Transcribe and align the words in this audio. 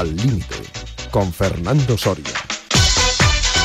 Al 0.00 0.16
Límite, 0.16 0.56
con 1.10 1.30
Fernando 1.30 1.98
Soria. 1.98 2.24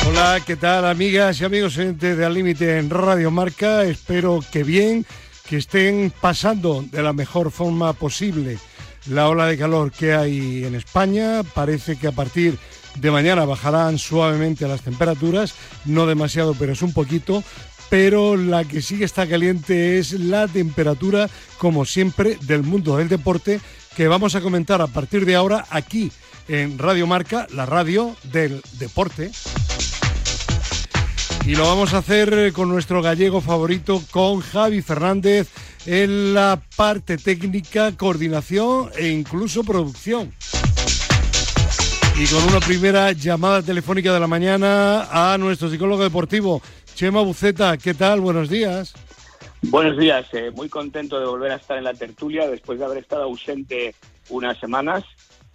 Hola, 0.06 0.42
¿qué 0.46 0.56
tal 0.56 0.84
amigas 0.84 1.40
y 1.40 1.46
amigos 1.46 1.76
de 1.76 2.26
Al 2.26 2.34
Límite 2.34 2.76
en 2.76 2.90
Radio 2.90 3.30
Marca? 3.30 3.84
Espero 3.84 4.44
que 4.52 4.62
bien, 4.62 5.06
que 5.48 5.56
estén 5.56 6.12
pasando 6.20 6.84
de 6.92 7.02
la 7.02 7.14
mejor 7.14 7.50
forma 7.50 7.94
posible 7.94 8.58
la 9.06 9.30
ola 9.30 9.46
de 9.46 9.56
calor 9.56 9.90
que 9.90 10.12
hay 10.12 10.66
en 10.66 10.74
España. 10.74 11.42
Parece 11.42 11.96
que 11.96 12.08
a 12.08 12.12
partir 12.12 12.58
de 12.96 13.10
mañana 13.10 13.46
bajarán 13.46 13.96
suavemente 13.96 14.68
las 14.68 14.82
temperaturas, 14.82 15.54
no 15.86 16.04
demasiado, 16.04 16.52
pero 16.52 16.74
es 16.74 16.82
un 16.82 16.92
poquito. 16.92 17.42
Pero 17.88 18.36
la 18.36 18.64
que 18.64 18.82
sí 18.82 18.98
que 18.98 19.04
está 19.04 19.26
caliente 19.26 19.98
es 19.98 20.12
la 20.12 20.48
temperatura, 20.48 21.30
como 21.56 21.86
siempre, 21.86 22.36
del 22.42 22.62
mundo 22.62 22.98
del 22.98 23.08
deporte, 23.08 23.58
que 23.96 24.06
vamos 24.08 24.34
a 24.34 24.42
comentar 24.42 24.82
a 24.82 24.88
partir 24.88 25.24
de 25.24 25.34
ahora 25.34 25.64
aquí 25.70 26.12
en 26.48 26.78
Radio 26.78 27.06
Marca, 27.06 27.46
la 27.54 27.66
radio 27.66 28.16
del 28.24 28.62
deporte. 28.78 29.30
Y 31.46 31.54
lo 31.54 31.64
vamos 31.64 31.94
a 31.94 31.98
hacer 31.98 32.52
con 32.52 32.68
nuestro 32.68 33.02
gallego 33.02 33.40
favorito, 33.40 34.02
con 34.10 34.40
Javi 34.40 34.82
Fernández, 34.82 35.48
en 35.86 36.34
la 36.34 36.60
parte 36.76 37.16
técnica, 37.18 37.96
coordinación 37.96 38.90
e 38.96 39.08
incluso 39.08 39.62
producción. 39.62 40.32
Y 42.18 42.26
con 42.26 42.42
una 42.44 42.60
primera 42.60 43.12
llamada 43.12 43.62
telefónica 43.62 44.12
de 44.12 44.20
la 44.20 44.26
mañana 44.26 45.32
a 45.32 45.38
nuestro 45.38 45.70
psicólogo 45.70 46.02
deportivo, 46.02 46.62
Chema 46.94 47.20
Buceta. 47.20 47.76
¿Qué 47.76 47.94
tal? 47.94 48.20
Buenos 48.20 48.48
días. 48.48 48.94
Buenos 49.62 49.98
días, 49.98 50.26
eh, 50.32 50.50
muy 50.50 50.68
contento 50.68 51.18
de 51.18 51.26
volver 51.26 51.52
a 51.52 51.56
estar 51.56 51.76
en 51.76 51.84
la 51.84 51.94
tertulia 51.94 52.48
después 52.48 52.78
de 52.78 52.84
haber 52.84 52.98
estado 52.98 53.24
ausente 53.24 53.94
unas 54.28 54.58
semanas, 54.58 55.04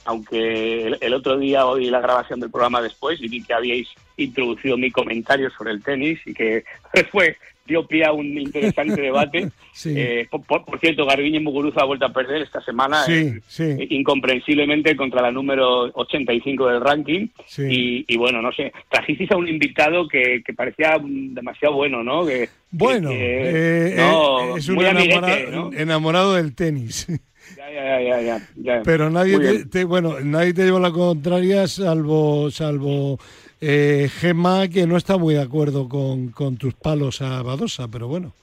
aunque 0.06 0.88
el, 0.88 0.98
el 1.02 1.14
otro 1.14 1.38
día 1.38 1.66
oí 1.66 1.90
la 1.90 2.00
grabación 2.02 2.40
del 2.40 2.50
programa 2.52 2.82
después 2.82 3.22
y 3.22 3.28
vi 3.28 3.44
que 3.44 3.54
habíais 3.54 3.88
introducido 4.18 4.78
mi 4.78 4.92
comentario 4.92 5.50
sobre 5.58 5.72
el 5.72 5.84
tenis 5.84 6.20
y 6.26 6.34
que 6.34 6.64
fue 7.12 7.38
dio 7.64 7.86
pie 7.88 8.04
a 8.04 8.12
un 8.12 8.26
interesante 8.38 9.00
debate. 9.02 9.50
Sí. 9.72 9.94
Eh, 9.96 10.28
por, 10.30 10.66
por 10.66 10.80
cierto, 10.80 11.06
Garbiñe 11.06 11.40
Muguruza 11.40 11.82
ha 11.82 11.86
vuelto 11.86 12.06
a 12.06 12.12
perder 12.12 12.42
esta 12.42 12.60
semana, 12.62 13.04
Sí, 13.06 13.14
eh, 13.14 13.42
sí. 13.48 13.88
incomprensiblemente 13.92 14.96
contra 14.98 15.22
la 15.22 15.32
número 15.32 15.84
85 15.94 16.68
del 16.68 16.82
ranking. 16.82 17.28
Sí. 17.46 17.64
Y, 17.70 18.06
y 18.14 18.18
bueno, 18.18 18.42
no 18.42 18.52
sé, 18.52 18.74
trajisteis 18.90 19.32
a 19.32 19.38
un 19.38 19.48
invitado 19.48 20.08
que, 20.08 20.42
que 20.46 20.54
parecía 20.54 20.98
demasiado 21.02 21.76
bueno, 21.76 22.04
¿no? 22.04 22.26
Que, 22.26 22.50
Bueno, 22.72 23.10
que- 23.10 23.92
eh, 23.94 23.96
no, 23.96 24.56
eh, 24.56 24.60
es 24.60 24.68
un 24.68 24.76
muy 24.76 24.86
amiguete, 24.86 25.16
enamora- 25.48 25.50
¿no? 25.52 25.72
enamorado 25.74 26.34
del 26.36 26.54
tenis. 26.56 27.08
Ya, 27.74 28.02
ya, 28.02 28.02
ya, 28.02 28.22
ya, 28.22 28.50
ya. 28.56 28.82
Pero 28.84 29.10
nadie 29.10 29.40
te, 29.40 29.66
te- 29.66 29.84
bueno, 29.86 30.20
nadie 30.22 30.54
te 30.54 30.64
lleva 30.66 30.80
la 30.80 30.92
contraria 30.92 31.68
salvo 31.68 32.50
salvo 32.52 33.18
eh, 33.62 34.10
Gemma 34.20 34.68
que 34.68 34.86
no 34.88 34.98
está 34.98 35.18
muy 35.18 35.36
de 35.36 35.42
acuerdo 35.42 35.88
con, 35.88 36.30
con 36.30 36.58
tus 36.58 36.74
palos 36.74 37.22
a 37.22 37.42
Badosa, 37.44 37.88
pero 37.88 38.08
bueno. 38.08 38.34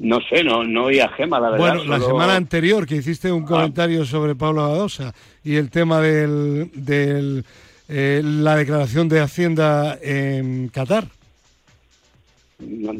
No 0.00 0.18
sé, 0.28 0.42
no, 0.42 0.64
no 0.64 0.86
oía 0.86 1.08
Gema, 1.10 1.38
la 1.38 1.50
verdad. 1.50 1.58
Bueno, 1.76 1.84
la 1.84 2.00
solo- 2.00 2.06
semana 2.18 2.34
anterior 2.34 2.84
que 2.86 2.96
hiciste 2.96 3.30
un 3.30 3.44
comentario 3.44 4.04
sobre 4.04 4.34
Pablo 4.34 4.62
Badosa 4.62 5.14
y 5.44 5.54
el 5.54 5.70
tema 5.70 6.00
del, 6.00 6.70
del 6.74 7.44
eh, 7.88 8.20
la 8.24 8.56
declaración 8.56 9.08
de 9.08 9.20
Hacienda 9.20 9.96
en 10.02 10.68
Qatar. 10.68 11.06
No- 12.58 12.92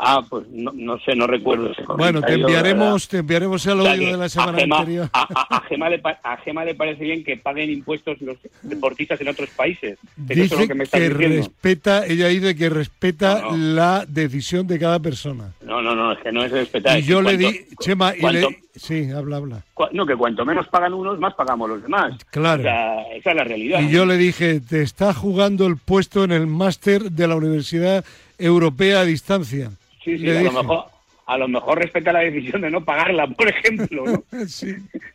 ah, 0.00 0.22
pues 0.28 0.46
no, 0.50 0.72
no 0.74 0.98
sé, 1.00 1.14
no 1.14 1.26
recuerdo 1.26 1.70
ese 1.72 1.82
Bueno, 1.96 2.20
te 2.22 2.34
enviaremos, 2.34 3.08
te 3.08 3.18
enviaremos 3.18 3.64
el. 3.66 3.80
O 3.80 3.86
audio 3.88 4.02
sea, 4.02 4.10
de 4.12 4.16
la 4.16 4.28
semana 4.28 4.52
a 4.58 4.60
Gema, 4.60 4.78
anterior. 4.78 5.10
A, 5.12 5.62
Gema 5.68 5.88
le, 5.90 5.98
pa- 5.98 6.18
a 6.22 6.36
Gema 6.38 6.64
le 6.64 6.74
parece 6.74 7.04
bien 7.04 7.22
que 7.24 7.36
paguen 7.36 7.70
impuestos 7.70 8.20
los 8.20 8.36
deportistas 8.62 9.20
en 9.20 9.28
otros 9.28 9.50
países. 9.50 9.98
Eso 10.02 10.08
es 10.28 10.36
Dice 10.36 10.56
lo 10.60 10.66
que 10.68 10.74
me 10.74 10.84
estás 10.84 11.00
que 11.00 11.08
diciendo. 11.10 11.36
respeta, 11.36 12.06
ella 12.06 12.28
dice 12.28 12.56
que 12.56 12.68
respeta 12.70 13.40
No, 13.42 13.52
no. 13.52 13.74
la 13.74 14.04
decisión 14.06 14.66
de 14.66 14.78
cada 14.78 14.98
persona. 14.98 15.52
No, 15.62 15.80
no, 15.82 15.94
no, 15.94 16.12
es 16.12 16.18
que 16.18 16.32
no 16.32 16.44
es 16.44 16.50
respetar. 16.50 16.98
Y 16.98 17.02
yo 17.02 17.22
le 17.22 17.36
di, 17.36 17.60
Chema, 17.80 18.14
y 18.16 18.20
cuanto- 18.20 18.50
le, 18.50 18.58
sí, 18.76 19.10
habla, 19.10 19.36
habla. 19.36 19.62
cua- 19.74 19.90
no, 19.92 20.06
que 20.06 20.16
cuanto 20.16 20.44
menos 20.44 20.66
pagan 20.68 20.94
unos, 20.94 21.18
más 21.18 21.34
pagamos 21.34 21.68
los 21.68 21.82
demás. 21.82 22.14
Claro. 22.30 22.60
O 22.60 22.64
sea, 22.64 23.02
esa 23.14 23.30
es 23.30 23.36
la 23.36 23.44
realidad. 23.44 23.80
Y 23.80 23.90
yo 23.90 24.04
le 24.06 24.16
dije, 24.16 24.60
te 24.60 24.82
está 24.82 25.14
jugando 25.14 25.66
el 25.66 25.76
puesto 25.76 26.24
en 26.24 26.32
el 26.32 26.46
máster 26.46 27.10
de 27.10 27.28
la 27.28 27.36
Universidad 27.36 28.04
Europea 28.38 29.00
a 29.00 29.04
distancia. 29.04 29.70
Sí, 30.02 30.18
sí, 30.18 30.24
Le 30.24 30.38
a 30.38 30.42
lo, 30.42 30.52
mejor, 30.52 30.84
a 31.26 31.38
lo 31.38 31.48
mejor 31.48 31.78
respeta 31.78 32.12
la 32.12 32.20
decisión 32.20 32.62
de 32.62 32.70
no 32.70 32.84
pagarla, 32.84 33.26
por 33.26 33.48
ejemplo, 33.48 34.04
¿no? 34.04 34.24
Sí, 34.48 34.74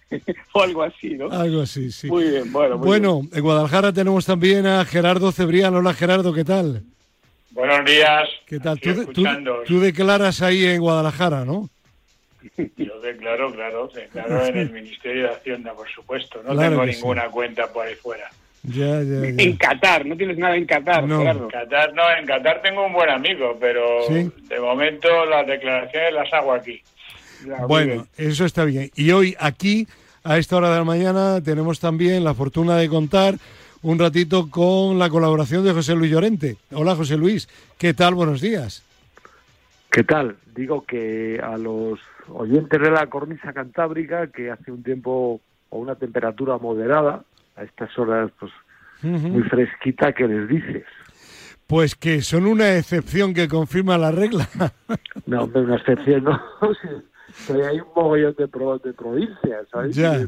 o 0.53 0.62
algo 0.62 0.84
así, 0.84 1.16
¿no? 1.16 1.31
algo 1.31 1.62
así, 1.62 1.91
sí. 1.91 2.07
Muy 2.07 2.29
bien, 2.29 2.51
bueno. 2.51 2.78
muy 2.78 2.88
Bueno, 2.88 3.22
en 3.31 3.41
Guadalajara 3.41 3.91
tenemos 3.91 4.25
también 4.25 4.66
a 4.68 4.85
Gerardo 4.85 5.31
Cebrián. 5.31 5.75
Hola 5.75 5.94
Gerardo, 5.94 6.34
¿qué 6.34 6.44
tal? 6.44 6.84
Buenos 7.51 7.85
días. 7.85 8.29
¿Qué 8.46 8.59
tal? 8.59 8.79
Tú, 8.79 9.79
declaras 9.79 10.41
ahí 10.41 10.66
en 10.66 10.81
Guadalajara, 10.81 11.46
¿no? 11.46 11.69
Yo 12.78 13.00
declaro, 13.00 13.52
claro, 13.53 13.90
declaro 13.94 14.46
en 14.46 14.57
el 14.57 14.69
Ministerio 14.73 15.23
de 15.23 15.29
Hacienda, 15.29 15.73
por 15.73 15.90
supuesto. 15.90 16.44
No 16.44 16.52
Claro 16.52 16.81
tengo 16.81 16.85
sí. 16.85 16.97
ninguna 16.97 17.29
cuenta 17.29 17.72
por 17.72 17.88
ahí 17.88 17.96
fuera. 17.96 18.29
Ya, 18.68 19.02
ya, 19.02 19.22
bien. 19.22 19.38
ya. 19.38 19.44
En 19.44 19.58
Qatar, 19.58 20.06
no 20.06 20.16
tienes 20.18 20.38
nada 20.38 20.56
en 20.56 20.66
Qatar, 20.66 21.03
No. 21.03 21.48
Qatar, 21.48 21.94
no, 21.94 22.02
en 22.20 22.26
Qatar 22.26 22.62
tengo 22.62 22.86
un 22.86 22.94
buen 22.94 23.09
amigo, 23.09 23.58
pero 23.59 24.03
¿Sí? 24.08 24.30
de 24.50 24.59
momento 24.59 25.08
las 25.26 25.46
declaraciones 25.48 26.14
las 26.14 26.34
hago 26.34 26.53
aquí. 26.53 26.81
Bueno, 27.68 28.08
eso 28.18 28.46
está 28.46 28.66
bien. 28.66 28.90
Y 28.96 29.12
hoy 29.12 29.36
aquí, 29.40 29.88
a 30.24 30.38
esta 30.38 30.58
hora 30.58 30.72
de 30.72 30.78
la 30.78 30.84
mañana, 30.84 31.42
tenemos 31.44 31.80
también 31.80 32.24
la 32.24 32.34
fortuna 32.34 32.78
de 32.78 32.90
contar 32.90 33.36
un 33.84 34.00
ratito 34.00 34.50
con 34.50 34.97
la 34.97 35.09
colaboración 35.09 35.64
de 35.64 35.72
José 35.74 35.94
Luis 35.94 36.09
Llorente. 36.12 36.58
Hola 36.72 36.96
José 36.96 37.18
Luis, 37.18 37.47
¿qué 37.78 37.94
tal? 37.94 38.16
Buenos 38.16 38.42
días. 38.42 38.84
¿Qué 39.92 40.03
tal? 40.03 40.38
Digo 40.56 40.84
que 40.86 41.40
a 41.44 41.56
los 41.58 42.00
oyentes 42.30 42.82
de 42.82 42.90
la 42.90 43.06
cornisa 43.08 43.53
cantábrica, 43.53 44.28
que 44.28 44.50
hace 44.50 44.72
un 44.72 44.82
tiempo 44.82 45.40
o 45.70 45.78
una 45.78 45.96
temperatura 45.96 46.58
moderada, 46.58 47.24
a 47.55 47.63
estas 47.63 47.97
horas 47.97 48.31
pues 48.39 48.51
muy 49.01 49.43
fresquita, 49.43 50.13
¿qué 50.13 50.27
les 50.27 50.47
dices? 50.47 50.83
Pues 51.67 51.95
que 51.95 52.21
son 52.21 52.45
una 52.45 52.75
excepción 52.77 53.33
que 53.33 53.47
confirma 53.47 53.97
la 53.97 54.11
regla. 54.11 54.47
No, 55.25 55.43
hombre, 55.43 55.61
una 55.61 55.77
excepción, 55.77 56.23
¿no? 56.25 56.39
Que 57.47 57.53
hay 57.66 57.79
un 57.79 57.88
mogollón 57.95 58.35
de, 58.38 58.47
pro- 58.47 58.77
de 58.77 58.93
provincias, 58.93 59.67
¿sabes? 59.71 59.95
ya. 59.95 60.27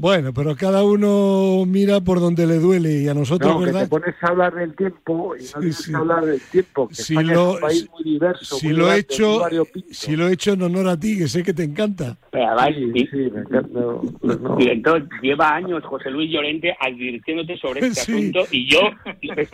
Bueno, 0.00 0.32
pero 0.32 0.54
cada 0.54 0.84
uno 0.84 1.64
mira 1.66 2.00
por 2.00 2.20
donde 2.20 2.46
le 2.46 2.60
duele 2.60 3.02
y 3.02 3.08
a 3.08 3.14
nosotros, 3.14 3.52
No, 3.52 3.58
que 3.58 3.64
¿verdad? 3.66 3.80
te 3.82 3.88
pones 3.88 4.14
a 4.22 4.28
hablar 4.28 4.54
del 4.54 4.76
tiempo 4.76 5.34
y 5.36 5.40
no 5.42 5.60
Sí, 5.62 5.72
sí. 5.72 5.90
que 5.90 5.96
hablar 5.96 6.24
del 6.24 6.40
tiempo, 6.40 6.86
que 6.88 6.94
Si 6.94 7.14
España 7.14 7.34
lo- 7.34 7.48
es 7.48 7.54
un 7.56 7.60
país 7.60 7.88
muy 7.90 8.04
diverso, 8.12 8.56
Si 8.58 8.66
muy 8.68 8.76
lo 8.76 8.82
he 8.84 8.86
grande, 8.86 9.00
hecho, 9.00 9.28
muy 9.30 9.38
variopinto. 9.40 9.88
si 9.90 10.16
lo 10.16 10.28
he 10.28 10.32
hecho 10.34 10.52
en 10.52 10.62
honor 10.62 10.88
a 10.88 10.96
ti, 11.00 11.18
que 11.18 11.26
sé 11.26 11.42
que 11.42 11.52
te 11.52 11.64
encanta. 11.64 12.16
Pero 12.30 12.46
además, 12.46 12.68
Sí, 12.76 12.92
di- 12.92 13.06
sí, 13.08 13.16
me 13.16 13.40
encanta. 13.40 13.68
no, 13.80 14.02
no. 14.22 14.56
Director, 14.56 15.08
lleva 15.20 15.54
años 15.56 15.82
José 15.84 16.10
Luis 16.12 16.30
Llorente 16.32 16.76
advirtiéndote 16.78 17.58
sobre 17.58 17.80
este 17.88 18.00
Sí. 18.02 18.12
asunto 18.12 18.40
y 18.52 18.70
yo 18.70 18.80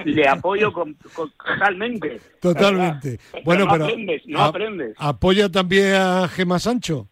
le, 0.05 0.29
apoyo 0.29 0.71
con- 0.75 0.95
con- 1.15 1.31
totalmente. 1.43 2.21
Totalmente. 2.43 3.19
Pero 3.33 3.45
Bueno, 3.47 3.65
no 3.65 3.71
pero 3.73 3.85
aprendes, 3.87 4.23
no 4.27 4.39
a- 4.41 4.47
aprendes. 4.49 4.95
apoya 4.99 5.49
también 5.49 5.95
a 5.95 6.29
Gema 6.29 6.59
Sancho, 6.59 7.09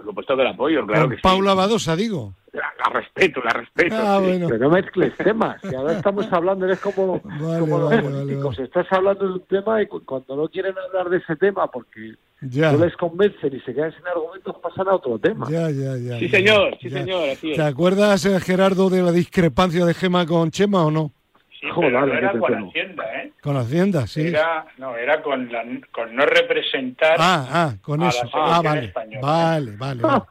Por 0.00 0.04
supuesto 0.10 0.36
que 0.36 0.42
la 0.44 0.50
apoyo, 0.50 0.86
claro 0.86 1.02
con 1.02 1.10
que 1.10 1.16
sí. 1.16 1.22
Paula 1.22 1.54
Badosa, 1.54 1.94
digo. 1.96 2.34
La, 2.52 2.62
la 2.84 2.98
respeto, 3.00 3.40
la 3.44 3.50
respeto. 3.52 3.94
Ah, 3.96 4.16
sí. 4.20 4.24
bueno. 4.26 4.46
Pero 4.48 4.58
no 4.64 4.70
mezcles 4.70 5.16
temas, 5.18 5.60
que 5.62 5.76
ahora 5.76 5.92
estamos 5.92 6.26
hablando, 6.32 6.64
eres 6.66 6.80
como, 6.80 7.20
Vale, 7.24 7.60
como 7.60 7.78
los 7.78 7.90
vale, 7.90 8.02
políticos, 8.02 8.56
vale, 8.56 8.66
estás 8.66 8.86
hablando 8.92 9.24
de 9.26 9.32
un 9.34 9.40
tema 9.46 9.82
y 9.82 9.86
cu- 9.86 10.04
cuando 10.04 10.34
no 10.36 10.48
quieren 10.48 10.74
hablar 10.76 11.08
de 11.10 11.18
ese 11.18 11.36
tema 11.36 11.70
porque 11.70 12.14
Ya, 12.40 12.72
no 12.72 12.84
les 12.84 12.96
convencen 12.96 13.54
y 13.54 13.60
se 13.60 13.72
quedan 13.74 13.92
sin 13.94 14.06
argumentos, 14.06 14.56
pasan 14.62 14.88
a 14.88 14.94
otro 14.94 15.18
tema. 15.18 15.46
ya, 15.50 15.70
ya, 15.70 15.96
ya. 15.96 16.18
Sí, 16.18 16.28
ya, 16.28 16.38
señor, 16.38 16.78
sí, 16.80 16.90
ya. 16.90 16.98
señor, 16.98 17.28
así 17.30 17.50
es. 17.52 17.56
¿Te 17.56 17.62
acuerdas, 17.62 18.24
eh, 18.26 18.40
Gerardo, 18.40 18.90
de 18.90 19.02
la 19.02 19.12
discrepancia 19.12 19.84
de 19.84 19.94
Gema 19.94 20.26
con 20.26 20.50
Chema 20.50 20.84
o 20.86 20.90
no? 20.90 21.12
Sí, 21.60 21.68
Joder, 21.70 21.90
pero 21.92 22.06
no 22.06 22.14
era 22.14 22.32
con 22.32 22.52
tengo. 22.52 22.68
Hacienda, 22.70 23.04
¿eh? 23.22 23.32
Con 23.42 23.56
Hacienda, 23.58 24.06
sí. 24.06 24.26
Era, 24.28 24.64
no, 24.78 24.96
era 24.96 25.22
con, 25.22 25.52
la, 25.52 25.62
con 25.92 26.16
no 26.16 26.24
representar. 26.24 27.16
Ah, 27.18 27.46
ah, 27.50 27.74
con 27.82 28.00
a 28.00 28.04
la 28.04 28.08
eso. 28.10 28.18
selección 28.20 28.44
Ah, 28.46 28.62
vale. 28.64 28.86
española. 28.86 29.20
Vale, 29.26 29.76
vale. 29.76 30.02
vale. 30.02 30.22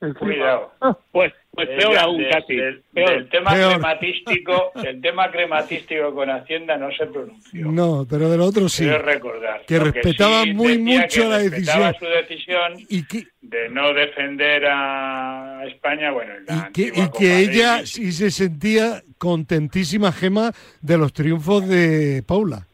Encima, 0.00 0.14
Cuidado. 0.18 0.72
Pues, 1.12 1.32
pues 1.54 1.68
Eh, 1.68 1.76
peor 1.78 1.92
ya, 1.92 2.00
aún, 2.02 2.18
de- 2.22 2.30
casi. 2.30 2.56
del- 2.56 2.82
peor. 2.94 3.10
Del 3.10 3.28
tema 3.28 3.52
Peor. 3.52 3.72
crematístico, 3.74 4.72
del 4.82 5.00
tema 5.02 5.30
crematístico 5.30 6.14
con 6.14 6.30
Hacienda 6.30 6.76
no 6.78 6.90
se 6.92 7.06
pronunció. 7.06 7.66
No, 7.70 8.06
pero 8.08 8.30
del 8.30 8.40
otro 8.40 8.68
sí. 8.70 8.84
Quiero 8.84 9.02
recordar. 9.02 9.62
Que 9.66 9.78
respetaba 9.78 10.44
sí 10.44 10.54
muy 10.54 10.78
mucho 10.78 11.22
que 11.22 11.28
la 11.28 11.38
respetaba 11.38 11.92
decisión. 11.92 11.94
su 11.98 12.06
decisión 12.06 12.86
Y 12.88 13.06
que, 13.06 13.24
de 13.42 13.68
no 13.68 13.92
defender 13.92 14.64
a 14.66 15.62
España, 15.66 16.10
bueno, 16.10 16.32
en 16.36 16.46
la 16.46 16.68
y 16.68 16.72
que, 16.72 16.82
y 17.00 17.10
que 17.18 17.38
ella 17.40 17.84
sí 17.84 18.12
se 18.12 18.30
sentía 18.30 19.02
contentísima, 19.18 20.10
Gema, 20.10 20.52
de 20.80 20.96
los 20.98 21.12
triunfos 21.12 21.68
de 21.68 22.22
Paula. 22.26 22.66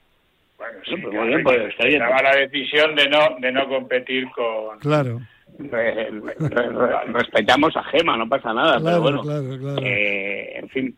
Bueno, 0.56 0.78
Sí, 0.84 0.94
sí, 0.94 1.02
pues 1.02 1.14
muy 1.14 1.28
bien, 1.28 1.42
pues 1.42 1.58
está 1.70 1.84
bien. 1.86 2.00
respetaba 2.00 2.30
la 2.32 2.36
decisión 2.40 2.94
de 2.94 3.08
no 3.08 3.36
de 3.40 3.52
no 3.52 3.68
competir 3.68 4.24
con, 4.30 4.78
Claro. 4.78 5.20
Respetamos 7.12 7.76
a 7.76 7.82
Gema, 7.84 8.16
no 8.16 8.28
pasa 8.28 8.52
nada, 8.54 8.78
Claro, 8.80 8.84
pero 8.84 9.00
bueno, 9.02 9.22
claro, 9.22 9.58
claro. 9.58 9.78
eh, 9.82 10.58
en 10.58 10.68
fin, 10.68 10.96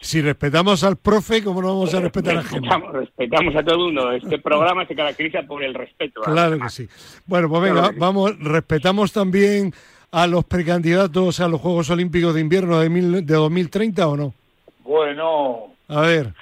Si 0.00 0.20
respetamos 0.20 0.84
al 0.84 0.96
profe, 0.96 1.42
¿cómo 1.42 1.60
no 1.62 1.68
vamos 1.68 1.94
a 1.94 2.00
respetar 2.00 2.36
a 2.36 2.42
Gemma? 2.42 2.82
respetamos, 2.92 3.56
a 3.56 3.62
todo 3.64 3.74
el 3.74 3.80
mundo. 3.80 4.12
Este 4.12 4.38
programa 4.38 4.86
se 4.86 4.94
caracteriza 4.94 5.42
por 5.42 5.62
el 5.64 5.74
respeto. 5.74 6.20
¿eh? 6.20 6.24
Claro 6.26 6.58
que 6.58 6.68
sí. 6.68 6.88
Bueno, 7.26 7.48
pues 7.48 7.62
venga, 7.62 7.74
Claro 7.74 7.88
que 7.88 7.94
sí. 7.94 8.00
vamos, 8.00 8.38
respetamos 8.38 9.12
también 9.12 9.72
a 10.12 10.26
los 10.26 10.44
precandidatos 10.44 11.40
a 11.40 11.48
los 11.48 11.60
Juegos 11.60 11.88
Olímpicos 11.90 12.34
de 12.34 12.40
Invierno 12.42 12.78
de, 12.80 12.90
mil- 12.90 13.24
de 13.26 13.34
2030 13.34 14.06
o 14.08 14.16
no? 14.16 14.34
Bueno, 14.84 15.68
A 15.88 16.00
ver, 16.02 16.34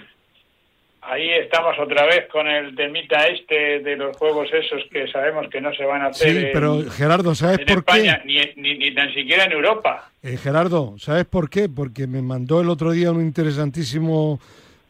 ahí 1.11 1.29
estamos 1.31 1.77
otra 1.79 2.07
vez 2.07 2.29
con 2.31 2.47
el 2.47 2.75
temita 2.77 3.27
este 3.27 3.81
de 3.81 3.97
los 3.97 4.17
juegos 4.17 4.49
esos 4.53 4.83
que 4.91 5.09
sabemos 5.09 5.49
que 5.51 5.61
no 5.61 5.73
se 5.75 5.85
van 5.85 6.03
a 6.03 6.07
hacer 6.07 6.31
sí, 6.31 6.39
en, 6.39 6.53
pero 6.53 6.91
Gerardo, 6.91 7.35
¿sabes 7.35 7.59
en 7.59 7.67
por 7.67 7.79
España, 7.79 8.23
qué? 8.25 8.55
ni, 8.57 8.63
ni, 8.63 8.79
ni 8.79 8.95
tan 8.95 9.13
siquiera 9.13 9.45
en 9.45 9.53
Europa. 9.53 10.11
Eh, 10.23 10.37
Gerardo, 10.37 10.95
¿sabes 10.99 11.25
por 11.25 11.51
qué? 11.51 11.69
Porque 11.69 12.07
me 12.07 12.23
mandó 12.23 12.61
el 12.61 12.69
otro 12.69 12.93
día 12.93 13.11
un 13.11 13.21
interesantísimo 13.21 14.39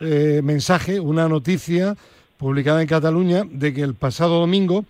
eh, 0.01 0.41
mensaje, 0.43 1.01
una 1.01 1.29
noticia 1.29 1.95
publicada 2.37 2.83
en 2.83 2.89
Cataluña 2.89 3.43
de 3.47 3.73
que 3.73 3.83
el 3.83 3.95
pasado 3.95 4.41
domingo 4.41 4.85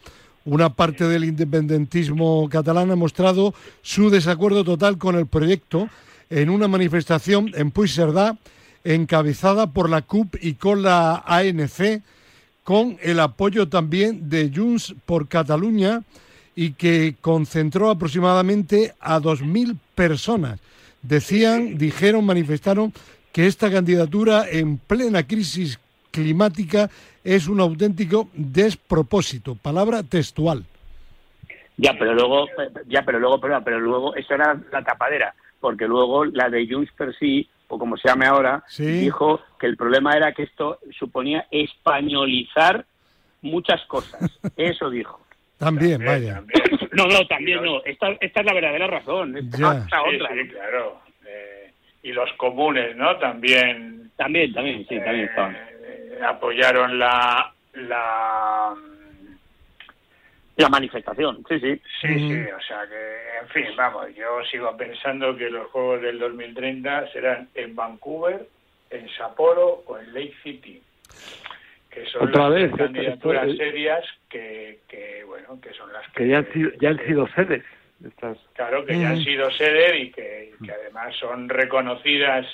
una 0.45 0.71
parte 0.71 1.05
del 1.07 1.25
independentismo 1.25 2.49
catalán 2.49 2.91
ha 2.91 2.97
mostrado 2.97 3.55
su 3.83 4.11
desacuerdo 4.11 4.65
total 4.65 4.99
con 4.99 5.17
el 5.17 5.27
proyecto 5.27 5.89
en 6.31 6.51
una 6.51 6.67
manifestación 6.67 7.53
en 7.55 7.71
Puigcerdá 7.71 8.37
encabezada 8.85 9.73
por 9.73 9.91
la 9.91 10.03
CUP 10.03 10.37
y 10.41 10.55
con 10.55 10.83
la 10.83 11.23
ANC 11.27 12.03
con 12.65 12.99
el 13.03 13.21
apoyo 13.21 13.69
también 13.69 14.29
de 14.29 14.51
Junts 14.55 14.95
por 15.07 15.29
Cataluña 15.29 16.03
y 16.55 16.73
que 16.73 17.17
concentró 17.21 17.91
aproximadamente 17.91 18.95
a 19.01 19.19
2.000 19.19 19.77
personas. 19.95 20.61
Decían, 21.03 21.79
dijeron, 21.79 22.25
manifestaron 22.25 22.93
que 23.33 23.47
esta 23.47 23.71
candidatura 23.71 24.45
en 24.49 24.79
plena 24.79 25.27
crisis 25.27 25.81
climática 26.11 26.91
es 27.25 27.49
un 27.49 27.61
auténtico 27.61 28.29
despropósito. 28.35 29.55
Palabra 29.55 30.03
textual. 30.03 30.65
Ya, 31.77 31.97
pero 31.99 32.15
luego, 32.15 32.47
ya, 32.89 33.03
pero 33.03 33.19
luego, 33.19 33.41
pero, 33.41 33.65
pero 33.65 33.81
luego, 33.81 34.15
eso 34.15 34.35
era 34.35 34.61
la 34.71 34.85
tapadera, 34.85 35.35
porque 35.61 35.87
luego 35.87 36.27
la 36.27 36.51
de 36.51 36.69
Junts 36.69 36.93
per 36.93 37.17
sí, 37.19 37.49
o 37.71 37.79
como 37.79 37.97
se 37.97 38.09
llame 38.09 38.27
ahora, 38.27 38.63
Sí. 38.67 38.85
dijo 38.85 39.41
que 39.59 39.67
el 39.67 39.77
problema 39.77 40.13
era 40.15 40.33
que 40.33 40.43
esto 40.43 40.79
suponía 40.99 41.47
españolizar 41.51 42.85
muchas 43.43 43.81
cosas. 43.87 44.21
Eso 44.57 44.91
dijo. 44.91 45.19
También, 45.59 45.99
También, 45.99 46.21
vaya. 46.21 46.35
también. 46.37 46.63
No, 46.93 47.07
no, 47.07 47.27
también 47.27 47.63
no. 47.63 47.83
Esta, 47.85 48.09
esta 48.21 48.41
es 48.41 48.47
la 48.47 48.53
verdadera 48.55 48.87
razón. 48.87 49.37
Esta, 49.37 49.57
Ya. 49.59 49.73
esta 49.85 49.99
Sí, 50.11 50.17
otra. 50.17 50.29
sí, 50.35 50.49
claro. 50.49 51.01
Eh, 51.27 51.73
y 52.03 52.13
los 52.13 52.31
comunes, 52.35 52.97
¿no? 52.97 53.17
También 53.19 54.11
También, 54.17 54.53
también, 54.53 54.79
sí, 54.89 54.97
también 54.97 55.21
estaban. 55.29 55.55
eh, 55.57 56.19
apoyaron 56.29 56.99
la, 56.99 57.53
la 57.75 58.75
La 60.61 60.69
manifestación, 60.69 61.45
sí, 61.49 61.59
sí. 61.61 61.81
Sí, 62.01 62.09
sí, 62.19 62.43
o 62.51 62.61
sea 62.63 62.87
que, 62.89 63.39
en 63.43 63.49
fin, 63.49 63.77
vamos, 63.77 64.07
yo 64.15 64.43
sigo 64.51 64.77
pensando 64.77 65.37
que 65.37 65.49
los 65.51 65.69
Juegos 65.71 66.03
del 66.03 66.19
2030 66.19 67.11
serán 67.13 67.49
en 67.55 67.75
Vancouver, 67.75 68.47
en 68.91 69.09
Sapporo 69.11 69.83
o 69.87 69.99
en 69.99 70.13
Lake 70.15 70.35
City, 70.43 70.83
que 71.91 72.07
son 72.07 72.29
Otra 72.29 72.49
las 72.49 72.55
vez, 72.63 72.73
candidaturas 72.77 73.49
esto- 73.49 73.57
serias 73.65 74.05
que, 74.29 74.79
que, 74.89 75.25
bueno, 75.27 75.61
que 75.61 75.73
son 75.75 75.93
las 75.93 76.07
que, 76.13 76.23
que 76.25 76.29
ya 76.29 76.39
han 76.39 76.53
sido, 76.53 76.71
ya 76.81 76.89
han 76.91 76.99
sido 77.07 77.27
sedes. 77.35 77.65
Estas. 78.07 78.39
claro, 78.55 78.87
que 78.87 78.99
ya 78.99 79.11
han 79.11 79.23
sido 79.23 79.51
sede 79.51 79.99
y 79.99 80.11
que, 80.11 80.55
y 80.59 80.65
que 80.65 80.73
además 80.73 81.15
son 81.17 81.51
reconocidas 81.51 82.47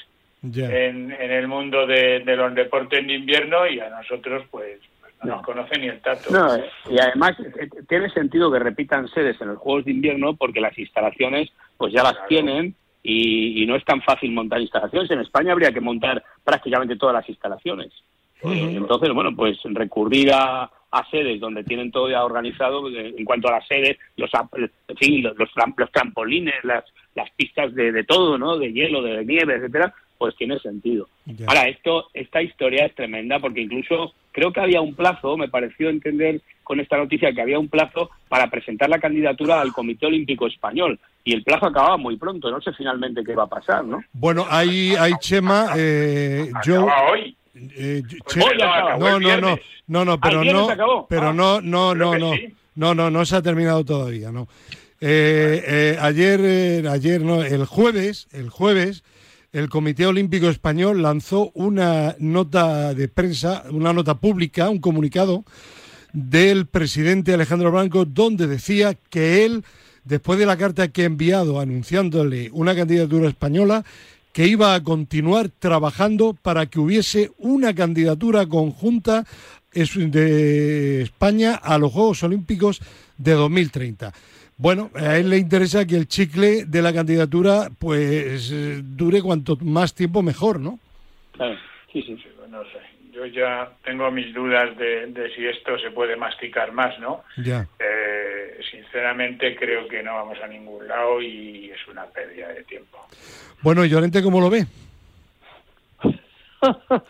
en, 0.42 1.12
en 1.12 1.30
el 1.30 1.46
mundo 1.46 1.86
de, 1.86 2.18
de 2.20 2.34
los 2.36 2.52
deportes 2.54 3.06
de 3.06 3.12
invierno 3.12 3.64
y 3.66 3.78
a 3.80 3.88
nosotros, 3.90 4.44
pues. 4.50 4.80
Nos 5.26 5.42
conoce 5.42 5.78
ni 5.78 5.88
el 5.88 6.00
tato. 6.00 6.30
No, 6.30 6.54
eh, 6.54 6.64
y 6.90 6.98
además 6.98 7.32
eh, 7.40 7.68
tiene 7.88 8.08
sentido 8.10 8.50
que 8.50 8.58
repitan 8.58 9.08
sedes 9.08 9.40
en 9.40 9.48
los 9.48 9.58
Juegos 9.58 9.84
de 9.84 9.92
Invierno 9.92 10.34
porque 10.36 10.60
las 10.60 10.76
instalaciones 10.78 11.50
pues 11.76 11.92
ya 11.92 12.02
las 12.02 12.12
Claro. 12.14 12.28
tienen 12.28 12.74
y, 13.02 13.62
y 13.62 13.66
no 13.66 13.76
es 13.76 13.84
tan 13.84 14.02
fácil 14.02 14.32
montar 14.32 14.60
instalaciones. 14.60 15.10
En 15.10 15.20
España 15.20 15.52
habría 15.52 15.72
que 15.72 15.80
montar 15.80 16.22
prácticamente 16.44 16.96
todas 16.96 17.14
las 17.14 17.28
instalaciones. 17.28 17.92
Eh, 18.42 18.74
entonces, 18.76 19.10
bueno, 19.12 19.34
pues 19.34 19.58
recurrir 19.64 20.30
a, 20.32 20.64
a 20.90 21.10
sedes 21.10 21.40
donde 21.40 21.64
tienen 21.64 21.90
todo 21.90 22.10
ya 22.10 22.24
organizado 22.24 22.88
eh, 22.90 23.14
en 23.16 23.24
cuanto 23.24 23.48
a 23.48 23.52
las 23.52 23.66
sedes, 23.66 23.96
los, 24.16 24.30
en 24.88 24.96
fin, 24.96 25.22
los, 25.22 25.36
los 25.38 25.48
los 25.76 25.90
trampolines, 25.92 26.62
las, 26.64 26.84
las 27.14 27.30
pistas 27.30 27.74
de, 27.74 27.92
de 27.92 28.04
todo, 28.04 28.36
¿no? 28.38 28.58
De 28.58 28.72
hielo, 28.72 29.02
de 29.02 29.24
nieve, 29.24 29.54
etcétera, 29.56 29.94
pues 30.18 30.34
tiene 30.36 30.58
sentido. 30.58 31.08
Ya. 31.26 31.46
Ahora, 31.46 31.68
esto, 31.68 32.06
esta 32.14 32.42
historia 32.42 32.86
es 32.86 32.94
tremenda 32.94 33.38
porque 33.38 33.60
incluso 33.62 34.12
creo 34.32 34.52
que 34.52 34.60
había 34.60 34.80
un 34.80 34.94
plazo, 34.94 35.36
me 35.36 35.48
pareció 35.48 35.88
entender 35.90 36.40
con 36.62 36.80
esta 36.80 36.96
noticia 36.96 37.32
que 37.32 37.40
había 37.40 37.58
un 37.58 37.68
plazo 37.68 38.10
para 38.28 38.50
presentar 38.50 38.88
la 38.90 38.98
candidatura 38.98 39.60
al 39.60 39.72
Comité 39.72 40.06
Olímpico 40.06 40.46
Español 40.46 40.98
y 41.24 41.32
el 41.32 41.42
plazo 41.42 41.66
acababa 41.66 41.96
muy 41.96 42.16
pronto, 42.16 42.50
no 42.50 42.60
sé 42.60 42.72
finalmente 42.72 43.22
qué 43.24 43.34
va 43.34 43.44
a 43.44 43.48
pasar, 43.48 43.84
¿no? 43.84 44.02
Bueno, 44.12 44.46
hay, 44.50 44.94
hay 44.98 45.12
Chema, 45.20 45.68
eh, 45.76 46.50
yo... 46.64 46.86
Hoy. 47.10 47.36
eh, 47.54 48.02
Pues 48.24 48.34
Che- 48.34 48.40
hoy 48.42 48.58
no, 48.58 48.98
no, 49.18 49.38
no, 49.40 49.58
no, 49.86 50.04
no, 50.04 50.20
pero 50.20 50.38
¿Al 50.38 50.42
viernes 50.44 50.66
no, 50.66 50.72
acabó? 50.72 51.06
pero 51.08 51.28
Ah, 51.28 51.32
no, 51.32 51.60
no, 51.60 51.92
creo 51.94 52.12
no, 52.12 52.18
no, 52.18 52.32
sí. 52.34 52.48
no, 52.74 52.94
no, 52.94 53.10
no 53.10 53.24
se 53.24 53.36
ha 53.36 53.42
terminado 53.42 53.84
todavía, 53.84 54.30
no. 54.32 54.48
Eh, 55.00 55.62
eh, 55.66 55.96
ayer, 56.00 56.40
eh, 56.42 56.82
ayer, 56.88 57.20
no, 57.20 57.42
el 57.42 57.64
jueves, 57.66 58.28
el 58.32 58.48
jueves, 58.48 59.04
el 59.56 59.70
Comité 59.70 60.04
Olímpico 60.04 60.50
Español 60.50 61.00
lanzó 61.00 61.50
una 61.54 62.14
nota 62.18 62.92
de 62.92 63.08
prensa, 63.08 63.64
una 63.70 63.94
nota 63.94 64.18
pública, 64.18 64.68
un 64.68 64.80
comunicado 64.80 65.46
del 66.12 66.66
presidente 66.66 67.32
Alejandro 67.32 67.72
Blanco, 67.72 68.04
donde 68.04 68.48
decía 68.48 68.98
que 69.08 69.46
él, 69.46 69.64
después 70.04 70.38
de 70.38 70.44
la 70.44 70.58
carta 70.58 70.88
que 70.88 71.02
ha 71.02 71.06
enviado 71.06 71.58
anunciándole 71.58 72.50
una 72.52 72.76
candidatura 72.76 73.30
española, 73.30 73.82
que 74.34 74.46
iba 74.46 74.74
a 74.74 74.82
continuar 74.82 75.48
trabajando 75.48 76.34
para 76.34 76.66
que 76.66 76.78
hubiese 76.78 77.32
una 77.38 77.74
candidatura 77.74 78.44
conjunta 78.44 79.24
de 79.72 81.00
España 81.00 81.54
a 81.54 81.78
los 81.78 81.92
Juegos 81.92 82.22
Olímpicos 82.22 82.82
de 83.16 83.32
2030. 83.32 84.12
Bueno, 84.58 84.90
a 84.94 85.16
él 85.18 85.28
le 85.30 85.36
interesa 85.38 85.86
que 85.86 85.96
el 85.96 86.08
chicle 86.08 86.64
de 86.64 86.80
la 86.82 86.92
candidatura 86.92 87.68
pues 87.78 88.50
dure 88.96 89.20
cuanto 89.20 89.56
más 89.60 89.94
tiempo 89.94 90.22
mejor, 90.22 90.58
¿no? 90.60 90.78
Claro, 91.32 91.56
sí, 91.92 92.02
sí. 92.02 92.16
Sí, 92.16 92.28
no 92.50 92.62
sé. 92.64 92.78
Yo 93.12 93.24
ya 93.26 93.70
tengo 93.84 94.10
mis 94.10 94.32
dudas 94.34 94.76
de, 94.78 95.06
de 95.08 95.34
si 95.34 95.46
esto 95.46 95.78
se 95.78 95.90
puede 95.90 96.16
masticar 96.16 96.72
más, 96.72 96.98
¿no? 97.00 97.22
Ya. 97.38 97.66
Eh, 97.78 98.58
sinceramente 98.70 99.56
creo 99.56 99.88
que 99.88 100.02
no 100.02 100.14
vamos 100.14 100.38
a 100.42 100.46
ningún 100.46 100.86
lado 100.86 101.20
y 101.20 101.70
es 101.70 101.88
una 101.90 102.04
pérdida 102.06 102.48
de 102.48 102.62
tiempo. 102.64 102.98
Bueno, 103.62 103.84
¿y 103.84 103.88
Llorente 103.90 104.22
cómo 104.22 104.40
lo 104.40 104.48
ve? 104.50 104.66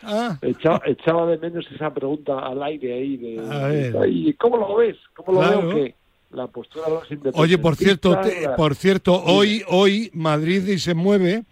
Ah, 0.03 0.37
Echaba, 0.41 0.81
echaba 0.85 1.25
de 1.25 1.37
menos 1.37 1.65
esa 1.73 1.91
pregunta 1.93 2.37
al 2.39 2.61
aire 2.63 2.93
ahí 2.93 3.17
de, 3.17 3.39
A 3.49 3.67
ver. 3.67 3.95
"Ay, 4.03 4.33
¿cómo 4.33 4.57
lo 4.57 4.75
ves? 4.75 4.97
¿Cómo 5.15 5.31
lo 5.33 5.39
Claro. 5.39 5.61
veo 5.61 5.69
que 5.85 5.95
la 6.31 6.47
postura 6.47 6.85
de 6.85 6.91
los 6.91 7.01
independentistas 7.03 7.41
Oye, 7.43 7.57
por 7.57 7.75
cierto, 7.75 8.19
te- 8.21 8.49
por 8.57 8.75
cierto, 8.75 9.23
hoy, 9.23 9.63
hoy 9.67 10.09
Madrid 10.13 10.67
y 10.67 10.79
se 10.79 10.93
mueve 10.93 11.43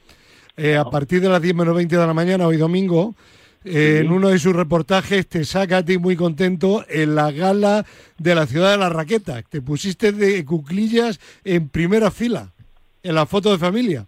eh, 0.57 0.75
a 0.77 0.85
partir 0.85 1.21
de 1.21 1.29
las 1.29 1.41
10 1.41 1.55
menos 1.55 1.75
20 1.75 1.97
de 1.97 2.05
la 2.07 2.13
mañana, 2.13 2.47
hoy 2.47 2.57
domingo. 2.57 3.15
eh, 3.63 4.01
En 4.03 4.11
uno 4.11 4.29
de 4.29 4.37
sus 4.39 4.55
reportajes 4.55 5.27
te 5.27 5.43
saca 5.43 5.77
a 5.77 5.83
ti 5.85 5.97
muy 5.97 6.15
contento 6.15 6.85
en 6.87 7.15
la 7.15 7.31
gala 7.31 7.85
de 8.19 8.35
la 8.35 8.45
ciudad 8.45 8.71
de 8.71 8.77
la 8.77 8.89
raqueta. 8.89 9.41
Te 9.41 9.61
pusiste 9.61 10.11
de 10.11 10.45
cuclillas 10.45 11.19
en 11.43 11.67
primera 11.69 12.11
fila, 12.11 12.51
en 13.03 13.15
la 13.15 13.25
foto 13.25 13.51
de 13.51 13.57
familia. 13.57 14.05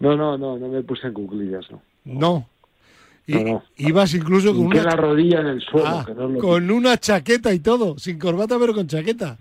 No, 0.00 0.16
no, 0.16 0.36
no, 0.38 0.58
no 0.58 0.68
me 0.68 0.82
puse 0.82 1.06
en 1.08 1.12
cuclillas, 1.14 1.66
no. 1.70 1.80
No. 2.04 2.48
Y, 3.28 3.34
No, 3.34 3.42
no. 3.44 3.62
Ibas 3.76 4.14
incluso 4.14 4.54
con 4.54 4.66
una, 4.66 4.82
la 4.82 4.96
rodilla 4.96 5.40
en 5.40 5.46
el 5.48 5.60
suelo, 5.60 5.86
Ah, 5.86 6.02
que 6.06 6.14
no 6.14 6.26
es 6.28 6.30
lo 6.32 6.40
con 6.40 6.70
una 6.70 6.96
chaqueta 6.96 7.52
y 7.52 7.60
todo, 7.60 7.98
sin 7.98 8.18
corbata 8.18 8.58
pero 8.58 8.72
con 8.74 8.86
chaqueta. 8.86 9.36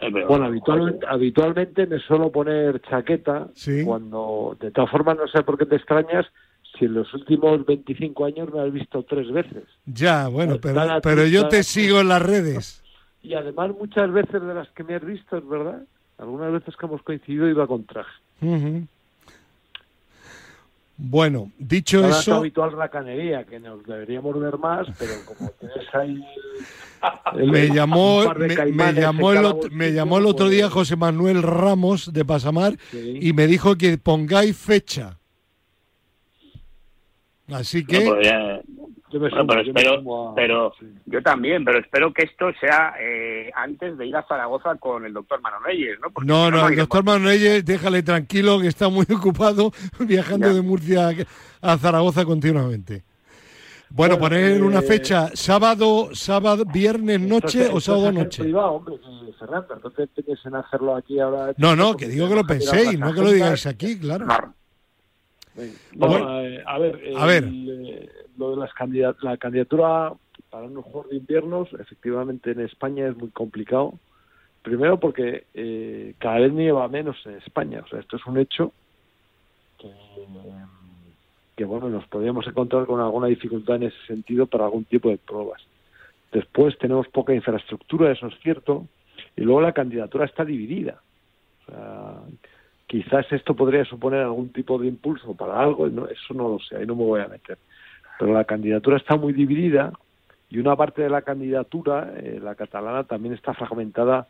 Eh, 0.00 0.10
Bueno, 0.26 0.46
habitualmente, 0.46 1.06
habitualmente 1.06 1.86
me 1.86 1.98
suelo 2.00 2.30
poner 2.32 2.80
chaqueta 2.82 3.48
Sí. 3.54 3.84
cuando, 3.84 4.56
de 4.58 4.70
todas 4.70 4.90
formas, 4.90 5.16
no 5.18 5.28
sé 5.28 5.42
por 5.42 5.58
qué 5.58 5.66
te 5.66 5.76
extrañas 5.76 6.24
si 6.78 6.86
en 6.86 6.94
los 6.94 7.12
últimos 7.14 7.64
25 7.66 8.24
años 8.24 8.52
me 8.52 8.60
has 8.60 8.72
visto 8.72 9.02
tres 9.02 9.30
veces. 9.30 9.64
Ya, 9.86 10.28
bueno, 10.28 10.58
Pues 10.58 10.74
pero, 10.74 11.00
pero 11.02 11.26
yo 11.26 11.48
te 11.48 11.62
sigo 11.62 12.00
en 12.00 12.08
las 12.08 12.22
redes. 12.22 12.82
Y 13.22 13.34
además 13.34 13.70
muchas 13.78 14.10
veces 14.12 14.40
de 14.42 14.54
las 14.54 14.68
que 14.70 14.82
me 14.84 14.94
has 14.94 15.04
visto, 15.04 15.36
es 15.36 15.46
verdad, 15.48 15.82
algunas 16.18 16.52
veces 16.52 16.74
que 16.76 16.86
hemos 16.86 17.02
coincidido 17.02 17.48
iba 17.48 17.66
con 17.66 17.84
traje. 17.84 18.10
Ujú. 18.40 18.86
Bueno, 20.98 21.52
dicho 21.58 21.98
Ahora 21.98 22.10
es 22.10 22.20
eso, 22.20 22.34
habitual 22.36 22.72
racanería, 22.72 23.44
que 23.44 23.60
nos 23.60 23.84
deberíamos 23.84 24.38
ver 24.40 24.56
más, 24.56 24.86
pero 24.98 25.12
como 25.26 25.50
tienes 25.50 25.94
ahí 25.94 26.24
me 27.46 27.68
llamó, 27.68 28.32
me, 28.34 28.92
llamó, 28.94 29.32
el, 29.32 29.70
me 29.72 29.92
llamó 29.92 30.18
el 30.18 30.26
otro 30.26 30.48
día 30.48 30.70
José 30.70 30.96
Manuel 30.96 31.42
Ramos 31.42 32.12
de 32.12 32.24
Pasamar 32.24 32.78
y 32.92 33.32
me 33.34 33.46
dijo 33.46 33.76
que 33.76 33.98
pongáis 33.98 34.56
fecha. 34.56 35.18
Así 37.48 37.84
que... 37.84 38.00
Pues 38.00 38.28
pero 39.18 39.60
espero, 39.60 40.34
pero 40.34 40.72
yo 41.06 41.22
también, 41.22 41.64
pero 41.64 41.78
espero 41.78 42.12
que 42.12 42.24
esto 42.24 42.46
sea 42.60 42.94
eh, 43.00 43.50
antes 43.54 43.96
de 43.96 44.06
ir 44.06 44.16
a 44.16 44.26
Zaragoza 44.26 44.74
con 44.76 45.04
el 45.04 45.12
doctor 45.12 45.40
Manonelles, 45.40 45.98
¿no? 46.00 46.08
no, 46.24 46.50
no, 46.50 46.68
el 46.68 46.76
doctor 46.76 47.04
Manonelles, 47.04 47.64
déjale 47.64 48.02
tranquilo 48.02 48.60
que 48.60 48.68
está 48.68 48.88
muy 48.88 49.06
ocupado 49.14 49.72
viajando 49.98 50.52
de 50.52 50.62
Murcia 50.62 51.10
a 51.60 51.78
Zaragoza 51.78 52.24
continuamente. 52.24 53.04
Bueno, 53.88 54.18
poner 54.18 54.62
una 54.62 54.80
eh, 54.80 54.82
fecha, 54.82 55.30
sábado, 55.34 56.10
sábado, 56.12 56.64
viernes 56.64 57.20
noche 57.20 57.68
o 57.72 57.80
sábado 57.80 58.12
noche. 58.12 58.42
hombre, 58.54 58.96
Fernando, 59.38 59.92
en 60.44 60.54
hacerlo 60.54 60.96
aquí 60.96 61.20
ahora. 61.20 61.54
No, 61.56 61.76
no, 61.76 61.96
que 61.96 62.08
digo 62.08 62.28
que 62.28 62.34
lo 62.34 62.44
penséis, 62.44 62.98
no 62.98 63.14
que 63.14 63.22
lo 63.22 63.30
digáis 63.30 63.66
aquí, 63.66 63.98
claro. 63.98 64.26
Eh, 65.56 66.62
a 66.66 66.78
ver, 66.78 67.02
a 67.16 67.26
ver. 67.26 67.44
Eh, 67.44 68.08
lo 68.38 68.50
de 68.50 68.56
las 68.56 68.72
candidat 68.74 69.16
la 69.22 69.36
candidatura 69.36 70.12
para 70.50 70.66
unos 70.66 70.84
Juegos 70.84 71.10
de 71.10 71.16
Inviernos, 71.16 71.68
efectivamente 71.78 72.52
en 72.52 72.60
España 72.60 73.08
es 73.08 73.16
muy 73.16 73.30
complicado. 73.30 73.94
Primero 74.62 74.98
porque 74.98 75.44
eh, 75.54 76.14
cada 76.18 76.40
vez 76.40 76.52
nieva 76.52 76.88
menos 76.88 77.16
en 77.26 77.36
España, 77.36 77.82
o 77.84 77.88
sea, 77.88 78.00
esto 78.00 78.16
es 78.16 78.26
un 78.26 78.38
hecho 78.38 78.72
que 79.78 79.90
que 81.56 81.64
bueno, 81.64 81.88
nos 81.88 82.06
podríamos 82.06 82.46
encontrar 82.46 82.86
con 82.86 83.00
alguna 83.00 83.28
dificultad 83.28 83.76
en 83.76 83.84
ese 83.84 84.06
sentido 84.06 84.46
para 84.46 84.66
algún 84.66 84.84
tipo 84.84 85.08
de 85.08 85.16
pruebas. 85.16 85.62
Después 86.30 86.76
tenemos 86.78 87.08
poca 87.08 87.34
infraestructura, 87.34 88.12
eso 88.12 88.26
es 88.26 88.34
cierto, 88.40 88.86
y 89.36 89.40
luego 89.40 89.62
la 89.62 89.72
candidatura 89.72 90.26
está 90.26 90.44
dividida. 90.44 91.00
O 91.62 91.70
sea, 91.70 92.20
quizás 92.86 93.32
esto 93.32 93.54
podría 93.54 93.86
suponer 93.86 94.20
algún 94.20 94.50
tipo 94.50 94.78
de 94.78 94.86
impulso 94.86 95.34
para 95.34 95.58
algo, 95.58 95.88
no, 95.88 96.06
eso 96.08 96.34
no 96.34 96.50
lo 96.50 96.58
sé, 96.58 96.76
ahí 96.76 96.86
no 96.86 96.94
me 96.94 97.04
voy 97.04 97.22
a 97.22 97.28
meter. 97.28 97.56
Pero 98.18 98.32
la 98.32 98.44
candidatura 98.44 98.96
está 98.96 99.16
muy 99.16 99.32
dividida 99.32 99.92
y 100.48 100.58
una 100.58 100.76
parte 100.76 101.02
de 101.02 101.10
la 101.10 101.22
candidatura, 101.22 102.12
eh, 102.16 102.38
la 102.42 102.54
catalana, 102.54 103.04
también 103.04 103.34
está 103.34 103.52
fragmentada 103.54 104.28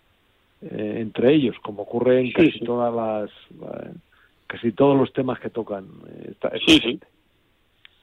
eh, 0.63 0.99
entre 1.01 1.35
ellos, 1.35 1.57
como 1.63 1.83
ocurre 1.83 2.21
en 2.21 2.33
casi 2.33 2.61
todas 2.61 2.95
las, 2.95 3.31
eh, 3.75 3.93
casi 4.47 4.73
todos 4.73 4.99
los 4.99 5.13
temas 5.13 5.39
que 5.39 5.51
tocan 5.51 5.87
esta, 6.29 6.51
sí, 6.67 6.99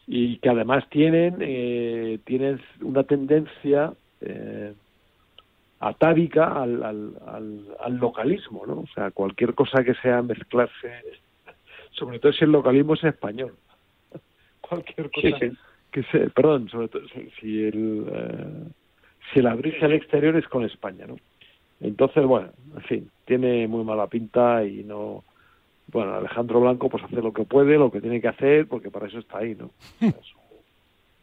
y 0.07 0.37
que 0.37 0.49
además 0.49 0.87
tienen, 0.89 1.37
eh, 1.39 2.19
tienen 2.25 2.61
una 2.81 3.03
tendencia 3.03 3.93
eh, 4.21 4.73
atávica 5.79 6.61
al, 6.61 6.83
al, 6.83 7.65
al, 7.79 7.97
localismo, 7.97 8.65
¿no? 8.65 8.81
O 8.81 8.87
sea, 8.93 9.11
cualquier 9.11 9.53
cosa 9.53 9.83
que 9.83 9.93
sea 9.95 10.21
mezclarse, 10.21 10.91
sobre 11.91 12.19
todo 12.19 12.33
si 12.33 12.43
el 12.43 12.51
localismo 12.51 12.93
es 12.95 13.03
español, 13.03 13.53
cualquier 14.61 15.09
cosa 15.09 15.37
que 15.93 16.03
sea, 16.03 16.27
perdón, 16.35 16.67
sobre 16.69 16.89
todo 16.89 17.03
si 17.39 17.63
el, 17.63 18.05
eh, 18.11 18.71
si 19.31 19.39
el 19.39 19.47
abrirse 19.47 19.85
al 19.85 19.93
exterior 19.93 20.35
es 20.35 20.47
con 20.47 20.65
España, 20.65 21.05
¿no? 21.07 21.15
Entonces, 21.79 22.25
bueno, 22.25 22.49
en 22.75 22.81
fin, 22.83 23.11
tiene 23.25 23.67
muy 23.67 23.83
mala 23.83 24.07
pinta 24.07 24.65
y 24.65 24.83
no 24.83 25.23
bueno, 25.87 26.15
Alejandro 26.15 26.61
Blanco 26.61 26.89
pues 26.89 27.03
hace 27.03 27.21
lo 27.21 27.33
que 27.33 27.43
puede, 27.43 27.77
lo 27.77 27.91
que 27.91 28.01
tiene 28.01 28.19
que 28.19 28.27
hacer, 28.27 28.67
porque 28.67 28.89
para 28.89 29.07
eso 29.07 29.19
está 29.19 29.39
ahí, 29.39 29.55
¿no? 29.55 29.69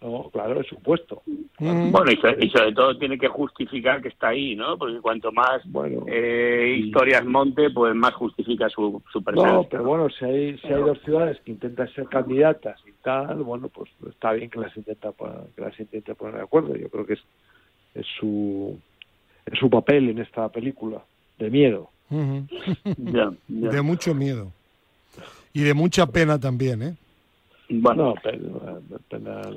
no 0.01 0.31
claro, 0.31 0.61
es 0.61 0.67
su 0.67 0.77
puesto. 0.77 1.23
Mm. 1.59 1.91
Bueno, 1.91 2.11
y, 2.11 2.49
sobre 2.51 2.73
todo 2.73 2.97
tiene 2.97 3.19
que 3.19 3.29
justificar 3.29 4.01
que 4.01 4.09
está 4.09 4.29
ahí, 4.29 4.57
¿no? 4.57 4.79
Porque 4.79 5.01
cuanto 5.01 5.31
más 5.31 5.61
bueno, 5.67 6.05
eh, 6.09 6.77
historias 6.79 7.25
monte, 7.25 7.71
pues 7.71 7.95
más 7.95 8.15
justifica 8.15 8.69
su, 8.71 9.03
su 9.13 9.23
presencia. 9.23 9.53
No, 9.53 9.65
pero 9.65 9.85
bueno, 9.85 10.09
si 10.09 10.25
hay, 10.25 10.59
si 10.59 10.69
hay 10.69 10.83
dos 10.83 10.99
ciudades 11.05 11.39
que 11.45 11.53
intentan 11.53 11.93
ser 11.93 12.07
candidatas 12.07 12.81
y 12.87 12.93
tal, 13.03 13.43
bueno, 13.43 13.69
pues 13.69 13.91
está 14.09 14.33
bien 14.33 14.49
que 14.49 14.59
las 14.59 14.75
intenta 14.77 15.13
que 15.55 15.61
las 15.61 15.79
intente 15.79 16.15
poner 16.15 16.37
de 16.37 16.43
acuerdo. 16.43 16.77
Yo 16.77 16.89
creo 16.89 17.05
que 17.05 17.15
es, 17.15 17.23
es 17.95 18.07
su 18.19 18.79
es 19.45 19.59
su 19.59 19.69
papel 19.69 20.11
en 20.11 20.19
esta 20.21 20.49
película 20.49 21.03
de 21.39 21.51
miedo. 21.51 21.91
De 22.09 23.83
mucho 23.83 24.15
miedo. 24.15 24.53
Y 25.53 25.63
de 25.63 25.75
mucha 25.75 26.07
pena 26.07 26.39
también, 26.39 26.83
¿eh? 26.83 26.97
Bueno, 27.71 28.15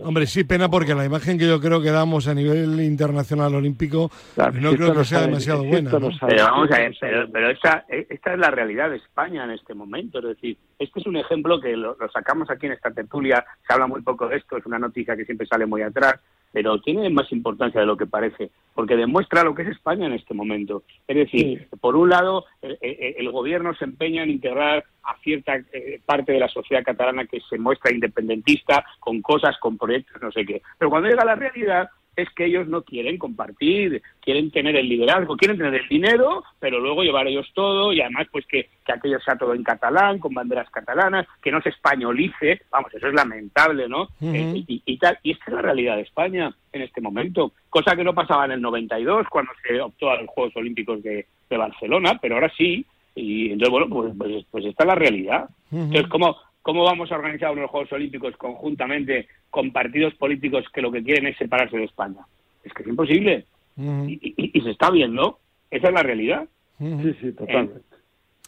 Hombre, 0.03 0.27
sí, 0.27 0.43
pena 0.43 0.69
porque 0.69 0.93
la 0.93 1.05
imagen 1.05 1.37
que 1.37 1.47
yo 1.47 1.59
creo 1.59 1.81
que 1.81 1.89
damos 1.89 2.27
a 2.27 2.33
nivel 2.33 2.79
internacional 2.81 3.55
olímpico 3.55 4.11
no 4.37 4.73
creo 4.75 4.93
que 4.93 5.03
sea 5.03 5.21
demasiado 5.21 5.63
buena. 5.63 5.89
Pero 5.89 6.43
vamos 6.45 6.71
a 6.71 6.77
ver, 6.77 6.95
pero, 7.31 7.49
esta, 7.49 7.85
esta 7.89 8.33
es 8.33 8.39
la 8.39 8.51
realidad 8.51 8.91
de 8.91 8.97
España 8.97 9.43
en 9.45 9.51
este 9.51 9.73
momento. 9.73 10.19
Es 10.19 10.25
decir, 10.25 10.57
este 10.77 10.99
es 10.99 11.07
un 11.07 11.17
ejemplo 11.17 11.59
que 11.59 11.75
lo, 11.75 11.97
lo, 11.99 12.09
sacamos 12.11 12.49
aquí 12.51 12.67
en 12.67 12.73
esta 12.73 12.91
tertulia, 12.91 13.43
se 13.67 13.73
habla 13.73 13.87
muy 13.87 14.01
poco 14.01 14.27
de 14.27 14.37
esto, 14.37 14.57
es 14.57 14.65
una 14.65 14.79
noticia 14.79 15.15
que 15.15 15.25
siempre 15.25 15.47
sale 15.47 15.65
muy 15.65 15.81
atrás, 15.81 16.19
pero 16.53 16.79
tiene 16.79 17.09
más 17.09 17.29
importancia 17.31 17.81
de 17.81 17.87
lo 17.87 17.97
que 17.97 18.05
parece, 18.05 18.51
porque 18.75 18.95
demuestra 18.95 19.43
lo 19.43 19.55
que 19.55 19.63
es 19.63 19.69
España 19.69 20.05
en 20.05 20.13
este 20.13 20.35
momento. 20.35 20.83
Es 21.07 21.17
decir, 21.17 21.67
por 21.81 21.95
un 21.95 22.09
lado, 22.09 22.45
el, 22.61 23.31
gobierno 23.31 23.73
se 23.73 23.85
empeña 23.85 24.23
en 24.23 24.29
integrar 24.29 24.85
a 25.03 25.17
cierta 25.23 25.55
eh, 25.73 25.99
parte 26.05 26.31
de 26.31 26.39
la 26.39 26.47
sociedad 26.47 26.83
catalana 26.83 27.25
que 27.25 27.41
se 27.49 27.57
muestra 27.57 27.91
independentista 27.91 28.85
con 28.99 29.21
cosas, 29.23 29.57
con 29.59 29.77
proyectos, 29.77 30.21
no 30.21 30.31
sé 30.31 30.45
qué. 30.45 30.61
Pero 30.77 30.91
cuando 30.91 31.09
llega 31.09 31.25
la 31.25 31.35
realidad, 31.35 31.89
es 32.15 32.29
que 32.31 32.45
ellos 32.45 32.67
no 32.67 32.83
quieren 32.83 33.17
compartir, 33.17 34.01
quieren 34.21 34.51
tener 34.51 34.75
el 34.75 34.87
liderazgo, 34.87 35.35
quieren 35.35 35.57
tener 35.57 35.75
el 35.75 35.87
dinero, 35.87 36.43
pero 36.59 36.79
luego 36.79 37.03
llevar 37.03 37.27
ellos 37.27 37.49
todo 37.53 37.91
y 37.91 38.01
además 38.01 38.27
pues 38.31 38.45
que, 38.45 38.69
que 38.85 38.93
aquello 38.93 39.19
sea 39.19 39.35
todo 39.35 39.53
en 39.53 39.63
catalán, 39.63 40.19
con 40.19 40.33
banderas 40.33 40.69
catalanas, 40.69 41.27
que 41.41 41.51
no 41.51 41.61
se 41.61 41.69
españolice, 41.69 42.61
vamos, 42.71 42.93
eso 42.93 43.07
es 43.07 43.13
lamentable, 43.13 43.87
¿no? 43.87 44.09
Eh, 44.21 44.63
y, 44.67 44.97
tal, 44.97 45.17
y 45.23 45.31
esta 45.31 45.45
es 45.47 45.53
la 45.53 45.61
realidad 45.61 45.95
de 45.95 46.03
España 46.03 46.53
en 46.71 46.81
este 46.81 47.01
momento, 47.01 47.53
cosa 47.69 47.95
que 47.95 48.03
no 48.03 48.13
pasaba 48.13 48.45
en 48.45 48.51
el 48.51 48.61
92 48.61 49.27
cuando 49.29 49.51
se 49.65 49.79
optó 49.81 50.11
a 50.11 50.21
los 50.21 50.29
Juegos 50.29 50.55
Olímpicos 50.55 51.01
de, 51.03 51.25
Barcelona, 51.55 52.17
pero 52.19 52.33
ahora 52.33 52.51
sí, 52.57 52.83
y 53.13 53.51
entonces 53.51 53.69
bueno, 53.69 53.87
pues, 53.87 54.11
pues, 54.17 54.43
pues 54.49 54.65
esta 54.65 54.85
es 54.85 54.87
la 54.87 54.95
realidad. 54.95 55.47
Entonces, 55.71 56.07
¿cómo, 56.07 56.35
¿Cómo 56.63 56.85
vamos 56.85 57.11
a 57.11 57.15
organizar 57.15 57.51
unos 57.51 57.69
Juegos 57.69 57.91
Olímpicos 57.91 58.35
conjuntamente 58.37 59.27
con 59.49 59.71
partidos 59.73 60.13
políticos 60.15 60.63
que 60.73 60.81
lo 60.81 60.91
que 60.91 61.03
quieren 61.03 61.27
es 61.27 61.37
separarse 61.37 61.77
de 61.77 61.83
España? 61.83 62.25
Es 62.63 62.73
que 62.73 62.83
es 62.83 62.89
imposible. 62.89 63.45
y, 63.77 64.61
se 64.61 64.71
está 64.71 64.89
viendo. 64.89 65.39
Esa 65.69 65.89
es 65.89 65.93
la 65.93 66.03
realidad. 66.03 66.47
Sí, 66.79 67.15
sí, 67.19 67.31
totalmente. 67.33 67.81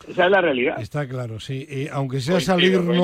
esa 0.08 0.26
es 0.26 0.32
la 0.32 0.40
realidad. 0.40 0.80
Está 0.80 1.06
claro, 1.08 1.42
sí. 1.42 1.68
aunque 1.92 2.22
sea 2.22 2.40
salirnos. 2.40 2.96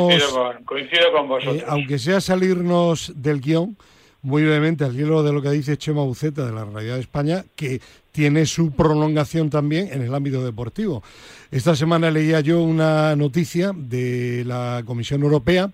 Coincido 0.64 1.12
con, 1.12 1.28
vosotros. 1.28 1.64
aunque 1.68 2.00
sea 2.00 2.22
salirnos 2.22 3.12
del 3.22 3.42
guion, 3.42 3.76
muy 4.24 4.44
brevemente 4.44 4.84
al 4.84 5.00
hilo 5.00 5.24
de 5.24 5.34
lo 5.34 5.42
que 5.42 5.52
dice 5.52 5.78
Chema 5.78 6.04
Buceta 6.04 6.46
de 6.46 6.52
la 6.52 6.66
realidad 6.66 6.96
de 6.96 7.02
España, 7.02 7.46
que 7.56 7.82
tiene 8.12 8.46
su 8.46 8.72
prolongación 8.72 9.50
también 9.50 9.90
en 9.92 10.02
el 10.02 10.14
ámbito 10.14 10.44
deportivo. 10.44 11.04
Esta 11.50 11.76
semana 11.76 12.12
leía 12.12 12.42
yo 12.42 12.62
una 12.62 13.16
noticia 13.16 13.72
de 13.76 14.44
la 14.46 14.84
Comisión 14.86 15.24
Europea 15.24 15.72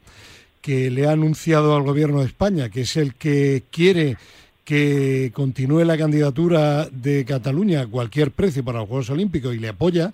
que 0.62 0.90
le 0.92 1.08
ha 1.08 1.12
anunciado 1.12 1.76
al 1.76 1.84
Gobierno 1.84 2.20
de 2.20 2.28
España, 2.28 2.70
que 2.70 2.82
es 2.82 2.98
el 2.98 3.16
que 3.16 3.64
quiere 3.72 4.18
que 4.64 5.32
continúe 5.34 5.86
la 5.86 5.98
candidatura 5.98 6.90
de 6.92 7.24
Cataluña 7.24 7.82
a 7.82 7.88
cualquier 7.88 8.32
precio 8.32 8.66
para 8.66 8.80
los 8.80 8.90
Juegos 8.90 9.10
Olímpicos 9.10 9.56
y 9.56 9.60
le 9.60 9.70
apoya, 9.70 10.12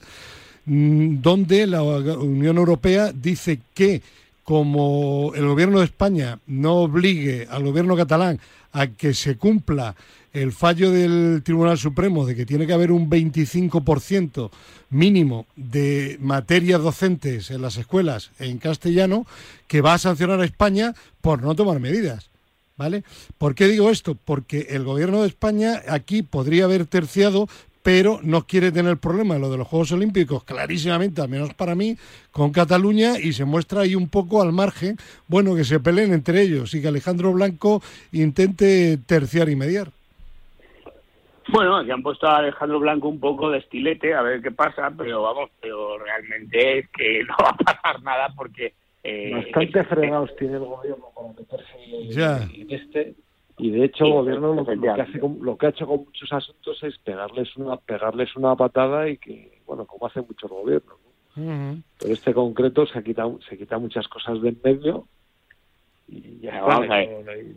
mm, 0.65 1.21
donde 1.21 1.65
la 1.65 1.81
Unión 1.81 2.57
Europea 2.57 3.11
dice 3.11 3.59
que 3.73 4.03
como 4.43 5.31
el 5.35 5.47
gobierno 5.47 5.79
de 5.79 5.85
España 5.85 6.39
no 6.47 6.75
obligue 6.75 7.47
al 7.49 7.63
gobierno 7.63 7.95
catalán 7.95 8.39
a 8.71 8.87
que 8.87 9.13
se 9.13 9.37
cumpla 9.37 9.95
el 10.33 10.51
fallo 10.51 10.91
del 10.91 11.41
Tribunal 11.43 11.77
Supremo 11.77 12.25
de 12.25 12.35
que 12.35 12.45
tiene 12.45 12.65
que 12.65 12.73
haber 12.73 12.91
un 12.91 13.09
25% 13.09 14.49
mínimo 14.89 15.45
de 15.55 16.17
materias 16.19 16.81
docentes 16.81 17.51
en 17.51 17.61
las 17.61 17.77
escuelas 17.77 18.31
en 18.39 18.57
castellano, 18.57 19.27
que 19.67 19.81
va 19.81 19.93
a 19.93 19.99
sancionar 19.99 20.41
a 20.41 20.45
España 20.45 20.95
por 21.21 21.43
no 21.43 21.55
tomar 21.55 21.79
medidas. 21.79 22.29
¿Vale? 22.75 23.03
¿Por 23.37 23.53
qué 23.53 23.67
digo 23.67 23.91
esto? 23.91 24.15
Porque 24.15 24.65
el 24.71 24.83
gobierno 24.83 25.21
de 25.21 25.27
España 25.27 25.83
aquí 25.87 26.23
podría 26.23 26.63
haber 26.63 26.87
terciado 26.87 27.47
pero 27.83 28.19
no 28.23 28.47
quiere 28.47 28.71
tener 28.71 28.97
problema 28.97 29.37
lo 29.37 29.51
de 29.51 29.57
los 29.57 29.67
Juegos 29.67 29.91
Olímpicos, 29.91 30.43
clarísimamente, 30.45 31.21
al 31.21 31.29
menos 31.29 31.53
para 31.53 31.75
mí, 31.75 31.97
con 32.31 32.51
Cataluña 32.51 33.19
y 33.19 33.33
se 33.33 33.45
muestra 33.45 33.81
ahí 33.81 33.93
un 33.93 34.09
poco 34.09 34.41
al 34.41 34.53
margen, 34.53 34.95
bueno, 35.27 35.53
que 35.55 35.65
se 35.65 35.81
peleen 35.81 36.13
entre 36.13 36.41
ellos 36.41 36.73
y 36.73 36.81
que 36.81 36.87
Alejandro 36.87 37.33
Blanco 37.33 37.81
intente 38.13 38.97
terciar 39.05 39.49
y 39.49 39.57
mediar. 39.57 39.89
Bueno, 41.49 41.75
aquí 41.75 41.91
han 41.91 42.01
puesto 42.01 42.25
a 42.25 42.37
Alejandro 42.37 42.79
Blanco 42.79 43.09
un 43.09 43.19
poco 43.19 43.49
de 43.49 43.59
estilete, 43.59 44.13
a 44.13 44.21
ver 44.21 44.41
qué 44.41 44.51
pasa, 44.51 44.91
pero 44.97 45.21
vamos, 45.21 45.49
pero 45.61 45.99
realmente 45.99 46.79
es 46.79 46.89
que 46.89 47.23
no 47.27 47.35
va 47.43 47.49
a 47.49 47.57
pasar 47.57 48.01
nada 48.01 48.33
porque... 48.35 48.73
Eh, 49.05 49.33
Bastante 49.33 49.83
fregados 49.83 50.33
tiene 50.37 50.53
el 50.53 50.61
gobierno 50.61 51.07
para 51.13 51.27
meterse 51.27 51.73
en 51.83 52.09
este 52.09 52.57
y 52.57 52.65
de 53.73 53.85
hecho 53.85 54.05
el 54.05 54.13
gobierno 54.13 54.53
lo, 54.53 54.65
que 54.65 54.89
hace, 54.89 55.19
lo 55.19 55.57
que 55.57 55.65
ha 55.65 55.69
hecho 55.69 55.87
con 55.87 56.05
muchos 56.05 56.31
asuntos 56.31 56.83
es 56.83 56.97
pegarles 56.99 57.55
una 57.57 57.77
pegarles 57.77 58.35
una 58.35 58.55
patada 58.55 59.09
y 59.09 59.17
que 59.17 59.61
bueno 59.65 59.85
como 59.85 60.07
hacen 60.07 60.25
muchos 60.27 60.49
gobiernos 60.49 60.97
pero 61.35 62.13
este 62.13 62.33
concreto 62.33 62.85
se 62.85 63.03
quita 63.03 63.25
se 63.49 63.57
quita 63.57 63.77
muchas 63.79 64.07
cosas 64.07 64.41
de 64.41 64.49
en 64.49 64.59
medio 64.63 65.07
y 66.07 66.39
ya 66.39 66.61
vamos 66.61 66.89
a 66.89 66.97
ver. 66.97 67.55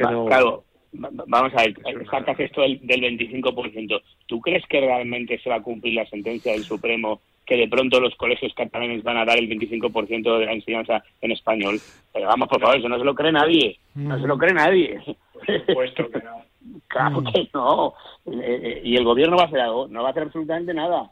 No, 0.00 0.26
Claro, 0.26 0.64
vamos 0.92 1.52
a 1.54 1.62
ver, 1.62 1.74
sacas 2.10 2.38
esto 2.40 2.62
del, 2.62 2.80
del 2.82 3.00
25%. 3.00 4.02
¿Tú 4.26 4.40
crees 4.40 4.64
que 4.66 4.80
realmente 4.80 5.38
se 5.38 5.50
va 5.50 5.56
a 5.56 5.62
cumplir 5.62 5.94
la 5.94 6.06
sentencia 6.06 6.52
del 6.52 6.64
Supremo 6.64 7.20
que 7.46 7.56
de 7.56 7.68
pronto 7.68 7.98
los 8.00 8.14
colegios 8.14 8.54
catalanes 8.54 9.02
van 9.02 9.16
a 9.16 9.24
dar 9.24 9.38
el 9.38 9.48
25% 9.48 10.38
de 10.38 10.46
la 10.46 10.52
enseñanza 10.52 11.02
en 11.20 11.32
español? 11.32 11.80
Pero 12.12 12.26
vamos, 12.26 12.48
por 12.48 12.60
favor, 12.60 12.76
eso 12.76 12.88
no 12.88 12.98
se 12.98 13.04
lo 13.04 13.14
cree 13.14 13.32
nadie. 13.32 13.78
No 13.94 14.20
se 14.20 14.26
lo 14.26 14.38
cree 14.38 14.54
nadie. 14.54 15.00
Por 15.06 15.66
supuesto 15.66 16.10
que 16.10 16.18
no. 16.18 16.42
Claro 16.88 17.24
que 17.24 17.48
no. 17.52 17.94
Eh, 18.26 18.60
eh, 18.62 18.80
y 18.84 18.96
el 18.96 19.04
gobierno 19.04 19.36
va 19.36 19.44
a 19.44 19.46
hacer 19.46 19.60
algo. 19.60 19.88
No 19.88 20.02
va 20.02 20.08
a 20.08 20.10
hacer 20.12 20.24
absolutamente 20.24 20.72
nada. 20.72 21.10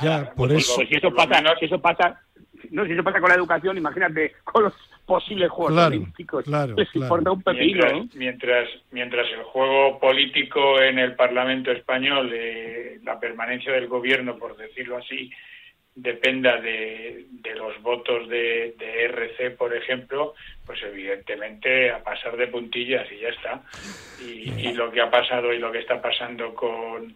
Ya, 0.00 0.32
por 0.36 0.48
pues, 0.48 0.64
eso. 0.64 0.76
Pues 0.76 0.88
si 0.88 0.94
eso 0.94 1.12
pasa, 1.12 1.40
no, 1.40 1.50
si 1.58 1.64
eso 1.64 1.80
pasa, 1.80 2.20
no, 2.70 2.86
si 2.86 2.92
eso 2.92 3.02
pasa 3.02 3.20
con 3.20 3.28
la 3.28 3.36
educación, 3.36 3.76
imagínate 3.76 4.32
con 4.44 4.64
los 4.64 4.74
posibles 5.04 5.50
juegos 5.50 5.72
claro, 5.72 5.90
políticos. 5.90 6.44
Claro, 6.44 6.74
Les 6.76 6.90
claro. 6.90 7.04
importa 7.06 7.30
un 7.32 7.42
pepino. 7.42 7.84
Mientras, 7.84 8.14
mientras, 8.16 8.68
mientras 8.90 9.26
el 9.32 9.42
juego 9.42 9.98
político 9.98 10.80
en 10.80 10.98
el 10.98 11.14
Parlamento 11.14 11.70
español, 11.70 12.30
eh, 12.32 13.00
la 13.04 13.18
permanencia 13.18 13.72
del 13.72 13.88
gobierno, 13.88 14.38
por 14.38 14.56
decirlo 14.56 14.98
así, 14.98 15.30
dependa 15.94 16.58
de, 16.60 17.26
de 17.30 17.54
los 17.54 17.80
votos 17.82 18.28
de, 18.28 18.74
de 18.78 19.04
RC, 19.04 19.50
por 19.56 19.74
ejemplo, 19.74 20.34
pues 20.64 20.82
evidentemente 20.82 21.90
a 21.90 22.02
pasar 22.02 22.36
de 22.36 22.46
puntillas 22.46 23.10
y 23.12 23.18
ya 23.18 23.28
está. 23.28 23.62
Y, 24.20 24.68
y 24.68 24.72
lo 24.72 24.90
que 24.90 25.00
ha 25.02 25.10
pasado 25.10 25.52
y 25.52 25.58
lo 25.58 25.70
que 25.70 25.80
está 25.80 26.00
pasando 26.00 26.54
con, 26.54 27.14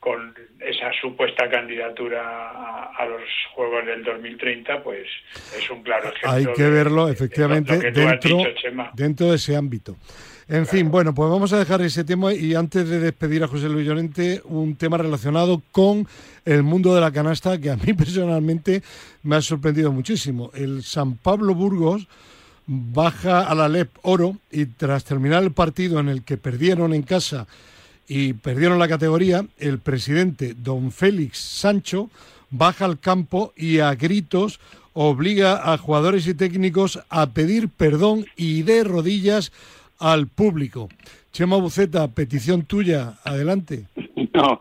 con 0.00 0.34
esa 0.60 0.90
supuesta 1.00 1.48
candidatura 1.50 2.22
a, 2.22 2.92
a, 2.96 3.06
los 3.06 3.22
Juegos 3.54 3.84
del 3.86 4.04
2030, 4.04 4.82
pues 4.82 5.06
es 5.56 5.70
un 5.70 5.82
claro 5.82 6.08
ejemplo. 6.08 6.30
Hay 6.30 6.46
que 6.54 6.62
de- 6.62 6.70
verlo, 6.70 7.08
efectivamente, 7.08 7.78
dentro, 7.90 8.36
dicho, 8.36 8.36
dentro 8.94 9.30
de 9.30 9.36
ese 9.36 9.56
ámbito. 9.56 9.96
En 10.48 10.66
fin, 10.66 10.90
bueno, 10.90 11.14
pues 11.14 11.28
vamos 11.28 11.52
a 11.52 11.58
dejar 11.58 11.82
ese 11.82 12.04
tema 12.04 12.32
y 12.32 12.54
antes 12.54 12.88
de 12.88 13.00
despedir 13.00 13.44
a 13.44 13.48
José 13.48 13.68
Luis 13.68 13.86
Llorente, 13.86 14.40
un 14.44 14.76
tema 14.76 14.96
relacionado 14.96 15.60
con 15.72 16.06
el 16.46 16.62
mundo 16.62 16.94
de 16.94 17.02
la 17.02 17.12
canasta 17.12 17.60
que 17.60 17.70
a 17.70 17.76
mí 17.76 17.92
personalmente 17.96 18.82
me 19.24 19.36
ha 19.36 19.42
sorprendido 19.42 19.92
muchísimo. 19.92 20.50
El 20.54 20.82
San 20.84 21.16
Pablo 21.16 21.54
Burgos 21.54 22.08
baja 22.66 23.42
a 23.42 23.54
la 23.54 23.68
LEP 23.68 23.90
Oro 24.02 24.36
y 24.50 24.66
tras 24.66 25.04
terminar 25.04 25.42
el 25.42 25.52
partido 25.52 26.00
en 26.00 26.08
el 26.08 26.22
que 26.22 26.36
perdieron 26.36 26.94
en 26.94 27.02
casa 27.02 27.46
y 28.08 28.32
perdieron 28.32 28.78
la 28.78 28.88
categoría, 28.88 29.44
el 29.58 29.78
presidente 29.78 30.54
don 30.54 30.90
Félix 30.90 31.38
Sancho 31.38 32.08
baja 32.50 32.86
al 32.86 32.98
campo 32.98 33.52
y 33.54 33.80
a 33.80 33.94
gritos 33.94 34.60
obliga 34.94 35.72
a 35.72 35.76
jugadores 35.76 36.26
y 36.26 36.34
técnicos 36.34 37.04
a 37.10 37.32
pedir 37.32 37.68
perdón 37.68 38.24
y 38.36 38.62
de 38.62 38.82
rodillas 38.82 39.52
al 40.00 40.26
público. 40.26 40.88
Chema 41.32 41.56
Buceta, 41.56 42.08
petición 42.08 42.64
tuya, 42.64 43.14
adelante. 43.24 43.84
No. 44.34 44.60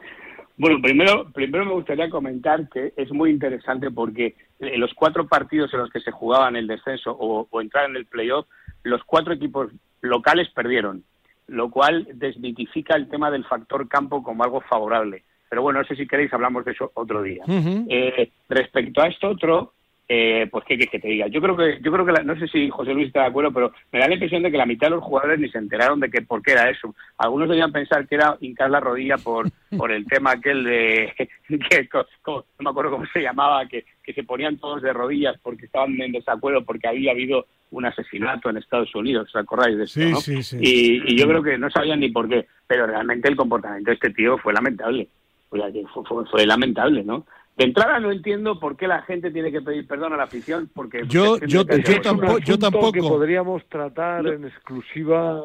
Bueno, 0.58 0.82
primero, 0.82 1.30
primero 1.32 1.64
me 1.64 1.74
gustaría 1.74 2.10
comentar 2.10 2.68
que 2.70 2.92
es 2.96 3.12
muy 3.12 3.30
interesante 3.30 3.92
porque 3.92 4.34
en 4.60 4.80
los 4.80 4.92
cuatro 4.96 5.28
partidos 5.28 5.72
en 5.72 5.82
los 5.82 5.92
que 5.92 6.00
se 6.00 6.10
jugaban 6.10 6.56
el 6.56 6.66
descenso 6.66 7.12
o, 7.12 7.48
o 7.48 7.62
entrar 7.62 7.88
en 7.88 7.96
el 7.96 8.08
playoff, 8.08 8.48
los 8.82 9.04
cuatro 9.04 9.34
equipos 9.34 9.72
locales 10.02 10.50
perdieron, 10.56 11.04
lo 11.48 11.70
cual 11.70 12.08
desmitifica 12.14 12.96
el 12.96 13.10
tema 13.10 13.32
del 13.32 13.46
factor 13.46 13.88
campo 13.88 14.22
como 14.24 14.44
algo 14.44 14.62
favorable. 14.62 15.24
Pero 15.50 15.62
bueno, 15.62 15.80
no 15.80 15.88
sé 15.88 15.96
si 15.96 16.08
queréis 16.08 16.34
hablamos 16.34 16.66
de 16.66 16.74
eso 16.74 16.92
otro 16.94 17.22
día. 17.22 17.44
Uh 17.48 17.52
-huh. 17.52 17.86
eh, 17.90 18.32
respecto 18.50 19.02
a 19.02 19.08
esto 19.08 19.30
otro, 19.30 19.74
eh, 20.10 20.48
pues 20.50 20.64
qué 20.64 20.76
quieres 20.76 20.90
que 20.92 21.00
te 21.00 21.10
diga. 21.10 21.28
Yo 21.28 21.42
creo 21.42 21.58
que, 21.58 21.80
yo 21.82 21.92
creo 21.92 22.06
que 22.06 22.14
la, 22.14 22.24
no 22.24 22.40
sé 22.40 22.48
si 22.48 22.70
José 22.70 22.94
Luis 22.94 23.08
está 23.08 23.22
de 23.22 23.28
acuerdo, 23.28 23.52
pero 23.52 23.74
me 23.92 24.00
da 24.00 24.08
la 24.08 24.14
impresión 24.14 24.42
de 24.42 24.52
que 24.52 24.58
la 24.58 24.66
mitad 24.66 24.88
de 24.88 24.96
los 24.96 25.04
jugadores 25.04 25.40
ni 25.40 25.50
se 25.50 25.58
enteraron 25.58 26.00
de 26.00 26.10
que 26.10 26.22
por 26.22 26.42
qué 26.42 26.54
era 26.54 26.70
eso. 26.70 26.96
Algunos 27.18 27.50
debían 27.50 27.74
pensar 27.74 28.08
que 28.08 28.16
era 28.16 28.38
hincar 28.40 28.70
la 28.70 28.80
rodilla 28.80 29.18
por, 29.18 29.50
por 29.78 29.92
el 29.92 30.06
tema 30.06 30.32
aquel 30.32 30.64
de 30.64 31.14
que 31.70 31.90
como, 31.90 32.46
no 32.60 32.64
me 32.64 32.70
acuerdo 32.70 32.92
cómo 32.92 33.06
se 33.12 33.22
llamaba, 33.22 33.68
que, 33.68 33.86
que 34.02 34.14
se 34.14 34.24
ponían 34.24 34.58
todos 34.58 34.82
de 34.82 34.94
rodillas 34.94 35.36
porque 35.44 35.66
estaban 35.66 36.00
en 36.00 36.14
desacuerdo 36.14 36.64
porque 36.64 36.88
había 36.88 37.12
habido 37.12 37.46
un 37.72 37.86
asesinato 37.86 38.50
en 38.50 38.58
Estados 38.58 38.96
Unidos, 38.96 39.28
¿os 39.28 39.36
acordáis 39.36 39.78
de 39.78 39.84
eso? 39.84 40.00
Sí, 40.00 40.12
¿no? 40.12 40.22
sí, 40.22 40.42
sí. 40.42 40.58
Y, 40.62 41.14
y 41.14 41.18
yo 41.18 41.28
creo 41.28 41.44
que 41.44 41.58
no 41.58 41.70
sabían 41.70 42.00
ni 42.00 42.10
por 42.10 42.30
qué, 42.30 42.48
pero 42.66 42.88
realmente 42.88 43.28
el 43.28 43.36
comportamiento 43.36 43.92
de 43.92 43.96
este 43.96 44.12
tío 44.12 44.38
fue 44.38 44.54
lamentable. 44.54 45.10
O 45.50 45.58
sea, 45.58 45.72
que 45.72 45.86
fue, 45.94 46.04
fue, 46.06 46.26
fue 46.26 46.46
lamentable, 46.46 47.04
¿no? 47.04 47.26
De 47.58 47.64
entrada 47.64 48.00
no 48.00 48.12
entiendo 48.12 48.60
por 48.60 48.78
qué 48.78 48.88
la 48.88 49.02
gente 49.02 49.32
tiene 49.32 49.52
que 49.52 49.62
pedir 49.62 49.88
perdón 49.88 50.14
a 50.14 50.18
la 50.18 50.24
afición, 50.24 50.70
porque... 50.76 51.02
Yo, 51.08 51.40
yo, 51.40 51.66
tampoco, 51.66 52.38
yo 52.38 52.60
tampoco... 52.60 52.92
que 52.92 53.00
podríamos 53.00 53.68
tratar 53.68 54.24
no. 54.24 54.32
en 54.32 54.46
exclusiva 54.46 55.42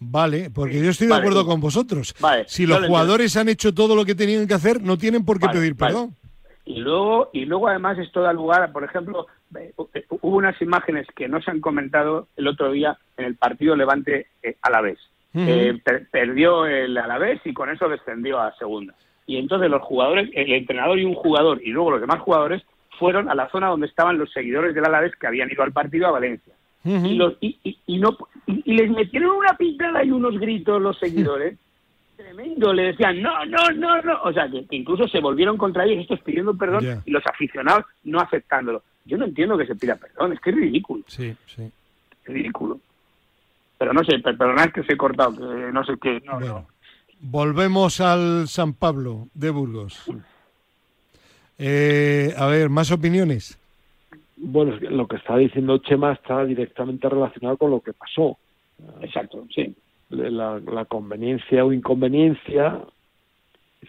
Vale, 0.00 0.50
porque 0.50 0.82
yo 0.82 0.90
estoy 0.90 1.08
de 1.08 1.10
vale, 1.10 1.22
acuerdo 1.22 1.44
con 1.44 1.60
vosotros. 1.60 2.14
Vale, 2.20 2.44
si 2.46 2.66
los 2.66 2.86
jugadores 2.86 3.36
han 3.36 3.50
hecho 3.50 3.74
todo 3.74 3.94
lo 3.94 4.06
que 4.06 4.14
tenían 4.14 4.46
que 4.46 4.54
hacer, 4.54 4.80
no 4.80 4.96
tienen 4.96 5.26
por 5.26 5.38
qué 5.38 5.46
vale, 5.46 5.58
pedir 5.58 5.76
perdón. 5.76 6.16
Y 6.64 6.80
luego, 6.80 7.28
y 7.34 7.44
luego 7.44 7.68
además 7.68 7.98
esto 7.98 8.22
da 8.22 8.32
lugar, 8.32 8.72
por 8.72 8.84
ejemplo, 8.84 9.26
hubo 10.08 10.36
unas 10.36 10.60
imágenes 10.62 11.06
que 11.14 11.28
no 11.28 11.42
se 11.42 11.50
han 11.50 11.60
comentado 11.60 12.28
el 12.36 12.48
otro 12.48 12.72
día 12.72 12.96
en 13.18 13.26
el 13.26 13.36
partido 13.36 13.76
Levante. 13.76 14.28
Uh 14.42 15.38
-huh. 15.38 15.48
eh, 15.48 15.80
per 15.84 16.08
perdió 16.08 16.64
el 16.64 16.96
Alavés 16.96 17.40
y 17.44 17.52
con 17.52 17.68
eso 17.68 17.88
descendió 17.88 18.40
a 18.40 18.56
segunda. 18.56 18.94
Y 19.26 19.38
entonces 19.38 19.68
los 19.68 19.82
jugadores, 19.82 20.30
el 20.34 20.52
entrenador 20.52 20.98
y 20.98 21.04
un 21.04 21.14
jugador 21.14 21.60
y 21.62 21.70
luego 21.70 21.92
los 21.92 22.00
demás 22.00 22.20
jugadores 22.20 22.62
fueron 22.98 23.28
a 23.28 23.34
la 23.34 23.48
zona 23.50 23.68
donde 23.68 23.86
estaban 23.86 24.18
los 24.18 24.32
seguidores 24.32 24.74
del 24.74 24.84
Alavés 24.84 25.14
que 25.16 25.26
habían 25.26 25.50
ido 25.50 25.62
al 25.62 25.72
partido 25.72 26.06
a 26.06 26.12
Valencia. 26.12 26.52
Uh 26.84 26.90
-huh. 26.90 27.10
y, 27.10 27.14
los, 27.14 27.34
y, 27.40 27.58
y, 27.64 27.78
y, 27.86 27.98
no, 27.98 28.16
y, 28.46 28.72
les 28.72 28.90
metieron 28.90 29.36
una 29.36 29.56
pintada 29.56 30.04
y 30.04 30.10
unos 30.10 30.38
gritos 30.38 30.80
los 30.80 30.98
seguidores. 30.98 31.58
Tremendo, 32.16 32.72
le 32.72 32.84
decían 32.84 33.20
no, 33.20 33.44
no, 33.44 33.70
no, 33.74 34.00
no. 34.00 34.22
O 34.22 34.32
sea, 34.32 34.48
que, 34.48 34.64
que, 34.66 34.76
incluso 34.76 35.06
se 35.08 35.20
volvieron 35.20 35.56
contra 35.58 35.84
ellos, 35.84 36.02
estos 36.02 36.20
pidiendo 36.20 36.56
perdón 36.56 36.82
yeah. 36.82 37.02
y 37.04 37.10
los 37.10 37.26
aficionados 37.26 37.84
no 38.04 38.20
aceptándolo. 38.20 38.82
Yo 39.04 39.18
no 39.18 39.24
entiendo 39.24 39.58
que 39.58 39.66
se 39.66 39.74
pida 39.74 39.96
perdón, 39.96 40.32
es 40.32 40.40
que 40.40 40.50
es 40.50 40.56
ridículo. 40.56 41.02
Sí, 41.08 41.34
sí. 41.46 41.62
Es 41.62 42.32
ridículo. 42.32 42.80
Pero 43.78 43.92
no 43.92 44.02
sé, 44.04 44.18
perdonad 44.20 44.70
que 44.70 44.82
se 44.84 44.94
he 44.94 44.96
cortado, 44.96 45.32
que 45.32 45.72
no 45.72 45.84
sé 45.84 45.94
qué. 46.00 46.22
No, 46.24 46.38
bueno. 46.38 46.46
no. 46.46 46.66
Volvemos 47.20 48.00
al 48.00 48.46
San 48.48 48.74
Pablo 48.74 49.28
de 49.34 49.50
Burgos. 49.50 50.04
Eh, 51.58 52.34
a 52.36 52.46
ver, 52.46 52.68
más 52.68 52.92
opiniones. 52.92 53.58
Bueno, 54.36 54.76
lo 54.76 55.08
que 55.08 55.16
está 55.16 55.36
diciendo 55.36 55.78
Chema 55.78 56.12
está 56.12 56.44
directamente 56.44 57.08
relacionado 57.08 57.56
con 57.56 57.70
lo 57.70 57.80
que 57.80 57.94
pasó. 57.94 58.36
Exacto, 59.00 59.46
sí. 59.54 59.74
La, 60.10 60.60
la 60.60 60.84
conveniencia 60.84 61.64
o 61.64 61.72
inconveniencia, 61.72 62.80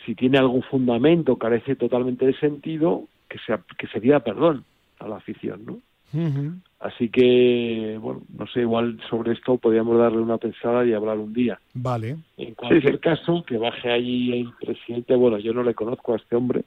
si 0.05 0.15
tiene 0.15 0.37
algún 0.37 0.63
fundamento, 0.63 1.35
carece 1.35 1.75
totalmente 1.75 2.25
de 2.25 2.39
sentido, 2.39 3.03
que 3.29 3.37
se, 3.39 3.53
que 3.77 3.87
se 3.87 3.99
pida 3.99 4.21
perdón 4.21 4.63
a 4.99 5.07
la 5.07 5.17
afición, 5.17 5.65
¿no? 5.65 5.79
Uh 6.13 6.19
-huh. 6.19 6.61
Así 6.79 7.09
que, 7.09 7.97
bueno, 7.99 8.21
no 8.37 8.45
sé, 8.47 8.61
igual 8.61 8.99
sobre 9.09 9.33
esto 9.33 9.57
podríamos 9.57 9.97
darle 9.97 10.19
una 10.19 10.37
pensada 10.37 10.85
y 10.85 10.93
hablar 10.93 11.17
un 11.17 11.33
día. 11.33 11.59
Vale. 11.73 12.17
En 12.37 12.53
cualquier 12.53 12.83
sí, 12.83 12.91
sí. 12.91 12.97
caso, 12.99 13.43
que 13.43 13.57
baje 13.57 13.91
allí 13.91 14.41
el 14.41 14.53
presidente, 14.59 15.15
bueno, 15.15 15.39
yo 15.39 15.53
no 15.53 15.63
le 15.63 15.73
conozco 15.73 16.13
a 16.13 16.17
este 16.17 16.35
hombre, 16.35 16.65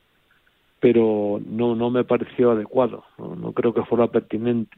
pero 0.80 1.40
no, 1.46 1.76
no 1.76 1.90
me 1.90 2.02
pareció 2.02 2.50
adecuado, 2.50 3.04
no, 3.18 3.36
no 3.36 3.52
creo 3.52 3.72
que 3.72 3.84
fuera 3.84 4.08
pertinente 4.08 4.76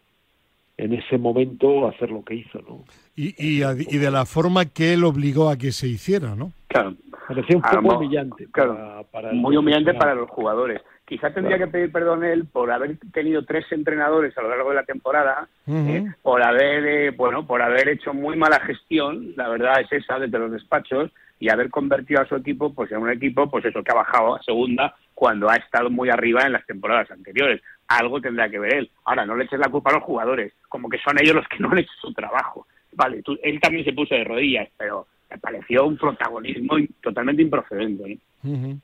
en 0.82 0.94
ese 0.94 1.16
momento 1.18 1.86
hacer 1.88 2.10
lo 2.10 2.24
que 2.24 2.34
hizo, 2.34 2.60
¿no? 2.68 2.84
Y, 3.14 3.34
y, 3.38 3.62
y 3.62 3.98
de 3.98 4.10
la 4.10 4.24
forma 4.26 4.64
que 4.66 4.94
él 4.94 5.04
obligó 5.04 5.48
a 5.48 5.56
que 5.56 5.70
se 5.72 5.86
hiciera, 5.88 6.34
¿no? 6.34 6.52
Claro. 6.68 6.94
Parecía 7.28 7.56
un 7.56 7.62
poco 7.62 7.92
Ah, 7.92 7.96
humillante. 7.98 8.48
Claro, 8.50 8.74
para, 8.74 9.02
para 9.04 9.32
muy 9.32 9.56
humillante 9.56 9.94
para 9.94 10.14
los 10.14 10.28
jugadores. 10.30 10.80
Quizá 11.06 11.32
tendría 11.32 11.56
claro. 11.56 11.70
que 11.70 11.78
pedir 11.78 11.92
perdón 11.92 12.24
él 12.24 12.46
por 12.46 12.70
haber 12.70 12.98
tenido 13.12 13.44
tres 13.44 13.64
entrenadores 13.70 14.36
a 14.36 14.42
lo 14.42 14.48
largo 14.48 14.70
de 14.70 14.76
la 14.76 14.84
temporada, 14.84 15.46
uh 15.66 15.72
-huh. 15.72 15.88
eh, 15.88 16.14
por 16.22 16.42
haber, 16.42 16.86
eh, 16.86 17.10
bueno, 17.10 17.46
por 17.46 17.62
haber 17.62 17.88
hecho 17.88 18.12
muy 18.14 18.36
mala 18.36 18.58
gestión, 18.60 19.32
la 19.36 19.48
verdad 19.48 19.80
es 19.82 19.92
esa, 19.92 20.18
desde 20.18 20.38
los 20.38 20.50
despachos, 20.50 21.10
y 21.38 21.48
haber 21.50 21.70
convertido 21.70 22.20
a 22.22 22.26
su 22.26 22.36
equipo, 22.36 22.72
pues 22.72 22.90
en 22.92 22.98
un 22.98 23.10
equipo, 23.10 23.50
pues 23.50 23.64
eso, 23.64 23.82
que 23.82 23.92
ha 23.92 23.96
bajado 23.96 24.36
a 24.36 24.42
segunda 24.42 24.94
cuando 25.14 25.50
ha 25.50 25.56
estado 25.56 25.90
muy 25.90 26.08
arriba 26.08 26.42
en 26.42 26.52
las 26.52 26.64
temporadas 26.66 27.10
anteriores. 27.10 27.60
Algo 27.98 28.20
tendrá 28.20 28.48
que 28.48 28.58
ver 28.58 28.74
él. 28.74 28.90
Ahora, 29.04 29.26
no 29.26 29.36
le 29.36 29.44
eches 29.44 29.58
la 29.58 29.68
culpa 29.68 29.90
a 29.90 29.94
los 29.94 30.02
jugadores, 30.02 30.52
como 30.68 30.88
que 30.88 30.98
son 30.98 31.18
ellos 31.20 31.36
los 31.36 31.48
que 31.48 31.58
no 31.58 31.70
han 31.70 31.78
hecho 31.78 31.92
su 32.00 32.12
trabajo. 32.12 32.66
Vale, 32.92 33.22
tú, 33.22 33.38
él 33.42 33.60
también 33.60 33.84
se 33.84 33.92
puso 33.92 34.14
de 34.14 34.24
rodillas, 34.24 34.68
pero 34.76 35.06
me 35.30 35.38
pareció 35.38 35.86
un 35.86 35.96
protagonismo 35.96 36.76
totalmente 37.02 37.42
improcedente. 37.42 38.12
¿eh? 38.12 38.18
Uh 38.44 38.56
-huh. 38.56 38.80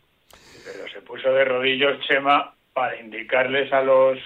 Pero 0.64 0.88
se 0.88 1.01
puso 1.03 1.33
de 1.33 1.44
rodillas 1.44 2.01
Chema 2.01 2.53
para 2.73 3.01
indicarles 3.01 3.73
a 3.73 3.83
los 3.83 4.18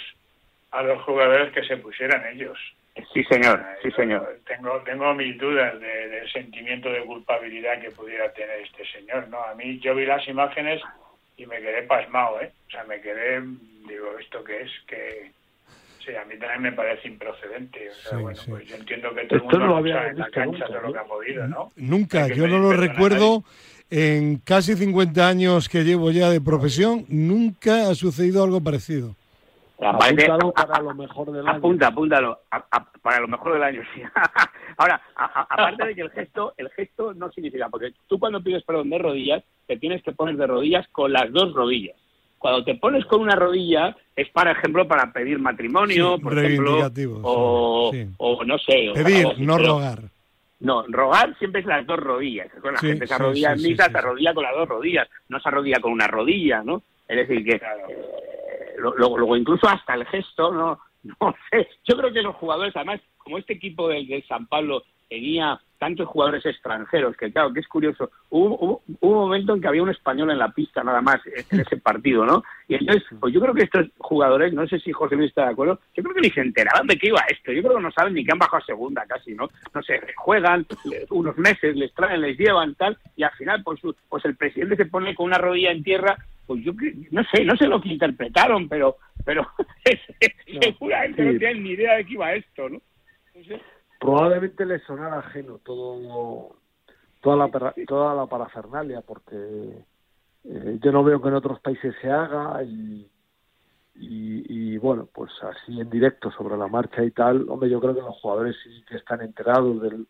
a 0.72 0.82
los 0.82 1.02
jugadores 1.02 1.52
que 1.52 1.62
se 1.64 1.76
pusieran 1.76 2.26
ellos. 2.32 2.58
Sí, 3.12 3.24
señor, 3.24 3.64
sí, 3.82 3.90
señor. 3.92 4.38
Tengo, 4.46 4.80
tengo 4.84 5.14
mis 5.14 5.38
dudas 5.38 5.78
del 5.80 6.30
sentimiento 6.30 6.90
de 6.90 7.04
culpabilidad 7.04 7.80
que 7.80 7.90
pudiera 7.90 8.30
tener 8.32 8.60
este 8.60 8.84
señor, 8.86 9.28
¿no? 9.28 9.42
A 9.42 9.54
mí, 9.54 9.78
yo 9.80 9.94
vi 9.94 10.04
las 10.04 10.26
imágenes 10.28 10.82
y 11.42 11.46
me 11.46 11.60
quedé 11.60 11.82
pasmado, 11.82 12.40
¿eh? 12.40 12.52
O 12.68 12.70
sea, 12.70 12.84
me 12.84 13.00
quedé, 13.00 13.40
digo, 13.88 14.18
¿esto 14.20 14.44
qué 14.44 14.62
es? 14.62 14.70
Que, 14.86 15.32
sí, 16.04 16.14
a 16.14 16.24
mí 16.24 16.38
también 16.38 16.62
me 16.62 16.72
parece 16.72 17.08
improcedente. 17.08 17.90
O 17.90 17.94
sea, 17.94 18.18
bueno, 18.18 18.40
pues 18.48 18.68
yo 18.68 18.76
entiendo 18.76 19.14
que 19.14 19.24
todo 19.24 19.36
el 19.36 19.42
mundo 19.42 19.58
no 19.58 19.78
en 19.78 20.18
la 20.18 20.30
cancha 20.30 20.66
de 20.68 20.80
lo 20.80 20.92
que 20.92 20.98
ha 20.98 21.04
podido, 21.04 21.46
¿no? 21.48 21.72
Nunca, 21.76 22.28
yo 22.28 22.46
no 22.46 22.58
lo 22.58 22.72
recuerdo. 22.72 23.44
En 23.90 24.38
casi 24.38 24.74
50 24.74 25.28
años 25.28 25.68
que 25.68 25.84
llevo 25.84 26.10
ya 26.12 26.30
de 26.30 26.40
profesión, 26.40 27.04
nunca 27.08 27.90
ha 27.90 27.94
sucedido 27.94 28.42
algo 28.42 28.62
parecido. 28.62 29.16
Apúntalo 29.84 30.52
para 30.52 30.80
lo 30.80 30.94
mejor 30.94 31.32
del 31.32 31.46
año. 31.46 31.58
Apunta, 31.58 31.86
apúntalo, 31.88 32.40
para 33.02 33.20
lo 33.20 33.28
mejor 33.28 33.54
del 33.54 33.62
año, 33.62 33.82
sí. 33.94 34.02
Ahora, 34.76 35.00
aparte 35.14 35.86
de 35.86 35.94
que 35.94 36.00
el 36.02 36.10
gesto, 36.10 36.54
el 36.56 36.70
gesto 36.70 37.14
no 37.14 37.30
significa, 37.32 37.68
porque 37.68 37.92
tú 38.06 38.18
cuando 38.18 38.42
pides 38.42 38.62
perdón 38.64 38.90
de 38.90 38.98
rodillas, 38.98 39.44
te 39.66 39.76
tienes 39.76 40.02
que 40.02 40.12
poner 40.12 40.36
de 40.36 40.46
rodillas 40.46 40.86
con 40.88 41.12
las 41.12 41.30
dos 41.32 41.52
rodillas. 41.52 41.96
Cuando 42.38 42.64
te 42.64 42.74
pones 42.74 43.04
con 43.06 43.20
una 43.20 43.36
rodilla 43.36 43.96
es, 44.16 44.28
por 44.30 44.48
ejemplo, 44.48 44.88
para 44.88 45.12
pedir 45.12 45.38
matrimonio, 45.38 46.18
por 46.18 46.36
ejemplo, 46.36 46.90
o, 47.22 47.92
o, 48.18 48.44
no 48.44 48.58
sé. 48.58 48.90
Pedir, 48.94 49.28
no 49.38 49.58
rogar. 49.58 50.00
No, 50.58 50.84
rogar 50.88 51.36
siempre 51.38 51.60
es 51.60 51.66
las 51.66 51.86
dos 51.86 51.98
rodillas. 51.98 52.48
Con 52.60 52.74
la 52.74 52.80
gente 52.80 53.06
se 53.06 53.14
arrodilla 53.14 53.52
en 53.52 53.62
misa, 53.62 53.90
se 53.90 53.98
arrodilla 53.98 54.34
con 54.34 54.44
las 54.44 54.54
dos 54.54 54.68
rodillas, 54.68 55.08
no 55.28 55.40
se 55.40 55.48
arrodilla 55.48 55.80
con 55.80 55.92
una 55.92 56.06
rodilla, 56.06 56.62
¿no? 56.62 56.82
Es 57.08 57.28
decir, 57.28 57.44
que 57.44 57.60
luego, 58.82 59.36
incluso 59.36 59.68
hasta 59.68 59.94
el 59.94 60.04
gesto, 60.06 60.52
no, 60.52 60.78
no 61.20 61.34
sé, 61.50 61.68
yo 61.84 61.96
creo 61.96 62.12
que 62.12 62.22
los 62.22 62.36
jugadores, 62.36 62.74
además, 62.76 63.00
como 63.18 63.38
este 63.38 63.54
equipo 63.54 63.88
del, 63.88 64.06
de 64.06 64.22
San 64.26 64.46
Pablo 64.46 64.82
tenía 65.08 65.60
tantos 65.78 66.06
jugadores 66.06 66.46
extranjeros, 66.46 67.16
que 67.16 67.32
claro, 67.32 67.52
que 67.52 67.58
es 67.58 67.66
curioso, 67.66 68.08
hubo, 68.30 68.82
un 69.00 69.14
momento 69.14 69.52
en 69.52 69.60
que 69.60 69.66
había 69.66 69.82
un 69.82 69.90
español 69.90 70.30
en 70.30 70.38
la 70.38 70.52
pista 70.52 70.84
nada 70.84 71.00
más 71.00 71.20
en 71.26 71.60
ese 71.60 71.76
partido, 71.76 72.24
¿no? 72.24 72.44
Y 72.68 72.76
entonces, 72.76 73.02
pues 73.18 73.34
yo 73.34 73.40
creo 73.40 73.52
que 73.52 73.64
estos 73.64 73.88
jugadores, 73.98 74.52
no 74.52 74.66
sé 74.68 74.78
si 74.78 74.92
José 74.92 75.16
Luis 75.16 75.30
está 75.30 75.46
de 75.46 75.50
acuerdo, 75.50 75.80
yo 75.94 76.04
creo 76.04 76.14
que 76.14 76.20
ni 76.20 76.30
se 76.30 76.40
enteraban 76.40 76.86
de 76.86 76.96
qué 76.96 77.08
iba 77.08 77.20
esto, 77.28 77.50
yo 77.50 77.62
creo 77.62 77.76
que 77.78 77.82
no 77.82 77.90
saben 77.90 78.14
ni 78.14 78.24
que 78.24 78.30
han 78.32 78.38
bajado 78.38 78.62
a 78.62 78.66
segunda 78.66 79.04
casi, 79.06 79.34
¿no? 79.34 79.48
No 79.74 79.82
sé, 79.82 80.00
juegan 80.16 80.64
unos 81.10 81.36
meses, 81.36 81.74
les 81.74 81.92
traen, 81.94 82.20
les 82.20 82.38
llevan, 82.38 82.76
tal, 82.76 82.96
y 83.16 83.24
al 83.24 83.32
final, 83.32 83.62
pues, 83.64 83.80
pues 84.08 84.24
el 84.24 84.36
presidente 84.36 84.76
se 84.76 84.86
pone 84.86 85.16
con 85.16 85.26
una 85.26 85.38
rodilla 85.38 85.72
en 85.72 85.82
tierra 85.82 86.16
pues 86.52 86.64
yo 86.64 86.72
no 87.10 87.22
sé, 87.24 87.44
no 87.44 87.56
sé 87.56 87.66
lo 87.66 87.80
que 87.80 87.88
interpretaron, 87.88 88.68
pero 88.68 88.96
pero 89.24 89.46
seguramente 90.60 91.22
no, 91.24 91.38
tienen 91.38 91.62
ni 91.62 91.70
idea 91.70 91.96
de 91.96 92.04
qué 92.04 92.12
iba 92.12 92.34
esto, 92.34 92.68
¿no? 92.68 92.80
Probablemente 93.98 94.66
les 94.66 94.82
sonara 94.82 95.20
ajeno 95.20 95.58
todo 95.58 96.56
toda 97.20 97.36
la 97.36 97.74
toda 97.86 98.14
la 98.14 98.26
parafernalia, 98.26 99.00
porque 99.00 99.84
eh, 100.44 100.78
yo 100.82 100.92
no 100.92 101.04
veo 101.04 101.22
que 101.22 101.28
en 101.28 101.34
otros 101.34 101.60
países 101.60 101.94
se 102.00 102.10
haga 102.10 102.62
y, 102.64 103.08
y, 103.94 104.76
bueno, 104.78 105.08
pues 105.12 105.30
así 105.42 105.80
en 105.80 105.88
directo 105.88 106.30
sobre 106.32 106.56
la 106.56 106.66
marcha 106.66 107.04
y 107.04 107.10
tal, 107.12 107.48
hombre, 107.48 107.70
yo 107.70 107.80
creo 107.80 107.94
que 107.94 108.00
los 108.00 108.18
jugadores 108.20 108.56
sí 108.64 108.84
que 108.88 108.96
están 108.96 109.20
enterados 109.20 109.80
del, 109.80 110.06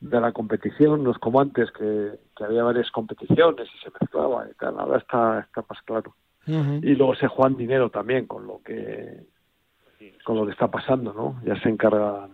de 0.00 0.20
la 0.20 0.32
competición, 0.32 1.02
no 1.02 1.10
es 1.10 1.18
como 1.18 1.40
antes 1.40 1.70
que, 1.72 2.18
había 2.42 2.62
varias 2.62 2.90
competiciones 2.90 3.68
y 3.74 3.84
se 3.84 3.90
mezclaba 4.00 4.46
y 4.50 4.54
tal, 4.54 4.78
ahora 4.78 4.98
está, 4.98 5.40
está 5.40 5.64
más 5.68 5.82
claro. 5.82 6.14
Y 6.46 6.94
luego 6.94 7.16
se 7.16 7.26
juegan 7.26 7.56
dinero 7.56 7.90
también 7.90 8.26
con 8.26 8.46
lo 8.46 8.62
que 8.62 9.24
con 10.22 10.36
lo 10.36 10.46
que 10.46 10.52
está 10.52 10.70
pasando, 10.70 11.12
¿no? 11.12 11.40
Ya 11.44 11.60
se 11.60 11.68
encarga 11.68 12.28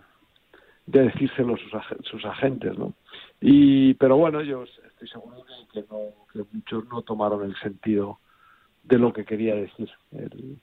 de 0.85 1.03
decírselo 1.05 1.55
sus, 1.57 1.71
sus 2.05 2.23
agentes, 2.25 2.77
¿no? 2.77 2.93
Y 3.41 3.95
pero 3.95 4.17
bueno, 4.17 4.43
yo 4.43 4.63
estoy 4.63 5.07
seguro 5.07 5.37
de 5.37 5.67
que, 5.71 5.85
no, 5.89 5.99
que 6.31 6.45
muchos 6.51 6.85
no 6.89 7.01
tomaron 7.01 7.43
el 7.43 7.55
sentido 7.55 8.19
de 8.83 8.99
lo 8.99 9.11
que 9.13 9.25
quería 9.25 9.55
decir 9.55 9.89
el, 10.11 10.59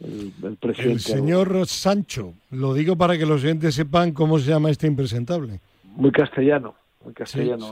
el, 0.00 0.56
presidente. 0.56 0.92
El 0.92 1.00
señor 1.00 1.66
Sancho, 1.66 2.32
lo 2.50 2.72
digo 2.72 2.96
para 2.96 3.18
que 3.18 3.26
los 3.26 3.44
oyentes 3.44 3.74
sepan 3.74 4.12
cómo 4.12 4.38
se 4.38 4.50
llama 4.50 4.70
este 4.70 4.86
impresentable 4.86 5.60
muy 5.96 6.10
castellano, 6.12 6.74
muy 7.04 7.14
castellano 7.14 7.70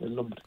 El, 0.00 0.14
nombre. 0.14 0.42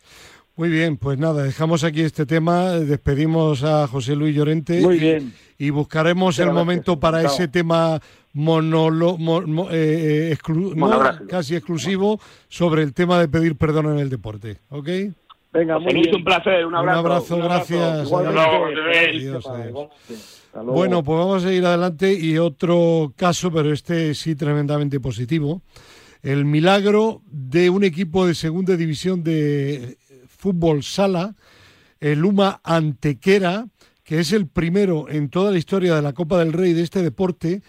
Muy 0.55 0.69
bien, 0.69 0.97
pues 0.97 1.17
nada, 1.17 1.43
dejamos 1.43 1.83
aquí 1.83 2.01
este 2.01 2.25
tema, 2.25 2.71
despedimos 2.71 3.63
a 3.63 3.87
José 3.87 4.15
Luis 4.15 4.35
Llorente 4.35 4.81
muy 4.81 4.99
bien. 4.99 5.33
y, 5.57 5.69
buscaremos 5.69 6.37
el 6.39 6.51
momento 6.51 6.99
para 6.99 7.21
ese 7.23 7.47
tema 7.47 7.99
monolo, 8.33 9.17
eh, 9.71 10.33
eh, 10.33 10.37
casi 11.29 11.55
exclusivo 11.55 12.19
sobre 12.49 12.83
el 12.83 12.93
tema 12.93 13.19
de 13.19 13.29
pedir 13.29 13.55
perdón 13.55 13.93
en 13.93 13.99
el 13.99 14.09
deporte, 14.09 14.57
¿ok? 14.69 14.89
Venga, 15.51 15.79
muy 15.79 15.93
bien. 15.93 16.15
un 16.15 16.23
placer, 16.23 16.65
un 16.65 16.75
abrazo. 16.75 16.99
Un 16.99 17.05
abrazo, 17.05 17.37
gracias. 17.37 18.09
Bueno, 20.53 21.03
pues 21.03 21.19
vamos 21.19 21.45
a 21.45 21.53
ir 21.53 21.65
adelante 21.65 22.13
y 22.13 22.37
otro 22.37 23.13
caso, 23.15 23.51
pero 23.51 23.71
este 23.71 24.13
sí 24.13 24.35
tremendamente 24.35 24.99
positivo 24.99 25.61
el 26.21 26.45
milagro 26.45 27.21
de 27.25 27.69
un 27.69 27.83
equipo 27.83 28.27
de 28.27 28.35
segunda 28.35 28.75
división 28.75 29.23
de 29.23 29.97
fútbol 30.27 30.83
sala, 30.83 31.35
el 31.99 32.19
Luma 32.19 32.61
Antequera, 32.63 33.67
que 34.03 34.19
es 34.19 34.33
el 34.33 34.47
primero 34.47 35.09
en 35.09 35.29
toda 35.29 35.51
la 35.51 35.57
historia 35.57 35.95
de 35.95 36.01
la 36.01 36.13
Copa 36.13 36.39
del 36.39 36.53
Rey 36.53 36.73
de 36.73 36.81
este 36.81 37.03
deporte, 37.03 37.61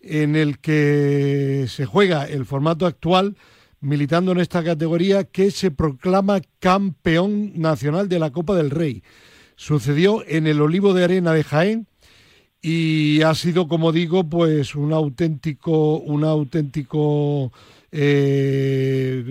en 0.00 0.36
el 0.36 0.58
que 0.58 1.66
se 1.68 1.86
juega 1.86 2.24
el 2.26 2.44
formato 2.44 2.86
actual, 2.86 3.36
militando 3.80 4.32
en 4.32 4.38
esta 4.38 4.62
categoría, 4.62 5.24
que 5.24 5.50
se 5.50 5.70
proclama 5.70 6.40
campeón 6.58 7.52
nacional 7.60 8.08
de 8.08 8.18
la 8.18 8.30
Copa 8.30 8.54
del 8.54 8.70
Rey. 8.70 9.02
Sucedió 9.56 10.24
en 10.26 10.46
el 10.46 10.60
Olivo 10.60 10.94
de 10.94 11.04
Arena 11.04 11.32
de 11.32 11.44
Jaén 11.44 11.86
y 12.62 13.22
ha 13.22 13.34
sido, 13.34 13.66
como 13.66 13.90
digo, 13.90 14.22
pues 14.24 14.76
un 14.76 14.92
auténtico, 14.92 15.98
un 15.98 16.22
auténtico 16.22 17.52
eh, 17.90 19.22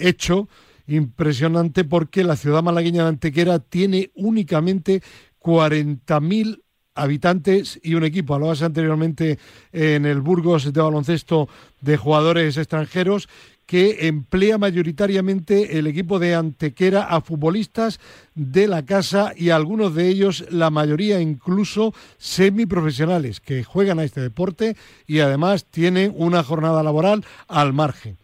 hecho 0.00 0.48
impresionante 0.86 1.84
porque 1.84 2.24
la 2.24 2.36
ciudad 2.36 2.62
malagueña 2.62 3.02
de 3.02 3.10
Antequera 3.10 3.58
tiene 3.58 4.10
únicamente 4.14 5.02
40.000 5.38 6.62
habitantes 6.94 7.78
y 7.82 7.94
un 7.94 8.04
equipo. 8.04 8.34
Hablabas 8.34 8.62
anteriormente 8.62 9.38
en 9.72 10.06
el 10.06 10.20
Burgos 10.22 10.72
de 10.72 10.80
baloncesto 10.80 11.48
de 11.80 11.96
jugadores 11.96 12.56
extranjeros 12.56 13.28
que 13.70 14.08
emplea 14.08 14.58
mayoritariamente 14.58 15.78
el 15.78 15.86
equipo 15.86 16.18
de 16.18 16.34
Antequera 16.34 17.04
a 17.04 17.20
futbolistas 17.20 18.00
de 18.34 18.66
la 18.66 18.84
casa 18.84 19.32
y 19.36 19.50
algunos 19.50 19.94
de 19.94 20.08
ellos, 20.08 20.44
la 20.50 20.70
mayoría 20.70 21.20
incluso 21.20 21.92
semiprofesionales, 22.18 23.38
que 23.38 23.62
juegan 23.62 24.00
a 24.00 24.02
este 24.02 24.22
deporte 24.22 24.74
y 25.06 25.20
además 25.20 25.66
tienen 25.66 26.12
una 26.16 26.42
jornada 26.42 26.82
laboral 26.82 27.22
al 27.46 27.72
margen. 27.72 28.16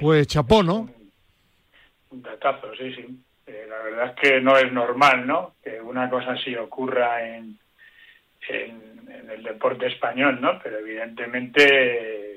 Pues 0.00 0.28
chapó, 0.28 0.62
¿no? 0.62 0.88
Un 2.10 2.22
datazo, 2.22 2.68
sí, 2.78 2.94
sí. 2.94 3.04
Eh, 3.48 3.66
la 3.68 3.82
verdad 3.82 4.14
es 4.14 4.20
que 4.20 4.40
no 4.40 4.56
es 4.56 4.72
normal, 4.72 5.26
¿no? 5.26 5.54
Que 5.64 5.80
una 5.80 6.08
cosa 6.08 6.34
así 6.34 6.54
ocurra 6.54 7.26
en, 7.26 7.58
en 8.50 9.30
el 9.30 9.42
deporte 9.42 9.88
español, 9.88 10.40
¿no? 10.40 10.60
Pero 10.62 10.78
evidentemente 10.78 12.29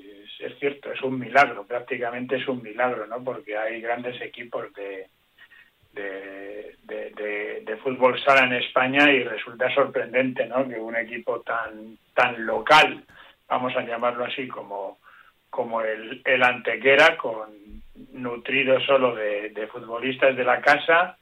es 0.47 0.59
cierto, 0.59 0.91
es 0.91 1.01
un 1.01 1.19
milagro, 1.19 1.65
prácticamente 1.65 2.35
es 2.37 2.47
un 2.47 2.61
milagro, 2.61 3.07
¿no? 3.07 3.23
Porque 3.23 3.57
hay 3.57 3.81
grandes 3.81 4.19
equipos 4.21 4.73
de, 4.73 5.07
de, 5.93 7.61
de, 7.65 7.77
fútbol 7.77 8.19
sala 8.21 8.45
en 8.45 8.53
España 8.53 9.11
y 9.11 9.23
resulta 9.23 9.73
sorprendente, 9.73 10.45
¿no? 10.45 10.67
Que 10.67 10.79
un 10.79 10.95
equipo 10.95 11.41
tan, 11.41 11.97
tan 12.13 12.45
local, 12.45 13.03
vamos 13.47 13.75
a 13.75 13.81
llamarlo 13.81 14.25
así, 14.25 14.47
como, 14.47 14.99
como 15.49 15.81
el, 15.81 16.21
el 16.23 16.43
Antequera, 16.43 17.17
con 17.17 17.49
nutrido 18.13 18.79
solo 18.81 19.15
de, 19.15 19.49
de 19.49 19.67
futbolistas 19.67 20.35
de 20.35 20.43
la 20.43 20.61
casa, 20.61 21.17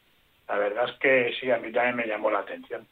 la 0.47 0.57
verdad 0.57 0.89
es 0.89 0.99
que 0.99 1.34
sí, 1.39 1.49
a 1.49 1.57
mí 1.57 1.71
también 1.71 1.95
me 1.95 2.07
llamó 2.07 2.29
la 2.29 2.39
atención. 2.39 2.86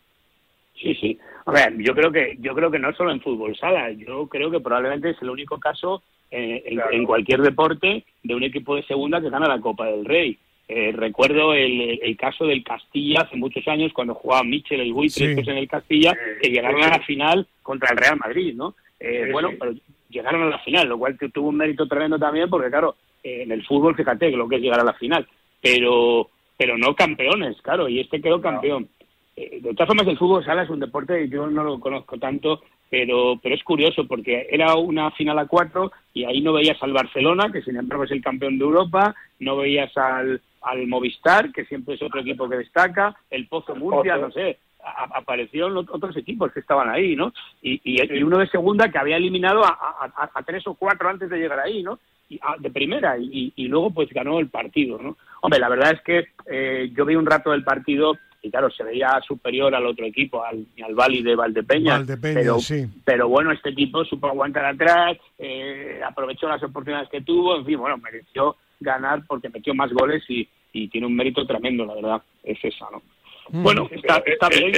Sí, 0.75 0.95
sí. 0.95 1.19
A 1.45 1.51
ver, 1.51 1.75
yo 1.77 1.93
creo 1.93 2.11
que 2.11 2.37
yo 2.39 2.55
creo 2.55 2.71
que 2.71 2.79
no 2.79 2.93
solo 2.93 3.11
en 3.11 3.21
fútbol 3.21 3.55
sala, 3.57 3.91
yo 3.91 4.27
creo 4.27 4.49
que 4.49 4.61
probablemente 4.61 5.09
es 5.09 5.21
el 5.21 5.29
único 5.29 5.59
caso 5.59 6.01
eh, 6.31 6.77
en, 6.91 7.05
cualquier 7.05 7.41
deporte 7.41 8.05
de 8.21 8.35
un 8.35 8.43
equipo 8.43 8.75
de 8.75 8.83
segunda 8.83 9.19
que 9.19 9.31
gana 9.31 9.47
la 9.47 9.59
Copa 9.59 9.87
del 9.87 10.05
Rey. 10.05 10.37
Eh, 10.67 10.91
recuerdo 10.95 11.55
el, 11.55 11.99
el, 12.03 12.15
caso 12.15 12.45
del 12.45 12.63
Castilla 12.63 13.21
hace 13.21 13.35
muchos 13.35 13.67
años 13.67 13.91
cuando 13.91 14.13
jugaba 14.13 14.43
Michel 14.43 14.81
el 14.81 14.93
Buitre 14.93 15.31
en 15.31 15.57
el 15.57 15.67
Castilla 15.67 16.15
que 16.39 16.49
llegaron 16.49 16.83
a 16.83 16.89
la 16.89 16.99
final 16.99 17.47
contra 17.63 17.91
el 17.91 17.97
Real 17.97 18.17
Madrid, 18.17 18.53
¿no? 18.53 18.75
Eh, 18.99 19.29
bueno, 19.31 19.49
pero 19.59 19.73
llegaron 20.09 20.43
a 20.43 20.49
la 20.49 20.59
final, 20.59 20.87
lo 20.87 20.99
cual 20.99 21.17
tuvo 21.33 21.49
un 21.49 21.57
mérito 21.57 21.87
tremendo 21.87 22.19
también 22.19 22.47
porque 22.47 22.69
claro, 22.69 22.95
en 23.23 23.51
el 23.51 23.65
fútbol 23.65 23.95
fíjate 23.95 24.29
que 24.29 24.37
lo 24.37 24.47
que 24.47 24.57
es 24.57 24.61
llegar 24.61 24.79
a 24.79 24.83
la 24.83 24.93
final, 24.93 25.27
pero 25.59 26.29
pero 26.55 26.77
no 26.77 26.93
campeones, 26.93 27.59
claro, 27.63 27.89
y 27.89 28.01
este 28.01 28.21
quedó 28.21 28.39
campeón. 28.39 28.87
de 29.35 29.73
todas 29.73 29.87
formas, 29.87 30.05
el 30.07 30.17
fútbol 30.17 30.45
sala 30.45 30.63
es 30.63 30.69
un 30.69 30.81
deporte, 30.81 31.27
yo 31.29 31.47
no 31.47 31.63
lo 31.63 31.79
conozco 31.79 32.19
tanto, 32.19 32.61
pero, 32.89 33.39
pero 33.41 33.55
es 33.55 33.63
curioso 33.63 34.05
porque 34.07 34.47
era 34.49 34.75
una 34.75 35.11
final 35.11 35.37
a 35.39 35.47
cuatro 35.47 35.91
y 36.13 36.25
ahí 36.25 36.41
no 36.41 36.53
veías 36.53 36.81
al 36.81 36.93
Barcelona, 36.93 37.51
que 37.51 37.61
sin 37.61 37.77
embargo 37.77 38.03
es 38.03 38.11
el 38.11 38.21
campeón 38.21 38.57
de 38.57 38.65
Europa, 38.65 39.15
no 39.39 39.57
veías 39.57 39.95
al, 39.97 40.41
al 40.61 40.87
Movistar, 40.87 41.51
que 41.51 41.65
siempre 41.65 41.95
es 41.95 42.01
otro 42.01 42.21
equipo 42.21 42.49
que 42.49 42.57
destaca, 42.57 43.15
el 43.29 43.47
Pozo 43.47 43.75
Murcia, 43.75 44.17
no 44.17 44.31
sé, 44.31 44.57
aparecieron 44.81 45.77
otros 45.77 46.15
equipos 46.17 46.51
que 46.51 46.61
estaban 46.61 46.89
ahí, 46.89 47.15
¿no? 47.15 47.33
Y, 47.61 47.81
y, 47.83 48.23
uno 48.23 48.37
de 48.37 48.47
segunda 48.47 48.89
que 48.89 48.97
había 48.97 49.17
eliminado 49.17 49.63
a, 49.63 50.11
a, 50.33 50.43
tres 50.43 50.65
o 50.67 50.73
cuatro 50.73 51.09
antes 51.09 51.29
de 51.29 51.37
llegar 51.37 51.59
ahí, 51.59 51.83
¿no? 51.83 51.99
Y, 52.29 52.39
de 52.59 52.69
primera 52.69 53.17
y, 53.17 53.53
y, 53.55 53.67
luego 53.67 53.91
pues 53.91 54.09
ganó 54.09 54.39
el 54.39 54.49
partido, 54.49 54.97
¿no? 54.97 55.17
Hombre, 55.41 55.59
la 55.59 55.69
verdad 55.69 55.93
es 55.93 56.01
que 56.01 56.27
eh, 56.45 56.91
yo 56.95 57.05
vi 57.05 57.15
un 57.15 57.25
rato 57.25 57.51
del 57.51 57.63
partido 57.63 58.17
y 58.41 58.49
claro, 58.49 58.69
se 58.71 58.83
veía 58.83 59.19
superior 59.27 59.73
al 59.75 59.85
otro 59.85 60.05
equipo, 60.05 60.43
al, 60.43 60.65
al 60.83 60.95
Bali 60.95 61.21
de 61.21 61.35
Valdepeña. 61.35 62.03
pero, 62.21 62.59
sí. 62.59 62.85
pero 63.03 63.27
bueno, 63.27 63.51
este 63.51 63.69
equipo 63.69 64.05
supo 64.05 64.27
aguantar 64.27 64.65
atrás, 64.65 65.17
eh, 65.37 65.99
aprovechó 66.05 66.47
las 66.47 66.63
oportunidades 66.63 67.09
que 67.09 67.21
tuvo, 67.21 67.57
en 67.57 67.65
fin, 67.65 67.79
bueno, 67.79 67.97
mereció 67.97 68.55
ganar 68.79 69.23
porque 69.27 69.49
metió 69.49 69.73
más 69.73 69.91
goles 69.91 70.23
y, 70.29 70.47
y 70.71 70.87
tiene 70.87 71.07
un 71.07 71.15
mérito 71.15 71.45
tremendo, 71.45 71.85
la 71.85 71.95
verdad, 71.95 72.21
es 72.43 72.57
esa, 72.63 72.87
¿no? 72.91 73.01
Mm. 73.49 73.63
Bueno, 73.63 73.89
está, 73.91 74.21
bien. 74.49 74.73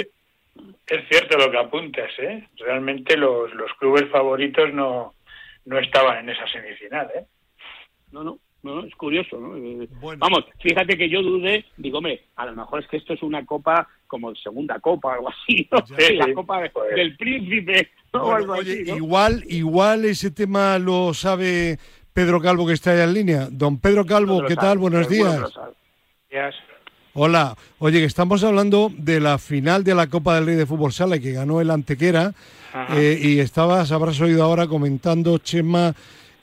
Es, 0.87 1.07
cierto 1.09 1.37
lo 1.37 1.51
que 1.51 1.57
apuntas, 1.57 2.11
¿eh? 2.19 2.47
Realmente 2.57 3.15
los, 3.15 3.53
los 3.53 3.71
clubes 3.79 4.09
favoritos 4.09 4.73
no, 4.73 5.13
no 5.65 5.79
estaban 5.79 6.19
en 6.19 6.29
esa 6.29 6.47
semifinal, 6.47 7.09
¿eh? 7.15 7.25
No, 8.11 8.23
no, 8.23 8.39
no, 8.63 8.83
es 8.83 8.93
curioso, 8.95 9.39
¿no? 9.39 9.57
Eh, 9.57 9.87
vamos, 10.17 10.45
fíjate 10.59 10.97
que 10.97 11.09
yo 11.09 11.21
dudé, 11.21 11.65
digo, 11.77 11.97
hombre, 11.97 12.25
a 12.35 12.45
lo 12.45 12.55
mejor 12.55 12.81
es 12.81 12.87
que 12.87 12.97
esto 12.97 13.13
es 13.13 13.23
una 13.23 13.45
copa 13.45 13.87
como 14.07 14.35
segunda 14.35 14.79
copa 14.79 15.07
o 15.07 15.11
algo 15.11 15.29
así, 15.29 15.67
¿no? 15.71 15.79
la 16.15 16.33
copa 16.33 16.61
pues. 16.71 16.95
del 16.95 17.17
príncipe 17.17 17.89
o 18.11 18.31
algo 18.33 18.53
oye, 18.53 18.83
igual, 18.95 19.43
igual 19.47 20.05
ese 20.05 20.31
tema 20.31 20.77
lo 20.77 21.13
sabe 21.13 21.79
Pedro 22.13 22.41
Calvo 22.41 22.67
que 22.67 22.73
está 22.73 22.91
ahí 22.91 23.01
en 23.01 23.13
línea. 23.13 23.47
Don 23.49 23.79
Pedro 23.79 24.05
Calvo, 24.05 24.43
¿qué 24.45 24.55
tal? 24.55 24.77
Buenos 24.77 25.07
días. 25.09 25.51
días. 26.29 26.55
Hola, 27.13 27.57
oye, 27.79 27.99
que 27.99 28.05
estamos 28.05 28.43
hablando 28.43 28.89
de 28.95 29.19
la 29.19 29.37
final 29.37 29.83
de 29.83 29.95
la 29.95 30.07
Copa 30.07 30.35
del 30.35 30.45
Rey 30.45 30.55
de 30.55 30.65
Fútbol 30.65 30.93
Sala 30.93 31.19
que 31.19 31.33
ganó 31.33 31.59
el 31.59 31.69
Antequera 31.69 32.33
eh, 32.91 33.19
y 33.21 33.39
estabas, 33.39 33.91
habrás 33.91 34.21
oído 34.21 34.43
ahora 34.43 34.67
comentando 34.67 35.37
Chema 35.37 35.93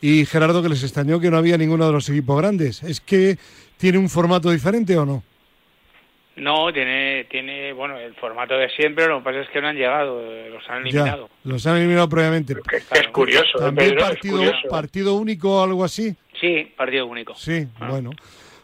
y 0.00 0.24
Gerardo 0.26 0.62
que 0.62 0.68
les 0.68 0.82
extrañó 0.82 1.20
que 1.20 1.30
no 1.30 1.38
había 1.38 1.56
ninguno 1.56 1.86
de 1.86 1.92
los 1.92 2.08
equipos 2.08 2.38
grandes. 2.40 2.82
¿Es 2.82 3.00
que 3.00 3.36
tiene 3.76 3.98
un 3.98 4.08
formato 4.08 4.50
diferente 4.50 4.96
o 4.96 5.04
no? 5.04 5.22
No, 6.36 6.72
tiene, 6.72 7.24
tiene, 7.24 7.72
bueno, 7.72 7.98
el 7.98 8.14
formato 8.14 8.54
de 8.54 8.68
siempre, 8.70 9.08
lo 9.08 9.18
que 9.18 9.24
pasa 9.24 9.40
es 9.40 9.48
que 9.48 9.60
no 9.60 9.68
han 9.68 9.76
llegado, 9.76 10.20
eh, 10.22 10.50
los 10.50 10.62
han 10.68 10.82
eliminado. 10.86 11.28
los 11.42 11.66
han 11.66 11.78
eliminado 11.78 12.08
previamente. 12.08 12.54
es 12.92 13.08
curioso. 13.08 13.58
¿También 13.58 13.96
partido, 13.96 14.40
partido 14.70 15.14
único 15.14 15.58
o 15.58 15.64
algo 15.64 15.82
así? 15.82 16.14
Sí, 16.40 16.72
partido 16.76 17.06
único. 17.06 17.34
Sí, 17.34 17.66
ah. 17.80 17.88
bueno. 17.90 18.10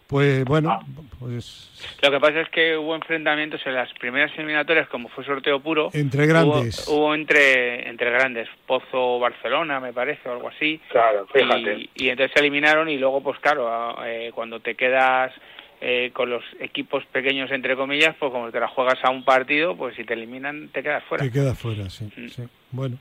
Pues 0.06 0.44
bueno, 0.44 0.70
ah. 0.70 0.84
pues... 1.18 1.70
Lo 2.02 2.10
que 2.10 2.20
pasa 2.20 2.42
es 2.42 2.48
que 2.50 2.76
hubo 2.76 2.94
enfrentamientos 2.94 3.60
en 3.64 3.74
las 3.74 3.92
primeras 3.94 4.30
eliminatorias, 4.36 4.88
como 4.88 5.08
fue 5.08 5.24
sorteo 5.24 5.60
puro. 5.60 5.88
Entre 5.92 6.26
grandes. 6.26 6.86
Hubo, 6.86 7.14
entre, 7.14 7.88
entre 7.88 8.10
grandes, 8.10 8.48
Pozo 8.66 9.18
Barcelona, 9.18 9.80
me 9.80 9.92
parece, 9.92 10.28
o 10.28 10.32
algo 10.32 10.48
así. 10.48 10.80
Claro, 10.90 11.26
fíjate. 11.32 11.88
Y, 11.94 12.08
entonces 12.08 12.32
se 12.34 12.40
eliminaron 12.40 12.88
y 12.90 12.98
luego, 12.98 13.22
pues 13.22 13.38
claro, 13.40 13.96
eh, 14.04 14.30
cuando 14.34 14.60
te 14.60 14.74
quedas 14.74 15.32
eh, 15.80 16.10
con 16.12 16.30
los 16.30 16.42
equipos 16.60 17.04
pequeños, 17.06 17.50
entre 17.50 17.76
comillas, 17.76 18.14
pues 18.18 18.30
como 18.30 18.50
te 18.50 18.60
la 18.60 18.68
juegas 18.68 18.98
a 19.02 19.10
un 19.10 19.24
partido, 19.24 19.76
pues 19.76 19.96
si 19.96 20.04
te 20.04 20.14
eliminan, 20.14 20.68
te 20.68 20.82
quedas 20.82 21.04
fuera. 21.04 21.24
Te 21.24 21.30
quedas 21.30 21.58
fuera, 21.58 21.88
sí. 21.90 22.04
Mm. 22.04 22.28
sí. 22.28 22.42
Bueno, 22.70 22.98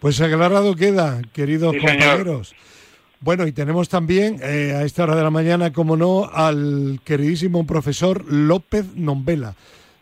pues 0.00 0.20
aclarado 0.20 0.74
queda, 0.74 1.20
queridos 1.32 1.74
compañeros. 1.76 2.54
Bueno, 3.22 3.46
y 3.46 3.52
tenemos 3.52 3.88
también 3.88 4.38
eh, 4.42 4.74
a 4.74 4.82
esta 4.82 5.04
hora 5.04 5.14
de 5.14 5.22
la 5.22 5.30
mañana, 5.30 5.72
como 5.72 5.96
no, 5.96 6.28
al 6.32 6.98
queridísimo 7.04 7.64
profesor 7.64 8.24
López 8.28 8.96
Nombela. 8.96 9.54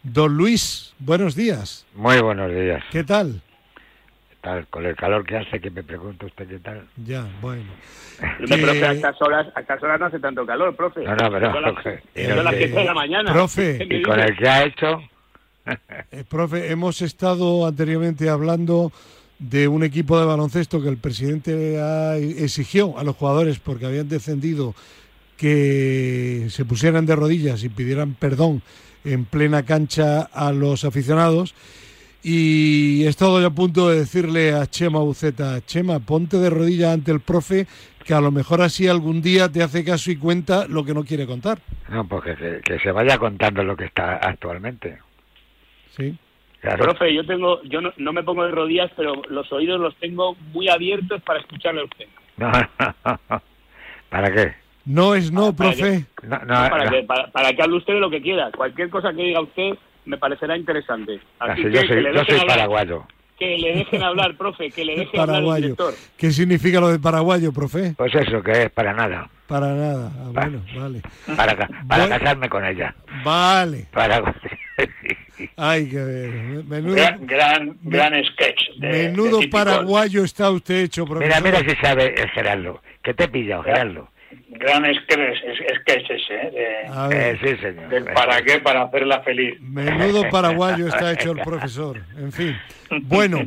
Don 0.02 0.38
Luis, 0.38 0.94
buenos 0.98 1.37
días. 1.37 1.87
Muy 1.94 2.18
buenos 2.22 2.50
días. 2.50 2.83
¿Qué 2.90 3.04
tal? 3.04 3.42
¿Qué 4.30 4.37
tal? 4.40 4.66
Con 4.68 4.87
el 4.87 4.96
calor 4.96 5.26
que 5.26 5.37
hace, 5.37 5.61
que 5.61 5.70
me 5.70 5.83
pregunta 5.83 6.24
usted 6.24 6.48
qué 6.48 6.61
tal. 6.61 6.87
Ya, 7.04 7.26
bueno. 7.42 7.70
profe, 8.38 8.87
a 8.87 8.92
estas, 8.92 9.20
horas, 9.20 9.48
a 9.54 9.61
estas 9.61 9.83
horas 9.83 10.00
no 10.00 10.06
hace 10.06 10.18
tanto 10.18 10.46
calor, 10.46 10.74
profe. 10.74 11.04
No, 11.04 11.14
no, 11.14 11.30
pero... 11.30 11.52
Son 11.52 11.62
las, 11.62 11.74
las 11.74 12.54
7 12.56 12.68
de 12.70 12.85
la 12.87 12.94
mañana. 12.94 13.33
Profe. 13.35 13.87
¿Y 13.87 14.00
con 14.00 14.18
el 14.18 14.35
que 14.35 14.48
ha 14.48 14.64
hecho? 14.64 15.02
Eh, 16.11 16.24
profe, 16.26 16.72
hemos 16.72 17.02
estado 17.02 17.66
anteriormente 17.66 18.30
hablando 18.30 18.90
de 19.40 19.68
un 19.68 19.83
equipo 19.83 20.20
de 20.20 20.26
baloncesto 20.26 20.83
que 20.83 20.88
el 20.88 20.98
presidente 20.98 21.81
exigió 22.44 22.98
a 22.98 23.05
los 23.05 23.16
jugadores 23.16 23.59
porque 23.59 23.87
habían 23.87 24.09
descendido 24.09 24.74
que 25.37 26.46
se 26.50 26.66
pusieran 26.66 27.07
de 27.07 27.16
rodillas 27.16 27.64
y 27.64 27.70
pidieran 27.70 28.14
perdón 28.14 28.62
en 29.05 29.24
plena 29.24 29.64
cancha 29.64 30.22
a 30.22 30.53
los 30.53 30.85
aficionados. 30.85 31.55
Y 32.22 33.05
he 33.05 33.09
estado 33.09 33.40
ya 33.40 33.46
a 33.46 33.50
punto 33.50 33.88
de 33.88 34.00
decirle 34.00 34.53
a 34.53 34.66
Chema 34.66 34.98
Buceta, 34.98 35.59
Chema, 35.64 36.00
ponte 36.00 36.37
de 36.37 36.50
rodillas 36.50 36.92
ante 36.92 37.11
el 37.11 37.20
profe, 37.20 37.66
que 38.05 38.12
a 38.12 38.20
lo 38.20 38.31
mejor 38.31 38.61
así 38.61 38.88
algún 38.88 39.22
día 39.22 39.48
te 39.48 39.62
hace 39.62 39.83
caso 39.83 40.11
y 40.11 40.16
cuenta 40.16 40.66
lo 40.68 40.85
que 40.85 40.92
no 40.92 41.03
quiere 41.03 41.26
contar. 41.26 41.61
No, 41.88 42.07
pues 42.07 42.24
que 42.24 42.37
se, 42.37 42.61
que 42.61 42.79
se 42.79 42.92
vaya 42.92 43.16
contando 43.16 43.64
lo 43.64 43.74
que 43.74 43.87
está 43.87 44.16
actualmente. 44.16 44.98
Sí. 45.96 46.14
Profe, 46.61 47.14
yo 47.14 47.25
tengo, 47.25 47.62
yo 47.62 47.81
no, 47.81 48.12
me 48.12 48.23
pongo 48.23 48.44
de 48.44 48.51
rodillas, 48.51 48.90
pero 48.94 49.14
los 49.31 49.51
oídos 49.51 49.81
los 49.81 49.96
tengo 49.96 50.35
muy 50.53 50.68
abiertos 50.68 51.23
para 51.23 51.40
escucharle 51.40 51.81
a 51.81 51.85
usted. 51.85 52.07
¿Para 54.11 54.33
qué? 54.33 54.55
No 54.85 55.14
es 55.14 55.31
no, 55.31 55.55
profe. 55.55 56.05
para, 56.29 56.90
que, 56.90 57.07
para, 57.33 57.53
que 57.53 57.62
hable 57.62 57.77
usted 57.77 57.94
de 57.94 58.01
lo 58.01 58.11
que 58.11 58.20
quiera. 58.20 58.51
Cualquier 58.51 58.90
cosa 58.90 59.12
que 59.12 59.23
diga 59.23 59.40
usted 59.40 59.75
me 60.05 60.18
parecerá 60.18 60.57
interesante. 60.57 61.20
Así 61.38 61.62
que, 61.62 61.70
yo 61.70 61.81
soy, 61.83 62.05
yo 62.12 62.25
soy 62.25 62.46
paraguayo. 62.46 63.07
Que 63.38 63.57
le 63.57 63.77
dejen 63.77 64.03
hablar, 64.03 64.37
profe, 64.37 64.70
que 64.70 64.85
le 64.85 64.96
dejen 64.96 65.20
hablar 65.20 65.42
director. 65.57 65.94
¿Qué 66.18 66.31
significa 66.31 66.81
lo 66.81 66.88
de 66.88 66.99
paraguayo, 66.99 67.53
profe? 67.53 67.94
Pues 67.96 68.14
eso, 68.14 68.42
que 68.42 68.64
es 68.64 68.70
para 68.70 68.92
nada. 68.92 69.31
Para 69.46 69.68
nada, 69.68 70.12
ah, 70.14 70.31
bueno, 70.33 70.62
vale. 70.77 71.03
Para, 71.37 71.68
para 71.88 72.09
casarme 72.09 72.49
con 72.49 72.64
ella. 72.64 72.94
Vale. 73.25 73.87
Para... 73.92 74.23
Ay, 75.62 75.90
que 75.90 75.99
ver. 75.99 76.31
Menudo, 76.64 76.94
gran, 77.20 77.77
gran, 77.83 78.25
sketch. 78.25 78.79
menudo 78.79 79.40
paraguayo 79.51 80.25
está 80.25 80.51
usted 80.51 80.85
hecho, 80.85 81.05
profesor. 81.05 81.42
Mira, 81.42 81.59
mira 81.59 81.70
si 81.70 81.77
sabe 81.83 82.14
el 82.14 82.31
Gerardo. 82.31 82.81
Que 83.03 83.12
te 83.12 83.25
he 83.25 83.29
pillado, 83.29 83.62
Gerardo. 83.64 84.09
Gran 84.49 84.85
sketch, 84.94 86.11
ese, 86.11 86.35
¿eh? 86.35 86.87
eh 87.12 87.38
sí, 87.42 87.57
señor. 87.59 88.14
¿Para 88.14 88.40
qué? 88.40 88.59
Para 88.61 88.85
hacerla 88.85 89.20
feliz. 89.20 89.61
Menudo 89.61 90.27
paraguayo 90.31 90.88
está 90.88 91.12
hecho 91.12 91.33
el 91.33 91.40
profesor. 91.40 92.01
En 92.16 92.33
fin. 92.33 92.57
Bueno, 93.03 93.46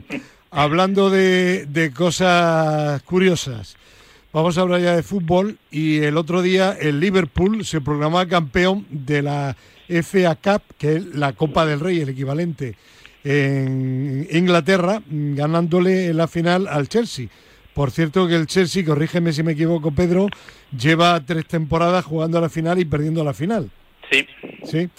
hablando 0.51 1.09
de, 1.09 1.65
de 1.65 1.91
cosas 1.91 3.01
curiosas. 3.01 3.75
Vamos 4.31 4.57
a 4.59 4.61
hablar 4.61 4.81
ya 4.81 4.95
de 4.95 5.01
fútbol 5.01 5.57
y 5.71 6.03
el 6.03 6.17
otro 6.17 6.43
día 6.43 6.75
el 6.79 6.99
Liverpool 6.99 7.65
se 7.65 7.81
programaba 7.81 8.27
campeón 8.27 8.85
de 8.89 9.23
la 9.23 9.55
FA 9.87 10.35
Cup, 10.35 10.61
que 10.77 10.95
es 10.95 11.05
la 11.15 11.33
Copa 11.33 11.65
del 11.65 11.79
Rey, 11.79 12.01
el 12.01 12.09
equivalente 12.09 12.75
en 13.23 14.27
Inglaterra, 14.31 15.01
ganándole 15.07 16.07
en 16.07 16.17
la 16.17 16.27
final 16.27 16.67
al 16.67 16.89
Chelsea. 16.89 17.27
Por 17.73 17.91
cierto 17.91 18.27
que 18.27 18.35
el 18.35 18.47
Chelsea, 18.47 18.85
corrígeme 18.85 19.33
si 19.33 19.41
me 19.41 19.53
equivoco 19.53 19.91
Pedro, 19.91 20.27
lleva 20.77 21.19
tres 21.25 21.47
temporadas 21.47 22.05
jugando 22.05 22.37
a 22.37 22.41
la 22.41 22.49
final 22.49 22.79
y 22.79 22.85
perdiendo 22.85 23.23
la 23.23 23.33
final. 23.33 23.71
Sí. 24.11 24.27
Sí. 24.63 24.89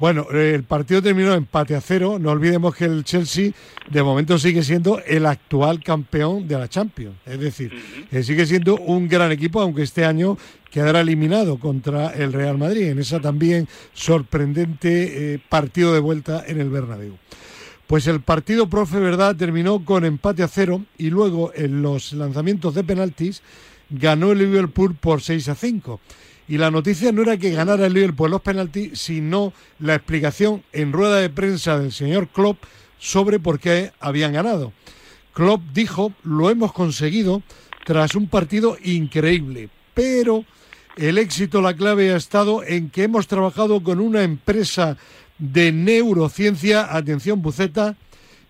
Bueno, 0.00 0.26
el 0.30 0.64
partido 0.64 1.02
terminó 1.02 1.34
empate 1.34 1.76
a 1.76 1.80
cero. 1.82 2.18
No 2.18 2.30
olvidemos 2.30 2.74
que 2.74 2.86
el 2.86 3.04
Chelsea 3.04 3.52
de 3.90 4.02
momento 4.02 4.38
sigue 4.38 4.62
siendo 4.62 4.98
el 5.00 5.26
actual 5.26 5.84
campeón 5.84 6.48
de 6.48 6.58
la 6.58 6.68
Champions. 6.68 7.16
Es 7.26 7.38
decir, 7.38 7.70
sigue 8.22 8.46
siendo 8.46 8.76
un 8.76 9.08
gran 9.08 9.30
equipo, 9.30 9.60
aunque 9.60 9.82
este 9.82 10.06
año 10.06 10.38
quedará 10.70 11.02
eliminado 11.02 11.58
contra 11.58 12.14
el 12.14 12.32
Real 12.32 12.56
Madrid 12.56 12.84
en 12.84 12.98
esa 12.98 13.20
también 13.20 13.68
sorprendente 13.92 15.34
eh, 15.34 15.38
partido 15.50 15.92
de 15.92 16.00
vuelta 16.00 16.44
en 16.46 16.62
el 16.62 16.70
Bernabéu. 16.70 17.18
Pues 17.86 18.06
el 18.06 18.22
partido, 18.22 18.70
profe, 18.70 19.00
¿verdad? 19.00 19.36
Terminó 19.36 19.84
con 19.84 20.06
empate 20.06 20.42
a 20.42 20.48
cero 20.48 20.82
y 20.96 21.10
luego 21.10 21.52
en 21.54 21.82
los 21.82 22.14
lanzamientos 22.14 22.74
de 22.74 22.84
penaltis 22.84 23.42
ganó 23.90 24.32
el 24.32 24.38
Liverpool 24.38 24.94
por 24.94 25.20
6 25.20 25.48
a 25.50 25.54
5. 25.54 26.00
Y 26.50 26.58
la 26.58 26.72
noticia 26.72 27.12
no 27.12 27.22
era 27.22 27.36
que 27.36 27.52
ganara 27.52 27.86
el 27.86 27.94
Liverpool 27.94 28.32
los 28.32 28.40
penaltis, 28.40 28.98
sino 28.98 29.52
la 29.78 29.94
explicación 29.94 30.64
en 30.72 30.92
rueda 30.92 31.18
de 31.18 31.30
prensa 31.30 31.78
del 31.78 31.92
señor 31.92 32.26
Klopp 32.26 32.64
sobre 32.98 33.38
por 33.38 33.60
qué 33.60 33.92
habían 34.00 34.32
ganado. 34.32 34.72
Klopp 35.32 35.62
dijo, 35.72 36.12
lo 36.24 36.50
hemos 36.50 36.72
conseguido 36.72 37.44
tras 37.84 38.16
un 38.16 38.26
partido 38.26 38.76
increíble, 38.82 39.68
pero 39.94 40.44
el 40.96 41.18
éxito, 41.18 41.62
la 41.62 41.76
clave 41.76 42.12
ha 42.12 42.16
estado 42.16 42.64
en 42.64 42.90
que 42.90 43.04
hemos 43.04 43.28
trabajado 43.28 43.80
con 43.84 44.00
una 44.00 44.24
empresa 44.24 44.96
de 45.38 45.70
neurociencia, 45.70 46.96
atención 46.96 47.42
Buceta, 47.42 47.94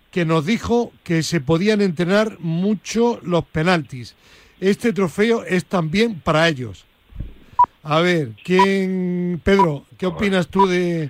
que 0.09 0.25
nos 0.25 0.47
dijo 0.47 0.91
que 1.03 1.21
se 1.21 1.39
podían 1.39 1.81
entrenar 1.81 2.39
mucho 2.39 3.19
los 3.21 3.45
penaltis. 3.45 4.15
Este 4.59 4.91
trofeo 4.91 5.43
es 5.43 5.65
también 5.65 6.19
para 6.19 6.49
ellos. 6.49 6.87
A 7.83 7.99
ver, 8.01 8.29
¿quién, 8.43 9.41
Pedro, 9.43 9.85
qué 9.97 10.05
opinas 10.05 10.47
tú 10.49 10.67
de, 10.67 11.09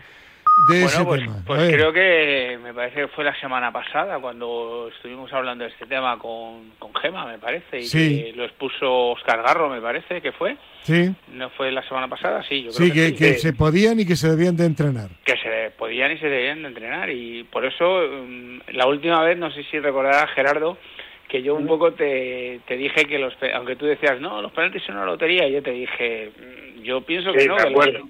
de 0.69 0.83
ese 0.83 1.03
pues, 1.03 1.21
tema? 1.21 1.43
Pues 1.45 1.69
creo 1.73 1.91
que 1.91 2.57
me 2.63 2.73
parece 2.73 3.01
que 3.01 3.07
fue 3.09 3.25
la 3.25 3.37
semana 3.41 3.73
pasada 3.73 4.19
cuando 4.19 4.89
estuvimos 4.95 5.31
hablando 5.33 5.65
de 5.65 5.71
este 5.71 5.85
tema 5.85 6.17
con, 6.17 6.71
con 6.79 6.95
Gema, 6.95 7.25
me 7.25 7.39
parece, 7.39 7.81
y 7.81 7.89
que 7.89 8.33
lo 8.35 8.45
expuso 8.45 9.09
Oscar 9.09 9.41
Garro, 9.43 9.69
me 9.69 9.81
parece 9.81 10.21
que 10.21 10.31
fue. 10.31 10.55
Sí. 10.83 11.13
¿No 11.33 11.49
fue 11.51 11.73
la 11.73 11.85
semana 11.87 12.07
pasada? 12.07 12.41
Sí, 12.47 12.63
yo 12.63 12.71
creo 12.71 12.87
sí, 12.87 12.93
que, 12.93 13.15
que, 13.15 13.33
se 13.33 13.51
podían 13.51 13.99
y 13.99 14.05
que 14.05 14.15
se 14.15 14.29
debían 14.29 14.55
de 14.55 14.65
entrenar. 14.65 15.09
Que 15.25 15.35
se 15.37 15.71
podían 15.77 16.13
y 16.13 16.19
se 16.19 16.27
debían 16.27 16.61
de 16.61 16.69
entrenar. 16.69 17.09
Y 17.09 17.43
por 17.43 17.65
eso, 17.65 18.01
mm, 18.25 18.59
la 18.73 18.87
última 18.87 19.21
vez, 19.23 19.37
no 19.37 19.51
sé 19.51 19.63
si 19.69 19.77
recordarás, 19.77 20.29
Gerardo, 20.31 20.77
que 21.31 21.41
yo 21.41 21.55
un 21.55 21.65
poco 21.65 21.93
te, 21.93 22.59
te 22.67 22.75
dije 22.75 23.05
que 23.05 23.17
los 23.17 23.33
aunque 23.53 23.77
tú 23.77 23.85
decías 23.85 24.19
no 24.19 24.41
los 24.41 24.51
penaltis 24.51 24.83
son 24.83 24.97
una 24.97 25.05
lotería 25.05 25.47
yo 25.47 25.63
te 25.63 25.71
dije 25.71 26.29
mm, 26.37 26.81
yo 26.81 26.99
pienso 27.01 27.31
que 27.31 27.47
no 27.47 27.55
que 27.55 27.69
los, 27.69 28.01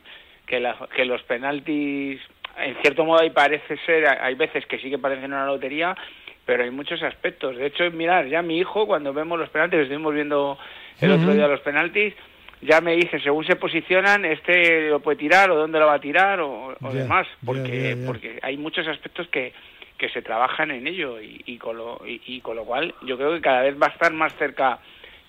que, 0.47 0.87
que 0.95 1.05
los 1.05 1.21
penaltis 1.23 2.19
en 2.57 2.75
cierto 2.81 3.05
modo 3.05 3.21
ahí 3.21 3.29
parece 3.29 3.77
ser 3.85 4.07
hay 4.07 4.33
veces 4.33 4.65
que 4.65 4.79
sí 4.79 4.89
que 4.89 4.97
parecen 4.97 5.25
una 5.31 5.45
lotería 5.45 5.95
pero 6.43 6.63
hay 6.63 6.71
muchos 6.71 7.01
aspectos. 7.03 7.55
De 7.55 7.67
hecho 7.67 7.89
mirar 7.91 8.27
ya 8.27 8.41
mi 8.41 8.57
hijo 8.57 8.87
cuando 8.87 9.13
vemos 9.13 9.37
los 9.37 9.49
penaltis 9.49 9.81
estuvimos 9.81 10.15
viendo 10.15 10.57
el 10.99 11.11
otro 11.11 11.33
día 11.35 11.47
los 11.47 11.61
penaltis 11.61 12.15
ya 12.63 12.81
me 12.81 12.95
dice 12.95 13.19
según 13.19 13.45
se 13.45 13.55
posicionan 13.55 14.25
este 14.25 14.89
lo 14.89 14.99
puede 14.99 15.17
tirar 15.17 15.51
o 15.51 15.55
dónde 15.55 15.77
lo 15.77 15.85
va 15.85 15.93
a 15.93 16.01
tirar 16.01 16.39
o, 16.41 16.75
demás 16.91 17.27
porque 17.45 17.95
porque 18.05 18.39
hay 18.41 18.57
muchos 18.57 18.87
aspectos 18.87 19.27
que 19.27 19.53
que 20.01 20.09
se 20.09 20.23
trabajan 20.23 20.71
en 20.71 20.87
ello 20.87 21.21
y, 21.21 21.59
con 21.59 21.77
lo, 21.77 22.01
y, 22.03 22.41
con 22.41 22.55
lo 22.55 22.65
cual 22.65 22.95
yo 23.05 23.17
creo 23.17 23.35
que 23.35 23.41
cada 23.41 23.61
vez 23.61 23.79
va 23.79 23.85
a 23.85 23.91
estar 23.91 24.11
más 24.11 24.33
cerca 24.33 24.79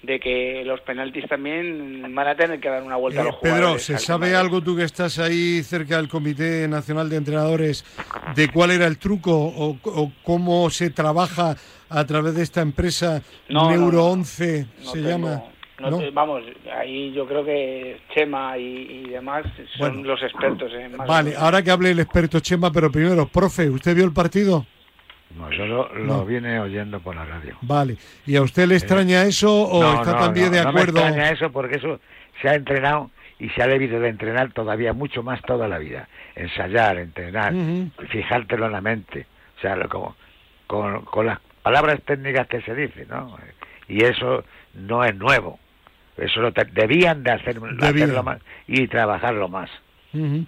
de 0.03 0.19
que 0.19 0.63
los 0.65 0.81
penaltis 0.81 1.29
también 1.29 2.03
van 2.15 2.27
a 2.27 2.35
tener 2.35 2.59
que 2.59 2.71
dar 2.71 2.83
una 2.83 2.97
vuelta 2.97 3.21
a 3.21 3.25
los 3.25 3.35
eh, 3.35 3.39
jugadores. 3.39 3.67
Pedro, 3.67 3.79
¿se 3.79 3.99
sabe 3.99 4.35
algo 4.35 4.63
tú 4.63 4.75
que 4.75 4.85
estás 4.85 5.19
ahí 5.19 5.63
cerca 5.63 5.99
del 5.99 6.09
Comité 6.09 6.67
Nacional 6.69 7.11
de 7.11 7.17
Entrenadores 7.17 7.85
de 8.35 8.49
cuál 8.49 8.71
era 8.71 8.87
el 8.87 8.97
truco 8.97 9.31
o, 9.35 10.13
cómo 10.25 10.71
se 10.71 10.89
trabaja 10.89 11.55
a 11.91 12.07
través 12.07 12.35
de 12.35 12.43
esta 12.43 12.63
empresa 12.63 13.21
Neuro 13.51 14.07
11 14.07 14.67
se 14.81 15.03
llama? 15.03 15.43
Vamos, 16.13 16.43
ahí 16.77 17.13
yo 17.13 17.27
creo 17.27 17.45
que 17.45 18.01
Chema 18.15 18.57
y, 18.59 19.09
demás 19.09 19.45
son 19.77 20.07
los 20.07 20.23
expertos. 20.23 20.73
vale, 21.07 21.35
ahora 21.37 21.63
que 21.63 21.71
hable 21.71 21.91
el 21.91 22.01
experto 22.01 22.41
Chema, 22.41 22.71
pero 22.73 22.91
primero, 22.91 23.27
profe, 23.27 23.69
¿usted 23.69 23.95
vio 23.95 24.05
el 24.05 24.13
partido? 24.13 24.67
No, 25.37 25.51
yo 25.51 25.67
lo, 25.67 26.27
viene 26.27 26.61
oyendo 26.61 27.01
por 27.01 27.17
la 27.17 27.25
radio. 27.25 27.57
Vale, 27.63 27.97
¿y 28.27 28.37
a 28.37 28.43
usted 28.43 28.67
le 28.67 28.77
extraña 28.77 29.23
eso 29.23 29.51
o 29.51 29.95
está 29.95 30.19
también 30.19 30.53
de 30.53 30.61
acuerdo? 30.61 31.01
No 31.01 31.01
me 31.01 31.09
extraña 31.09 31.31
eso 31.31 31.51
porque 31.51 31.77
eso 31.77 32.01
se 32.41 32.49
ha 32.49 32.55
entrenado 32.55 33.11
y 33.39 33.49
se 33.51 33.63
ha 33.63 33.67
debido 33.67 33.99
de 33.99 34.09
entrenar 34.09 34.53
todavía 34.53 34.93
mucho 34.93 35.23
más 35.23 35.41
toda 35.43 35.69
la 35.69 35.79
vida. 35.79 36.09
Ensayar, 36.35 36.99
entrenar, 36.99 37.55
fijártelo 38.11 38.67
en 38.67 38.73
la 38.73 38.81
mente. 38.81 39.27
O 39.57 39.61
sea, 39.61 39.77
como, 39.89 40.17
con, 40.67 41.05
con 41.07 41.27
las 41.27 41.39
palabras 41.63 42.01
técnicas 42.05 42.47
que 42.47 42.61
se 42.63 42.75
dicen, 42.75 43.09
¿no? 43.09 43.37
Y 43.89 44.05
eso 44.05 44.45
no 44.75 45.05
es 45.05 45.15
nuevo. 45.17 45.59
Eso 46.25 46.41
lo 46.41 46.51
debían 46.51 47.23
de 47.23 47.33
hacer, 47.33 47.59
hacerlo 47.81 48.23
más 48.23 48.39
y 48.67 48.87
trabajarlo 48.89 49.49
más. 49.49 49.71
Uh 50.15 50.45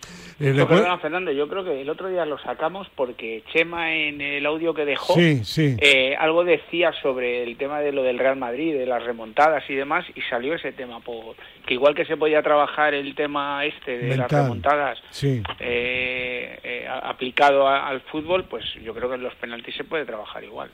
Fernando, 1.00 1.32
yo 1.32 1.48
creo 1.48 1.64
que 1.64 1.80
el 1.80 1.88
otro 1.88 2.08
día 2.08 2.26
lo 2.26 2.38
sacamos 2.38 2.88
porque 2.94 3.42
Chema 3.52 3.94
en 3.94 4.20
el 4.20 4.44
audio 4.44 4.74
que 4.74 4.84
dejó 4.84 5.14
eh, 5.16 6.16
algo 6.18 6.44
decía 6.44 6.92
sobre 7.00 7.42
el 7.44 7.56
tema 7.56 7.80
de 7.80 7.92
lo 7.92 8.02
del 8.02 8.18
Real 8.18 8.36
Madrid, 8.36 8.74
de 8.74 8.84
las 8.84 9.02
remontadas 9.02 9.64
y 9.68 9.74
demás, 9.74 10.04
y 10.14 10.20
salió 10.22 10.54
ese 10.54 10.72
tema, 10.72 11.00
por 11.00 11.36
que 11.66 11.74
igual 11.74 11.94
que 11.94 12.04
se 12.04 12.16
podía 12.16 12.42
trabajar 12.42 12.94
el 12.94 13.14
tema 13.14 13.64
este 13.64 13.98
de 13.98 14.16
las 14.16 14.30
remontadas 14.30 14.98
eh, 15.22 16.58
eh, 16.62 16.88
aplicado 17.02 17.68
al 17.68 18.00
fútbol, 18.02 18.44
pues 18.44 18.64
yo 18.82 18.92
creo 18.92 19.08
que 19.08 19.14
en 19.14 19.22
los 19.22 19.34
penaltis 19.36 19.76
se 19.76 19.84
puede 19.84 20.04
trabajar 20.04 20.44
igual. 20.44 20.70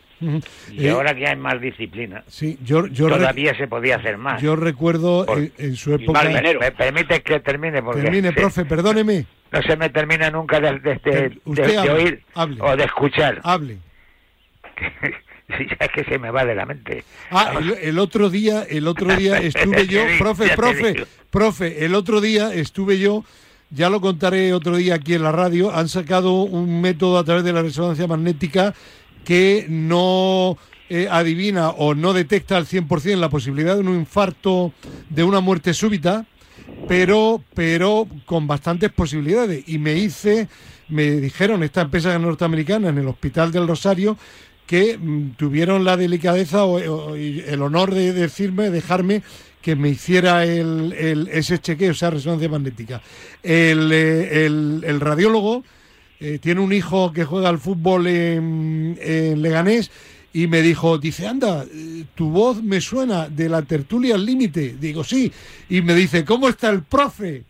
Y 0.70 0.88
ahora 0.88 1.14
que 1.14 1.26
hay 1.26 1.36
más 1.36 1.60
disciplina, 1.60 2.22
sí, 2.28 2.58
yo, 2.62 2.88
todavía 2.90 3.56
se 3.56 3.66
podía 3.66 3.96
hacer 3.96 4.18
más. 4.18 4.40
Yo 4.42 4.56
recuerdo 4.56 5.26
en, 5.56 5.76
su 5.76 5.94
época... 5.94 6.24
¿Me 6.24 6.72
permite 6.72 7.22
que 7.22 7.40
termine? 7.40 7.82
Porque, 7.82 8.02
termine, 8.02 8.32
profe, 8.32 8.64
perdóneme. 8.64 9.26
No 9.52 9.60
se 9.62 9.76
me 9.76 9.90
termina 9.90 10.30
nunca 10.30 10.60
de, 10.60 10.78
de, 10.78 11.90
oír 11.90 12.22
o 12.60 12.76
de 12.76 12.84
escuchar. 12.84 13.40
Hable. 13.42 13.78
es 15.58 15.90
que 15.90 16.04
se 16.04 16.18
me 16.18 16.30
va 16.30 16.44
de 16.44 16.54
la 16.54 16.66
mente. 16.66 17.04
Ah, 17.30 17.58
el, 17.80 17.98
otro 17.98 18.30
día, 18.30 18.62
el 18.68 18.86
otro 18.86 19.14
día 19.16 19.38
estuve 19.42 19.86
yo, 19.86 20.02
profe, 20.18 20.50
profe, 20.56 21.06
profe, 21.30 21.84
el 21.84 21.94
otro 21.94 22.20
día 22.20 22.54
estuve 22.54 22.98
yo, 22.98 23.24
ya 23.70 23.90
lo 23.90 24.00
contaré 24.00 24.52
otro 24.52 24.76
día 24.76 24.94
aquí 24.94 25.14
en 25.14 25.22
la 25.22 25.32
radio, 25.32 25.74
han 25.74 25.88
sacado 25.88 26.42
un 26.42 26.80
método 26.80 27.18
a 27.18 27.24
través 27.24 27.44
de 27.44 27.52
la 27.52 27.62
resonancia 27.62 28.06
magnética 28.06 28.74
que 29.24 29.66
no 29.68 30.56
eh, 30.88 31.06
adivina 31.10 31.70
o 31.70 31.94
no 31.94 32.12
detecta 32.12 32.56
al 32.56 32.66
100% 32.66 33.16
la 33.16 33.28
posibilidad 33.30 33.76
de 33.76 33.82
un 33.82 33.94
infarto, 33.94 34.72
de 35.08 35.22
una 35.22 35.40
muerte 35.40 35.72
súbita, 35.72 36.26
pero, 36.88 37.42
pero 37.54 38.08
con 38.26 38.46
bastantes 38.46 38.90
posibilidades. 38.90 39.62
Y 39.68 39.78
me 39.78 39.94
hice, 39.94 40.48
me 40.88 41.12
dijeron 41.12 41.62
esta 41.62 41.82
empresa 41.82 42.18
norteamericana 42.18 42.88
en 42.88 42.98
el 42.98 43.08
Hospital 43.08 43.52
del 43.52 43.68
Rosario 43.68 44.16
que 44.66 44.98
mm, 44.98 45.34
tuvieron 45.36 45.84
la 45.84 45.96
delicadeza 45.96 46.64
o, 46.64 47.14
el 47.14 47.62
honor 47.62 47.94
de 47.94 48.12
decirme, 48.12 48.70
dejarme 48.70 49.22
que 49.62 49.76
me 49.76 49.90
hiciera 49.90 50.44
el, 50.44 50.92
el, 50.98 51.28
ese 51.28 51.58
chequeo, 51.58 51.92
esa 51.92 52.10
resonancia 52.10 52.48
magnética. 52.48 53.00
El, 53.42 53.92
eh, 53.92 54.46
el 54.46 55.00
radiólogo 55.00 55.62
eh, 56.20 56.38
tiene 56.40 56.60
un 56.60 56.72
hijo 56.72 57.12
que 57.12 57.24
juega 57.24 57.48
al 57.48 57.58
fútbol 57.58 58.06
en, 58.06 58.98
en 59.00 59.42
Leganés 59.42 59.90
y 60.32 60.46
me 60.46 60.62
dijo, 60.62 60.98
dice, 60.98 61.26
anda, 61.26 61.64
tu 62.14 62.30
voz 62.30 62.62
me 62.62 62.80
suena 62.80 63.28
de 63.28 63.48
la 63.48 63.62
tertulia 63.62 64.14
al 64.14 64.24
límite. 64.24 64.76
Digo, 64.80 65.02
sí. 65.02 65.32
Y 65.68 65.82
me 65.82 65.94
dice, 65.94 66.24
¿cómo 66.24 66.48
está 66.48 66.70
el 66.70 66.82
profe? 66.82 67.44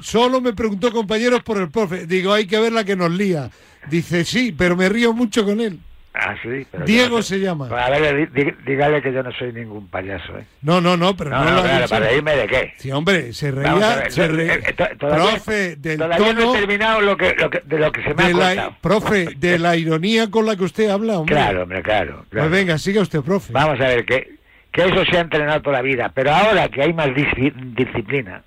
Solo 0.00 0.40
me 0.40 0.54
preguntó 0.54 0.90
compañeros 0.90 1.42
por 1.42 1.58
el 1.58 1.70
profe. 1.70 2.06
Digo, 2.06 2.32
hay 2.32 2.46
que 2.46 2.58
ver 2.58 2.72
la 2.72 2.84
que 2.84 2.96
nos 2.96 3.10
lía. 3.10 3.50
Dice, 3.90 4.24
sí, 4.24 4.54
pero 4.56 4.76
me 4.76 4.88
río 4.88 5.12
mucho 5.12 5.44
con 5.44 5.60
él. 5.60 5.78
Ah, 6.16 6.36
sí. 6.40 6.64
Diego 6.86 7.22
se 7.22 7.40
llama. 7.40 7.66
A 7.76 7.90
ver, 7.90 8.30
dígale 8.64 9.02
que 9.02 9.12
yo 9.12 9.24
no 9.24 9.32
soy 9.32 9.52
ningún 9.52 9.88
payaso, 9.88 10.38
¿eh? 10.38 10.44
No, 10.62 10.80
no, 10.80 10.96
no, 10.96 11.16
pero 11.16 11.30
no, 11.30 11.44
no, 11.44 11.56
no 11.56 11.88
¿Para 11.88 12.06
reírme 12.06 12.36
de 12.36 12.46
qué? 12.46 12.72
Sí, 12.76 12.92
hombre, 12.92 13.32
se 13.32 13.50
reía. 13.50 14.08
se 14.10 14.28
reía. 14.28 14.54
Eh, 14.54 14.62
eh, 14.78 14.96
profe, 14.96 15.74
del 15.74 15.98
todavía 15.98 16.32
no 16.32 16.54
he 16.54 16.58
terminado 16.60 17.00
lo 17.00 17.16
que, 17.16 17.34
lo 17.34 17.50
que, 17.50 17.62
de 17.64 17.78
lo 17.78 17.90
que 17.90 18.02
se 18.04 18.14
me 18.14 18.22
ha 18.22 18.28
la, 18.54 18.78
Profe, 18.80 19.34
de 19.36 19.58
la 19.58 19.76
ironía 19.76 20.30
con 20.30 20.46
la 20.46 20.54
que 20.54 20.62
usted 20.62 20.88
habla, 20.88 21.18
hombre. 21.18 21.34
Claro, 21.34 21.64
hombre, 21.64 21.82
claro. 21.82 22.24
Pues 22.30 22.48
venga, 22.48 22.78
siga 22.78 23.02
usted, 23.02 23.20
profe. 23.20 23.52
Vamos 23.52 23.80
a 23.80 23.88
ver, 23.88 24.04
que, 24.04 24.36
que 24.70 24.82
eso 24.82 25.04
se 25.10 25.18
ha 25.18 25.20
entrenado 25.20 25.62
toda 25.62 25.78
la 25.78 25.82
vida, 25.82 26.12
pero 26.14 26.32
ahora 26.32 26.68
que 26.68 26.80
hay 26.80 26.92
más 26.92 27.08
disciplina 27.12 28.44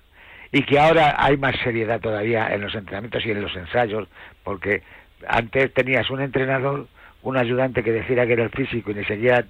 y 0.52 0.62
que 0.62 0.78
ahora 0.78 1.16
hay 1.18 1.36
más 1.36 1.54
seriedad 1.62 2.00
todavía 2.00 2.48
en 2.48 2.62
los 2.62 2.74
entrenamientos 2.74 3.26
y 3.26 3.30
en 3.30 3.42
los 3.42 3.54
ensayos, 3.54 4.08
porque 4.42 4.82
antes 5.28 5.74
tenías 5.74 6.08
un 6.08 6.22
entrenador 6.22 6.88
un 7.22 7.36
ayudante 7.36 7.82
que 7.82 7.92
decía 7.92 8.26
que 8.26 8.32
era 8.32 8.44
el 8.44 8.50
físico 8.50 8.90
y 8.90 8.94
le 8.94 9.04
seguía 9.04 9.44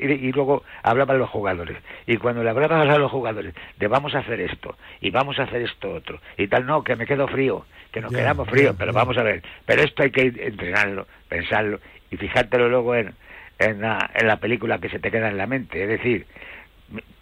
y, 0.00 0.32
luego 0.32 0.62
hablaban 0.82 1.18
los 1.18 1.30
jugadores. 1.30 1.76
Y 2.06 2.16
cuando 2.16 2.42
le 2.42 2.50
hablaban 2.50 2.88
a 2.88 2.98
los 2.98 3.10
jugadores 3.10 3.54
de 3.78 3.88
vamos 3.88 4.14
a 4.14 4.18
hacer 4.18 4.40
esto 4.40 4.76
y 5.00 5.10
vamos 5.10 5.38
a 5.38 5.44
hacer 5.44 5.62
esto 5.62 5.92
otro 5.92 6.20
y 6.36 6.48
tal 6.48 6.66
no 6.66 6.84
que 6.84 6.96
me 6.96 7.06
quedo 7.06 7.26
frío 7.28 7.64
que 7.90 8.00
nos 8.00 8.12
quedamos 8.12 8.48
fríos 8.48 8.76
pero 8.78 8.92
vamos 8.92 9.16
a 9.16 9.22
ver. 9.22 9.42
Pero 9.64 9.82
esto 9.82 10.02
hay 10.02 10.10
que 10.10 10.22
entrenarlo 10.22 11.06
pensarlo 11.28 11.80
y 12.10 12.16
fijártelo 12.16 12.68
luego 12.68 12.94
en 12.94 13.14
en 13.58 13.80
la, 13.80 14.10
en 14.14 14.28
la 14.28 14.36
película 14.36 14.78
que 14.78 14.88
se 14.88 15.00
te 15.00 15.10
queda 15.10 15.28
en 15.28 15.36
la 15.36 15.46
mente. 15.46 15.82
Es 15.82 15.88
decir 15.88 16.26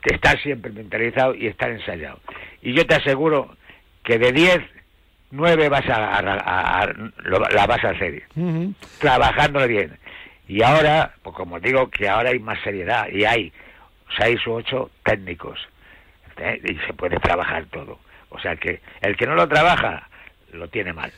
estar 0.03 0.41
siempre 0.41 0.73
mentalizado 0.73 1.35
y 1.35 1.47
estar 1.47 1.71
ensayado. 1.71 2.21
Y 2.63 2.73
yo 2.75 2.87
te 2.87 2.95
aseguro 2.95 3.57
que 4.03 4.19
de 4.19 4.33
10 4.33 4.76
nueve 5.31 5.69
vas 5.69 5.89
a, 5.89 6.23
la 6.23 7.67
vas 7.67 7.85
a 7.85 7.91
hacer, 7.91 8.23
trabajándolo 8.99 9.67
bien. 9.67 9.99
Y 10.49 10.63
ahora, 10.63 11.15
pues 11.23 11.35
como 11.35 11.59
digo, 11.59 11.91
que 11.91 12.09
ahora 12.09 12.31
hay 12.31 12.39
más 12.39 12.59
seriedad 12.63 13.09
y 13.09 13.25
hay 13.25 13.53
seis 14.17 14.47
u 14.47 14.53
ocho 14.53 14.91
técnicos 15.05 15.59
¿eh? 16.39 16.61
y 16.65 16.87
se 16.87 16.93
puede 16.93 17.19
trabajar 17.19 17.67
todo. 17.67 17.99
O 18.31 18.39
sea 18.39 18.57
que 18.57 18.81
el 19.01 19.17
que 19.17 19.27
no 19.27 19.35
lo 19.35 19.49
trabaja 19.49 20.09
lo 20.53 20.69
tiene 20.69 20.93
mal. 20.93 21.13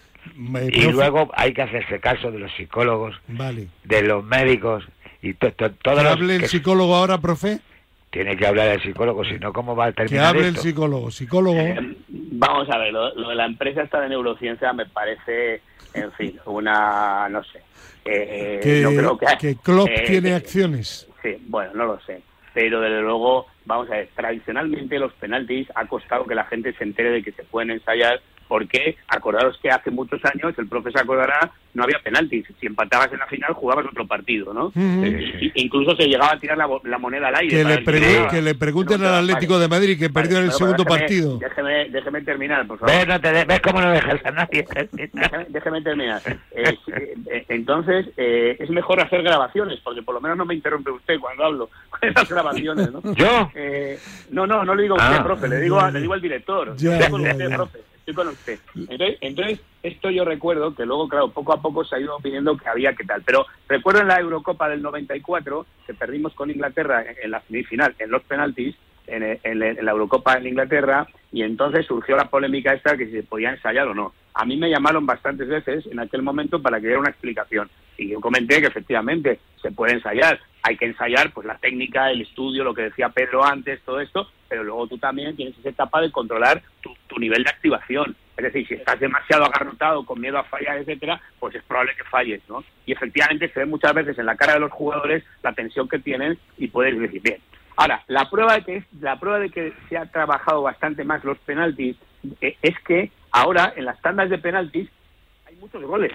y 0.72 0.90
luego 0.90 1.30
hay 1.34 1.52
que 1.52 1.62
hacerse 1.62 2.00
caso 2.00 2.30
de 2.30 2.38
los 2.38 2.52
psicólogos, 2.54 3.20
de 3.84 4.02
los 4.02 4.24
médicos 4.24 4.84
y 5.22 5.34
todo. 5.34 6.00
hable 6.00 6.36
el 6.36 6.46
psicólogo 6.46 6.94
ahora, 6.94 7.18
profe? 7.18 7.60
Tiene 8.10 8.36
que 8.36 8.46
hablar 8.46 8.68
el 8.68 8.82
psicólogo, 8.82 9.24
si 9.24 9.34
no, 9.38 9.52
¿cómo 9.52 9.76
va 9.76 9.86
a 9.86 9.92
terminar 9.92 10.32
Que 10.32 10.38
hable 10.38 10.48
esto? 10.48 10.60
el 10.60 10.66
psicólogo. 10.66 11.10
Psicólogo. 11.10 11.58
Eh, 11.58 11.96
vamos 12.08 12.68
a 12.70 12.78
ver, 12.78 12.92
lo, 12.92 13.14
lo 13.14 13.28
de 13.28 13.34
la 13.34 13.44
empresa 13.46 13.82
esta 13.82 14.00
de 14.00 14.08
neurociencia 14.08 14.72
me 14.72 14.86
parece, 14.86 15.60
en 15.94 16.10
fin, 16.12 16.38
una, 16.46 17.28
no 17.28 17.42
sé. 17.44 17.60
eh, 18.06 18.60
que, 18.62 18.80
no 18.80 18.90
creo 18.90 19.18
que, 19.18 19.26
que 19.38 19.56
Klopp 19.56 19.88
eh, 19.90 20.04
tiene 20.06 20.30
eh, 20.30 20.34
acciones. 20.34 21.06
Sí, 21.22 21.36
bueno, 21.48 21.72
no 21.74 21.84
lo 21.84 22.00
sé. 22.00 22.22
Pero 22.54 22.80
desde 22.80 23.02
luego, 23.02 23.46
vamos 23.66 23.88
a 23.90 23.96
ver, 23.96 24.08
tradicionalmente 24.16 24.98
los 24.98 25.12
penaltis 25.14 25.68
ha 25.74 25.84
costado 25.86 26.24
que 26.24 26.34
la 26.34 26.44
gente 26.44 26.72
se 26.72 26.84
entere 26.84 27.10
de 27.10 27.22
que 27.22 27.32
se 27.32 27.44
pueden 27.44 27.70
ensayar 27.70 28.20
porque 28.48 28.96
acordaros 29.08 29.58
que 29.62 29.70
hace 29.70 29.90
muchos 29.90 30.20
años, 30.24 30.54
el 30.58 30.66
profe 30.66 30.90
se 30.90 30.98
acordará, 30.98 31.50
no 31.74 31.84
había 31.84 31.98
penaltis. 32.02 32.46
Si 32.58 32.66
empatabas 32.66 33.12
en 33.12 33.18
la 33.18 33.26
final 33.26 33.52
jugabas 33.52 33.86
otro 33.86 34.06
partido, 34.06 34.52
¿no? 34.54 34.72
Eh, 34.74 35.50
incluso 35.54 35.94
se 35.94 36.06
llegaba 36.06 36.32
a 36.32 36.38
tirar 36.40 36.56
la, 36.58 36.66
bo- 36.66 36.80
la 36.84 36.98
moneda 36.98 37.28
al 37.28 37.36
aire. 37.36 37.56
Que 37.56 37.64
le, 37.64 37.84
pregu- 37.84 38.30
que 38.30 38.42
le 38.42 38.54
pregunten 38.54 39.00
No, 39.00 39.08
al 39.08 39.14
Atlético 39.24 39.52
vale. 39.54 39.62
de 39.64 39.68
Madrid 39.68 39.98
que 39.98 40.10
perdió 40.10 40.38
en 40.38 40.44
el 40.44 40.52
segundo 40.52 40.82
déjeme- 40.84 40.98
partido. 40.98 41.38
Déjeme, 41.38 41.88
déjeme 41.90 42.20
terminar, 42.22 42.66
por 42.66 42.78
favor. 42.78 42.94
¿Ves, 42.96 43.06
no 43.06 43.20
te 43.20 43.32
de- 43.32 43.44
¿Ves 43.44 43.60
cómo 43.60 43.80
no 43.80 43.90
dejas 43.92 44.24
a 44.24 44.30
nadie? 44.30 44.66
Déjeme, 44.92 45.46
déjeme 45.50 45.82
terminar. 45.82 46.22
Eh, 46.52 46.76
eh, 47.30 47.44
entonces, 47.48 48.06
eh, 48.16 48.56
es 48.58 48.70
mejor 48.70 49.00
hacer 49.00 49.22
grabaciones, 49.22 49.78
porque 49.84 50.02
por 50.02 50.14
lo 50.14 50.20
menos 50.20 50.36
no 50.38 50.44
me 50.46 50.54
interrumpe 50.54 50.90
usted 50.90 51.18
cuando 51.20 51.44
hablo 51.44 51.70
con 51.90 52.08
esas 52.08 52.28
grabaciones, 52.28 52.90
¿no? 52.90 53.02
¿Yo? 53.14 53.50
Eh, 53.54 53.98
no, 54.30 54.46
no, 54.46 54.64
no 54.64 54.74
le 54.74 54.82
digo 54.82 54.94
a 54.98 55.04
usted, 55.04 55.18
Ah. 55.20 55.24
profe, 55.24 55.48
le 55.48 55.60
digo, 55.60 55.78
a- 55.78 55.90
le 55.90 56.00
digo 56.00 56.14
al 56.14 56.20
director. 56.20 56.74
Ya, 56.76 56.94
estoy 56.94 57.10
con 57.10 57.22
ya, 57.22 57.32
usted, 57.32 57.48
ya. 57.50 57.56
profe, 57.56 57.78
estoy 58.10 58.14
con 58.14 58.28
usted. 58.32 58.58
Entonces, 59.20 59.60
esto 59.82 60.10
yo 60.10 60.24
recuerdo 60.24 60.74
que 60.74 60.86
luego, 60.86 61.08
claro, 61.08 61.30
poco 61.30 61.52
a 61.52 61.60
poco 61.60 61.84
se 61.84 61.96
ha 61.96 62.00
ido 62.00 62.18
pidiendo 62.22 62.56
que 62.56 62.68
había 62.68 62.94
que 62.94 63.04
tal. 63.04 63.22
Pero 63.24 63.46
recuerdo 63.68 64.00
en 64.00 64.08
la 64.08 64.18
Eurocopa 64.20 64.68
del 64.68 64.82
94, 64.82 65.66
que 65.86 65.94
perdimos 65.94 66.34
con 66.34 66.50
Inglaterra 66.50 67.04
en, 67.22 67.30
la 67.30 67.40
semifinal, 67.42 67.94
en 67.98 68.10
los 68.10 68.22
penaltis, 68.22 68.74
en 69.06 69.22
el- 69.22 69.38
en 69.44 69.84
la 69.84 69.92
Eurocopa 69.92 70.34
en 70.34 70.46
Inglaterra, 70.46 71.06
y 71.32 71.42
entonces 71.42 71.86
surgió 71.86 72.16
la 72.16 72.28
polémica 72.30 72.72
esta 72.74 72.96
que 72.96 73.06
si 73.06 73.12
se 73.12 73.22
podía 73.22 73.50
ensayar 73.50 73.88
o 73.88 73.94
no. 73.94 74.12
A 74.34 74.44
mí 74.44 74.56
me 74.56 74.70
llamaron 74.70 75.04
bastantes 75.06 75.48
veces 75.48 75.86
en 75.86 75.98
aquel 75.98 76.22
momento 76.22 76.60
para 76.62 76.78
que 76.80 76.86
diera 76.86 77.00
una 77.00 77.10
explicación. 77.10 77.68
Y 77.98 78.08
yo 78.08 78.20
comenté 78.20 78.60
que 78.60 78.68
efectivamente 78.68 79.40
se 79.60 79.72
puede 79.72 79.94
ensayar. 79.94 80.40
Hay 80.62 80.76
que 80.76 80.86
ensayar 80.86 81.32
pues 81.32 81.46
la 81.46 81.58
técnica, 81.58 82.10
el 82.10 82.22
estudio, 82.22 82.64
lo 82.64 82.72
que 82.72 82.82
decía 82.82 83.10
Pedro 83.10 83.44
antes, 83.44 83.82
todo 83.82 84.00
esto, 84.00 84.30
pero 84.48 84.64
luego 84.64 84.86
tú 84.86 84.98
también 84.98 85.36
tienes 85.36 85.54
ser 85.56 85.74
capaz 85.74 86.02
de 86.02 86.12
controlar 86.12 86.62
tu, 86.80 87.18
nivel 87.18 87.42
de 87.42 87.50
activación. 87.50 88.14
Es 88.36 88.44
decir, 88.44 88.66
si 88.68 88.74
estás 88.74 89.00
demasiado 89.00 89.44
agarrotado, 89.44 90.06
con 90.06 90.20
miedo 90.20 90.38
a 90.38 90.44
fallar, 90.44 90.78
etcétera, 90.78 91.20
pues 91.40 91.56
es 91.56 91.64
probable 91.64 91.96
que 91.96 92.04
falles, 92.04 92.40
¿no? 92.48 92.62
Y 92.86 92.92
efectivamente 92.92 93.48
se 93.52 93.58
ve 93.60 93.66
muchas 93.66 93.92
veces 93.92 94.16
en 94.16 94.26
la 94.26 94.36
cara 94.36 94.54
de 94.54 94.60
los 94.60 94.70
jugadores 94.70 95.24
la 95.42 95.52
tensión 95.52 95.88
que 95.88 95.98
tienen 95.98 96.38
y 96.56 96.68
puedes 96.68 96.96
decir, 96.96 97.20
bien, 97.20 97.40
Ahora, 97.80 98.02
la 98.08 98.28
prueba 98.28 98.54
de 98.54 98.64
que 98.64 98.84
la 99.00 99.20
prueba 99.20 99.38
de 99.38 99.50
que 99.50 99.72
se 99.88 99.96
ha 99.96 100.06
trabajado 100.06 100.62
bastante 100.62 101.04
más 101.04 101.22
los 101.22 101.38
penaltis 101.38 101.96
eh, 102.40 102.56
es 102.60 102.76
que 102.80 103.12
ahora 103.30 103.72
en 103.76 103.84
las 103.84 104.02
tandas 104.02 104.28
de 104.30 104.38
penaltis 104.38 104.88
hay 105.46 105.54
muchos 105.54 105.84
goles. 105.84 106.12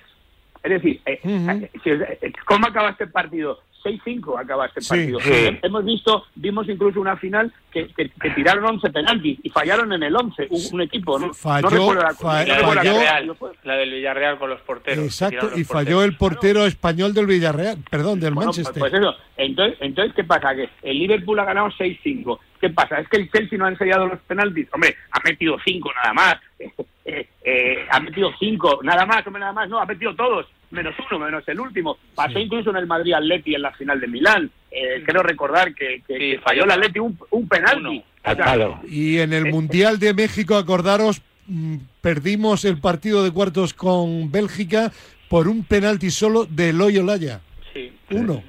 Es 0.63 0.71
decir, 0.71 1.01
eh, 1.05 1.19
Ujú. 1.23 1.49
eh, 1.51 1.71
si- 1.83 1.89
eh, 1.89 2.33
¿cómo 2.45 2.65
acaba 2.67 2.91
este 2.91 3.07
partido? 3.07 3.59
6-5 3.83 4.39
acaba 4.39 4.67
este 4.67 4.79
Sí, 4.79 4.87
partido. 4.89 5.19
sí. 5.19 5.29
Hem- 5.29 5.59
Hemos 5.61 5.83
visto, 5.83 6.23
vimos 6.35 6.69
incluso 6.69 7.01
una 7.01 7.17
final 7.17 7.51
que, 7.69 7.87
que- 7.89 8.07
que 8.09 8.29
tiraron 8.29 8.63
11 8.63 8.89
penaltis 8.89 9.39
y 9.43 9.49
fallaron 9.49 9.91
en 9.91 10.03
el 10.03 10.15
11, 10.15 10.47
un, 10.49 10.61
un 10.75 10.81
equipo, 10.83 11.19
¿no? 11.19 11.33
Falló- 11.33 11.63
no 11.63 11.69
recuerdo 11.69 12.01
la, 12.03 12.13
fa- 12.13 12.45
no 12.45 12.55
recuerdo 12.55 12.75
la- 12.75 12.81
falló- 12.81 12.93
Villarreal, 12.99 13.37
la 13.65 13.73
del 13.75 13.91
Villarreal 13.91 14.39
con 14.39 14.49
los 14.51 14.61
porteros. 14.61 15.03
Exacto, 15.03 15.49
los 15.49 15.57
y 15.59 15.65
falló 15.65 15.97
porteros. 15.97 16.03
el 16.05 16.15
portero 16.17 16.65
español 16.65 17.13
del 17.13 17.25
Villarreal, 17.25 17.77
perdón, 17.91 18.21
del 18.21 18.33
Bueno, 18.33 18.51
Manchester. 18.51 18.79
Pues, 18.79 18.91
pues 18.91 19.01
eso. 19.01 19.13
Entonces, 19.35 19.77
entonces, 19.81 20.13
¿qué 20.15 20.23
pasa? 20.23 20.55
Que 20.55 20.69
el 20.83 20.99
Liverpool 20.99 21.37
ha 21.41 21.45
ganado 21.45 21.69
6-5. 21.77 22.39
¿Qué 22.63 22.69
pasa? 22.69 22.97
Es 22.97 23.09
que 23.09 23.17
el 23.17 23.29
Chelsea 23.29 23.57
no 23.59 23.65
ha 23.65 23.69
ensayado 23.71 24.07
los 24.07 24.21
penaltis. 24.21 24.69
Hombre, 24.71 24.95
ha 25.11 25.19
metido 25.25 25.57
5 25.65 25.91
nada 26.01 26.13
más. 26.13 26.35
Eh, 27.05 27.27
eh, 27.43 27.85
ha 27.91 27.99
metido 27.99 28.31
5 28.39 28.79
nada 28.83 29.05
más, 29.05 29.27
hombre, 29.27 29.41
nada 29.41 29.51
más. 29.51 29.67
No, 29.67 29.77
ha 29.77 29.85
metido 29.85 30.15
todos. 30.15 30.45
Menos 30.71 30.95
uno, 31.11 31.19
menos 31.25 31.43
el 31.49 31.59
último. 31.59 31.97
Pasó 32.15 32.39
incluso 32.39 32.69
en 32.69 32.77
el 32.77 32.87
Madrid 32.87 33.11
Atleti 33.11 33.53
en 33.53 33.61
la 33.61 33.73
final 33.73 33.99
de 33.99 34.07
Milán. 34.07 34.49
Eh, 34.71 35.03
creo 35.05 35.21
recordar 35.21 35.75
que, 35.75 36.01
que- 36.07 36.13
Sí, 36.13 36.31
que 36.31 36.39
falló 36.41 36.63
el. 36.63 36.71
Atleti 36.71 36.99
un, 36.99 37.19
un 37.31 37.45
penalti. 37.49 38.01
O 38.23 38.33
sea. 38.33 38.79
Y 38.87 39.17
en 39.17 39.33
el 39.33 39.47
Eh, 39.47 39.51
Mundial 39.51 39.99
de 39.99 40.13
México, 40.13 40.55
acordaros, 40.55 41.21
mm, 41.47 41.75
perdimos 41.99 42.63
el 42.63 42.79
partido 42.79 43.21
de 43.25 43.31
cuartos 43.31 43.73
con 43.73 44.31
Bélgica 44.31 44.89
por 45.27 45.49
un 45.49 45.65
penalti 45.65 46.09
solo 46.09 46.45
de 46.45 46.69
Eloy 46.69 46.99
Olaya. 46.99 47.41
Sí. 47.73 47.91
Uno. 48.11 48.41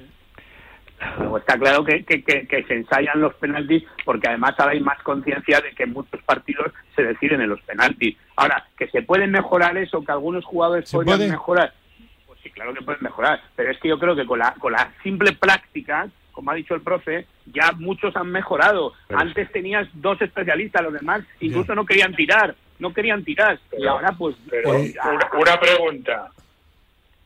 Luego 1.19 1.37
está 1.37 1.57
claro 1.57 1.83
que, 1.83 2.03
que, 2.03 2.23
que- 2.23 2.47
que 2.47 2.63
se 2.63 2.73
ensayan 2.75 3.21
los 3.21 3.33
penaltis 3.35 3.83
porque 4.03 4.27
además 4.27 4.55
ahora 4.57 4.73
hay 4.73 4.79
más 4.81 5.01
conciencia 5.03 5.61
de 5.61 5.71
que 5.71 5.85
muchos 5.85 6.21
partidos 6.23 6.71
se 6.95 7.03
deciden 7.03 7.41
en 7.41 7.49
los 7.49 7.61
penaltis. 7.61 8.17
Ahora, 8.35 8.65
que 8.77 8.87
se 8.87 9.01
puede 9.01 9.27
mejorar 9.27 9.77
eso, 9.77 10.03
que 10.03 10.11
algunos 10.11 10.43
jugadores 10.45 10.89
¿Se 10.89 10.97
podrían 10.97 11.17
puede? 11.17 11.29
mejorar, 11.31 11.73
pues 12.27 12.39
sí, 12.41 12.49
claro 12.51 12.73
que 12.73 12.81
pueden 12.81 13.01
mejorar, 13.03 13.41
pero 13.55 13.71
es 13.71 13.79
que 13.79 13.89
yo 13.89 13.99
creo 13.99 14.15
que 14.15 14.25
con 14.25 14.39
la, 14.39 14.53
con 14.55 14.71
la 14.73 14.91
simple 15.03 15.33
práctica, 15.33 16.07
como 16.31 16.51
ha 16.51 16.55
dicho 16.55 16.75
el 16.75 16.81
profe, 16.81 17.25
ya 17.45 17.71
muchos 17.73 18.15
han 18.15 18.29
mejorado. 18.31 18.93
Pero 19.07 19.19
Antes 19.19 19.51
tenías 19.51 19.87
dos 19.93 20.21
especialistas, 20.21 20.83
los 20.83 20.93
demás 20.93 21.21
incluso 21.39 21.73
no 21.75 21.85
querían 21.85 22.13
tirar, 22.15 22.55
no 22.79 22.93
querían 22.93 23.23
tirar, 23.23 23.57
y 23.77 23.85
ahora 23.87 24.11
pues... 24.17 24.35
Pero 24.49 24.69
pues, 24.69 24.95
una 25.33 25.59
pregunta, 25.59 26.31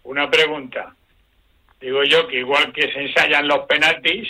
una 0.04 0.30
pregunta. 0.30 0.94
Digo 1.80 2.04
yo 2.04 2.28
que 2.28 2.40
igual 2.40 2.72
que 2.74 2.92
se 2.92 3.00
ensayan 3.02 3.48
los 3.48 3.60
penaltis, 3.60 4.28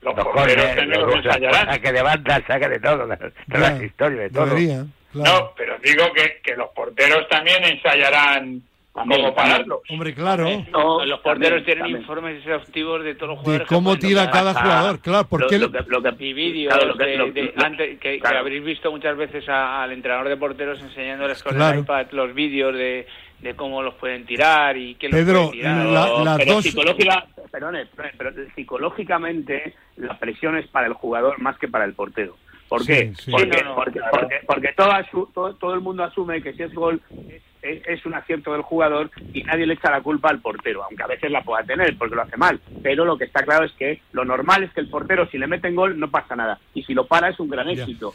los, 0.00 0.16
Los 0.16 0.24
porteros 0.26 0.66
también 0.74 0.90
los 1.00 1.06
los 1.14 1.16
ensayarán. 1.26 1.66
saque 1.66 1.92
de 1.92 2.02
banda, 2.02 2.42
saque 2.46 2.68
de 2.68 2.80
todo, 2.80 3.06
de, 3.06 3.16
de 3.16 3.58
las 3.58 3.82
historias, 3.82 4.20
de 4.20 4.30
todo. 4.30 4.46
Debería, 4.46 4.84
claro. 5.12 5.32
No, 5.40 5.52
pero 5.56 5.76
digo 5.82 6.10
que, 6.14 6.40
que 6.42 6.56
los 6.56 6.70
porteros 6.70 7.28
también 7.28 7.62
ensayarán 7.64 8.62
También, 8.94 9.20
cómo 9.20 9.34
pararlos. 9.34 9.80
Hombre, 9.90 10.14
claro. 10.14 10.48
no, 10.72 11.04
los 11.04 11.20
porteros 11.20 11.58
también, 11.58 11.64
tienen 11.66 11.82
también. 11.84 12.00
informes 12.00 12.38
exhaustivos 12.38 13.04
de 13.04 13.14
todos 13.14 13.28
los 13.28 13.38
De 13.40 13.44
jugadores. 13.44 13.68
que 13.68 13.74
cómo 13.74 13.98
tira 13.98 14.30
cada 14.30 14.54
jugador, 14.54 15.00
claro. 15.00 15.28
¿Por 15.28 15.40
Lo- 15.40 15.44
lo 15.46 15.50
que- 15.50 15.58
lo 15.86 16.02
que- 16.16 16.24
y 16.24 16.32
vídeos 16.32 16.74
claro, 16.74 16.96
que- 16.96 17.04
de- 17.04 17.16
lo- 17.18 17.30
de- 17.32 17.52
lo- 17.54 17.62
antes- 17.64 17.98
que, 18.00 18.12
que 18.14 18.20
claro. 18.20 18.38
habréis 18.38 18.64
visto 18.64 18.90
muchas 18.90 19.14
veces 19.18 19.46
a- 19.50 19.82
al 19.82 19.92
entrenador 19.92 20.30
de 20.30 20.36
porteros 20.38 20.80
enseñándoles 20.80 21.42
con 21.42 21.54
Claro. 21.56 21.74
el 21.74 21.80
iPad 21.84 22.06
los 22.12 22.32
vídeos 22.34 22.74
de, 22.74 23.06
de 23.42 23.54
cómo 23.54 23.82
los 23.82 23.94
pueden 23.94 24.26
tirar 24.26 24.76
y 24.76 24.94
qué 24.96 25.08
los 25.08 25.18
Pedro, 25.20 25.34
pueden 25.48 25.52
tirar. 25.52 25.86
la- 25.86 26.24
las 26.24 26.38
pero 26.38 26.52
dos- 26.54 26.64
psicológica- 26.64 27.26
perdone, 27.50 27.86
pero 28.16 28.32
psicológicamente 28.54 29.74
la 29.96 30.18
presión 30.18 30.56
es 30.56 30.66
para 30.68 30.86
el 30.86 30.92
jugador 30.94 31.40
más 31.40 31.58
que 31.58 31.68
para 31.68 31.84
el 31.84 31.94
portero. 31.94 32.36
¿Por 32.68 32.86
qué? 32.86 33.12
Sí, 33.16 33.24
sí. 33.24 33.30
Porque, 33.32 33.58
Sí, 33.58 33.64
no, 33.64 33.70
no, 33.70 33.74
porque, 33.74 33.98
claro. 33.98 34.18
porque, 34.20 34.36
porque 34.46 34.72
todo, 34.76 34.90
asu- 34.92 35.28
todo, 35.34 35.54
todo 35.56 35.74
el 35.74 35.80
mundo 35.80 36.04
asume 36.04 36.40
que 36.40 36.52
si 36.52 36.62
es 36.62 36.72
gol 36.72 37.00
es, 37.28 37.42
es- 37.62 37.86
es 37.88 38.06
un 38.06 38.14
acierto 38.14 38.52
del 38.52 38.62
jugador 38.62 39.10
y 39.32 39.42
nadie 39.42 39.66
le 39.66 39.74
echa 39.74 39.90
la 39.90 40.00
culpa 40.00 40.28
al 40.30 40.40
portero, 40.40 40.84
aunque 40.84 41.02
a 41.02 41.08
veces 41.08 41.30
la 41.32 41.42
pueda 41.42 41.64
tener 41.64 41.96
porque 41.98 42.14
lo 42.14 42.22
hace 42.22 42.36
mal. 42.36 42.60
Pero 42.82 43.04
lo 43.04 43.18
que 43.18 43.24
está 43.24 43.42
claro 43.42 43.64
es 43.64 43.72
que 43.72 44.00
lo 44.12 44.24
normal 44.24 44.62
es 44.62 44.72
que 44.72 44.80
el 44.80 44.88
portero, 44.88 45.26
si 45.30 45.38
le 45.38 45.48
meten 45.48 45.74
gol, 45.74 45.98
no 45.98 46.08
pasa 46.10 46.36
nada. 46.36 46.60
Y 46.74 46.84
si 46.84 46.94
lo 46.94 47.06
para, 47.06 47.28
es 47.30 47.40
un 47.40 47.48
gran 47.50 47.66
Ya. 47.66 47.82
éxito. 47.82 48.14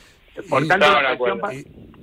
Por 0.50 0.64
Y- 0.64 0.68
tanto, 0.68 0.86
la 1.02 1.18
presión, 1.18 1.40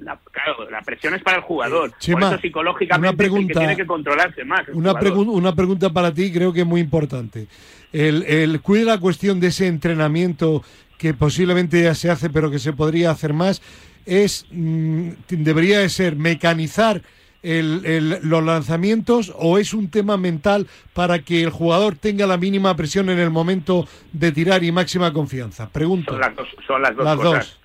la, 0.00 0.18
claro, 0.32 0.70
la 0.70 0.82
presión 0.82 1.14
es 1.14 1.22
para 1.22 1.36
el 1.38 1.42
jugador. 1.42 1.90
Eh, 1.90 1.94
Chema, 1.98 2.20
Por 2.20 2.32
eso 2.32 2.40
psicológicamente 2.42 3.08
una 3.08 3.16
pregunta- 3.16 3.42
es 3.42 3.48
el 3.48 3.52
que 3.54 3.58
tiene 3.60 3.76
que 3.76 3.86
controlarse 3.86 4.44
más. 4.44 4.62
Una, 4.72 4.94
pregun- 4.94 5.28
una 5.30 5.54
pregunta 5.54 5.90
para 5.90 6.12
ti, 6.12 6.32
creo 6.32 6.52
que 6.52 6.60
es 6.60 6.66
muy 6.66 6.80
importante. 6.80 7.46
El, 7.92 8.22
el, 8.24 8.60
cuida 8.62 8.84
la 8.94 8.98
cuestión 9.00 9.38
de 9.40 9.48
ese 9.48 9.66
entrenamiento 9.66 10.62
que 10.98 11.14
posiblemente 11.14 11.82
ya 11.82 11.94
se 11.94 12.10
hace, 12.10 12.30
pero 12.30 12.50
que 12.50 12.58
se 12.58 12.72
podría 12.72 13.10
hacer 13.10 13.32
más, 13.34 13.60
es 14.06 14.46
mm, 14.50 15.10
debería 15.28 15.78
de 15.80 15.88
ser 15.88 16.16
mecanizar 16.16 17.02
el- 17.42 17.84
el- 17.84 18.18
los 18.22 18.42
lanzamientos 18.44 19.32
o 19.36 19.58
es 19.58 19.74
un 19.74 19.90
tema 19.90 20.16
mental 20.16 20.68
para 20.94 21.18
que 21.18 21.42
el 21.42 21.50
jugador 21.50 21.96
tenga 21.96 22.24
la 22.26 22.36
mínima 22.36 22.74
presión 22.76 23.10
en 23.10 23.18
el 23.18 23.30
momento 23.30 23.86
de 24.12 24.30
tirar 24.32 24.62
y 24.62 24.70
máxima 24.72 25.12
confianza. 25.12 25.68
Pregunto. 25.68 26.12
Son 26.12 26.20
las 26.20 26.36
dos, 26.36 26.48
son 26.66 26.82
las 26.82 26.94
dos 26.96 27.04
Las 27.04 27.16
cosas. 27.16 27.32
dos. 27.32 27.58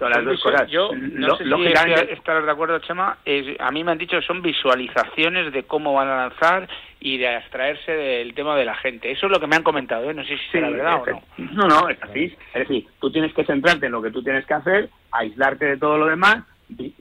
Son 0.00 0.10
las 0.10 0.24
dos 0.24 0.42
cosas. 0.42 0.68
Yo 0.70 0.90
no 0.94 1.36
sé 1.36 1.44
si 1.44 1.48
lógicamente, 1.50 2.00
estoy- 2.00 2.16
estarás 2.16 2.44
de 2.46 2.50
acuerdo, 2.50 2.78
Chema. 2.80 3.18
es- 3.24 3.60
a 3.60 3.70
mí 3.70 3.84
me 3.84 3.92
han 3.92 3.98
dicho 3.98 4.18
que 4.18 4.26
son 4.26 4.40
visualizaciones 4.42 5.52
de 5.52 5.62
cómo 5.64 5.92
van 5.94 6.08
a 6.08 6.16
lanzar 6.16 6.68
y 7.00 7.18
de 7.18 7.28
abstraerse 7.36 7.92
del 7.92 8.34
tema 8.34 8.56
de 8.56 8.64
la 8.64 8.74
gente. 8.76 9.10
Eso 9.10 9.26
es 9.26 9.32
lo 9.32 9.38
que 9.40 9.46
me 9.46 9.56
han 9.56 9.62
comentado. 9.62 10.10
¿eh? 10.10 10.14
No 10.14 10.22
sé 10.24 10.30
si 10.30 10.36
Sí, 10.44 10.50
será 10.52 10.70
verdad 10.70 11.02
o 11.02 11.06
es- 11.06 11.16
no. 11.38 11.68
No, 11.68 11.68
no, 11.82 11.88
es 11.88 12.02
así. 12.02 12.34
Es 12.54 12.68
decir, 12.68 12.86
tú 13.00 13.10
tienes 13.12 13.32
que 13.34 13.44
centrarte 13.44 13.86
en 13.86 13.92
lo 13.92 14.02
que 14.02 14.10
tú 14.10 14.22
tienes 14.22 14.44
que 14.46 14.54
hacer, 14.54 14.88
aislarte 15.12 15.66
de 15.66 15.76
todo 15.76 15.98
lo 15.98 16.06
demás, 16.06 16.44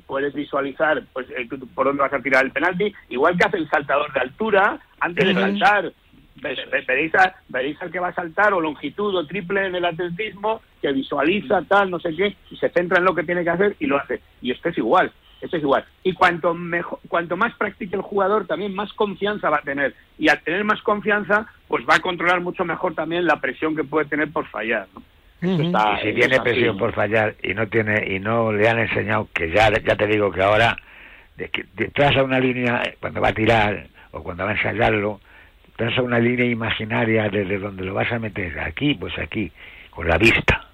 puedes 0.08 0.34
visualizar 0.34 1.02
pues 1.14 1.30
eh, 1.30 1.48
por 1.76 1.86
dónde 1.86 2.02
vas 2.02 2.12
a 2.14 2.20
tirar 2.20 2.44
el 2.44 2.52
penalti, 2.52 2.94
igual 3.10 3.38
que 3.38 3.48
hace 3.48 3.58
el 3.58 3.70
saltador 3.70 4.12
de 4.14 4.20
altura 4.20 4.80
antes 5.00 5.26
de 5.28 5.34
saltar. 5.60 5.92
Veréis 6.42 7.82
al 7.82 7.92
que 7.92 8.00
va 8.00 8.10
a 8.10 8.14
saltar 8.14 8.54
o 8.54 8.62
longitud 8.62 9.16
o 9.16 9.26
triple 9.26 9.66
en 9.66 9.76
el 9.76 9.86
atletismo 9.86 10.62
que 10.82 10.92
visualiza 10.92 11.62
tal, 11.64 11.92
no 11.92 12.00
sé 12.00 12.16
qué, 12.16 12.36
y 12.50 12.58
se 12.58 12.70
centra 12.70 13.00
en 13.00 13.06
lo 13.06 13.16
que 13.16 13.24
tiene 13.24 13.44
que 13.44 13.50
hacer 13.50 13.76
y 13.80 13.88
lo 13.88 13.98
hace. 13.98 14.22
Y 14.42 14.52
esto 14.52 14.70
es 14.70 14.78
igual. 14.78 15.12
Esto 15.42 15.56
es 15.56 15.64
igual. 15.64 15.86
Y 16.04 16.14
cuanto 16.14 16.54
mejor, 16.54 17.00
cuanto 17.08 17.38
más 17.38 17.54
practique 17.56 17.96
el 17.96 18.02
jugador, 18.02 18.46
también 18.46 18.76
más 18.76 18.92
confianza 18.94 19.50
va 19.50 19.58
a 19.58 19.62
tener. 19.62 19.96
Y 20.18 20.30
al 20.30 20.42
tener 20.42 20.64
más 20.66 20.82
confianza, 20.82 21.48
pues 21.68 21.86
va 21.90 21.96
a 21.96 22.02
controlar 22.02 22.42
mucho 22.42 22.66
mejor 22.66 22.94
también 22.94 23.26
la 23.26 23.40
presión 23.40 23.76
que 23.76 23.84
puede 23.84 24.06
tener 24.08 24.32
por 24.32 24.48
fallar. 24.48 24.88
¿no? 24.94 25.02
y 25.42 25.72
si 26.04 26.14
tiene 26.14 26.42
presión 26.42 26.78
por 26.78 26.94
fallar 26.94 27.36
y 27.42 27.54
no 27.54 27.68
tiene 27.68 28.14
y 28.14 28.20
no 28.20 28.52
le 28.52 28.68
han 28.68 28.80
enseñado 28.80 29.30
que 29.34 29.50
ya 29.50 29.70
ya 29.70 29.96
te 29.96 30.06
digo 30.06 30.32
que 30.32 30.44
ahora 30.44 30.76
de 31.38 31.48
que 31.50 31.64
traza 31.94 32.24
una 32.24 32.40
línea 32.40 32.84
cuando 33.00 33.22
va 33.22 33.30
a 33.30 33.34
tirar 33.34 33.88
o 34.12 34.22
cuando 34.22 34.44
va 34.44 34.50
a 34.50 34.54
ensayarlo 34.54 35.22
traza 35.80 36.02
una 36.02 36.20
línea 36.20 36.46
imaginaria 36.46 37.30
desde 37.30 37.58
donde 37.58 37.86
lo 37.86 37.94
vas 37.94 38.12
a 38.12 38.20
meter 38.20 38.60
aquí 38.60 38.96
pues 38.96 39.18
aquí 39.18 39.50
con 39.90 40.10
la 40.10 40.18
vista 40.18 40.66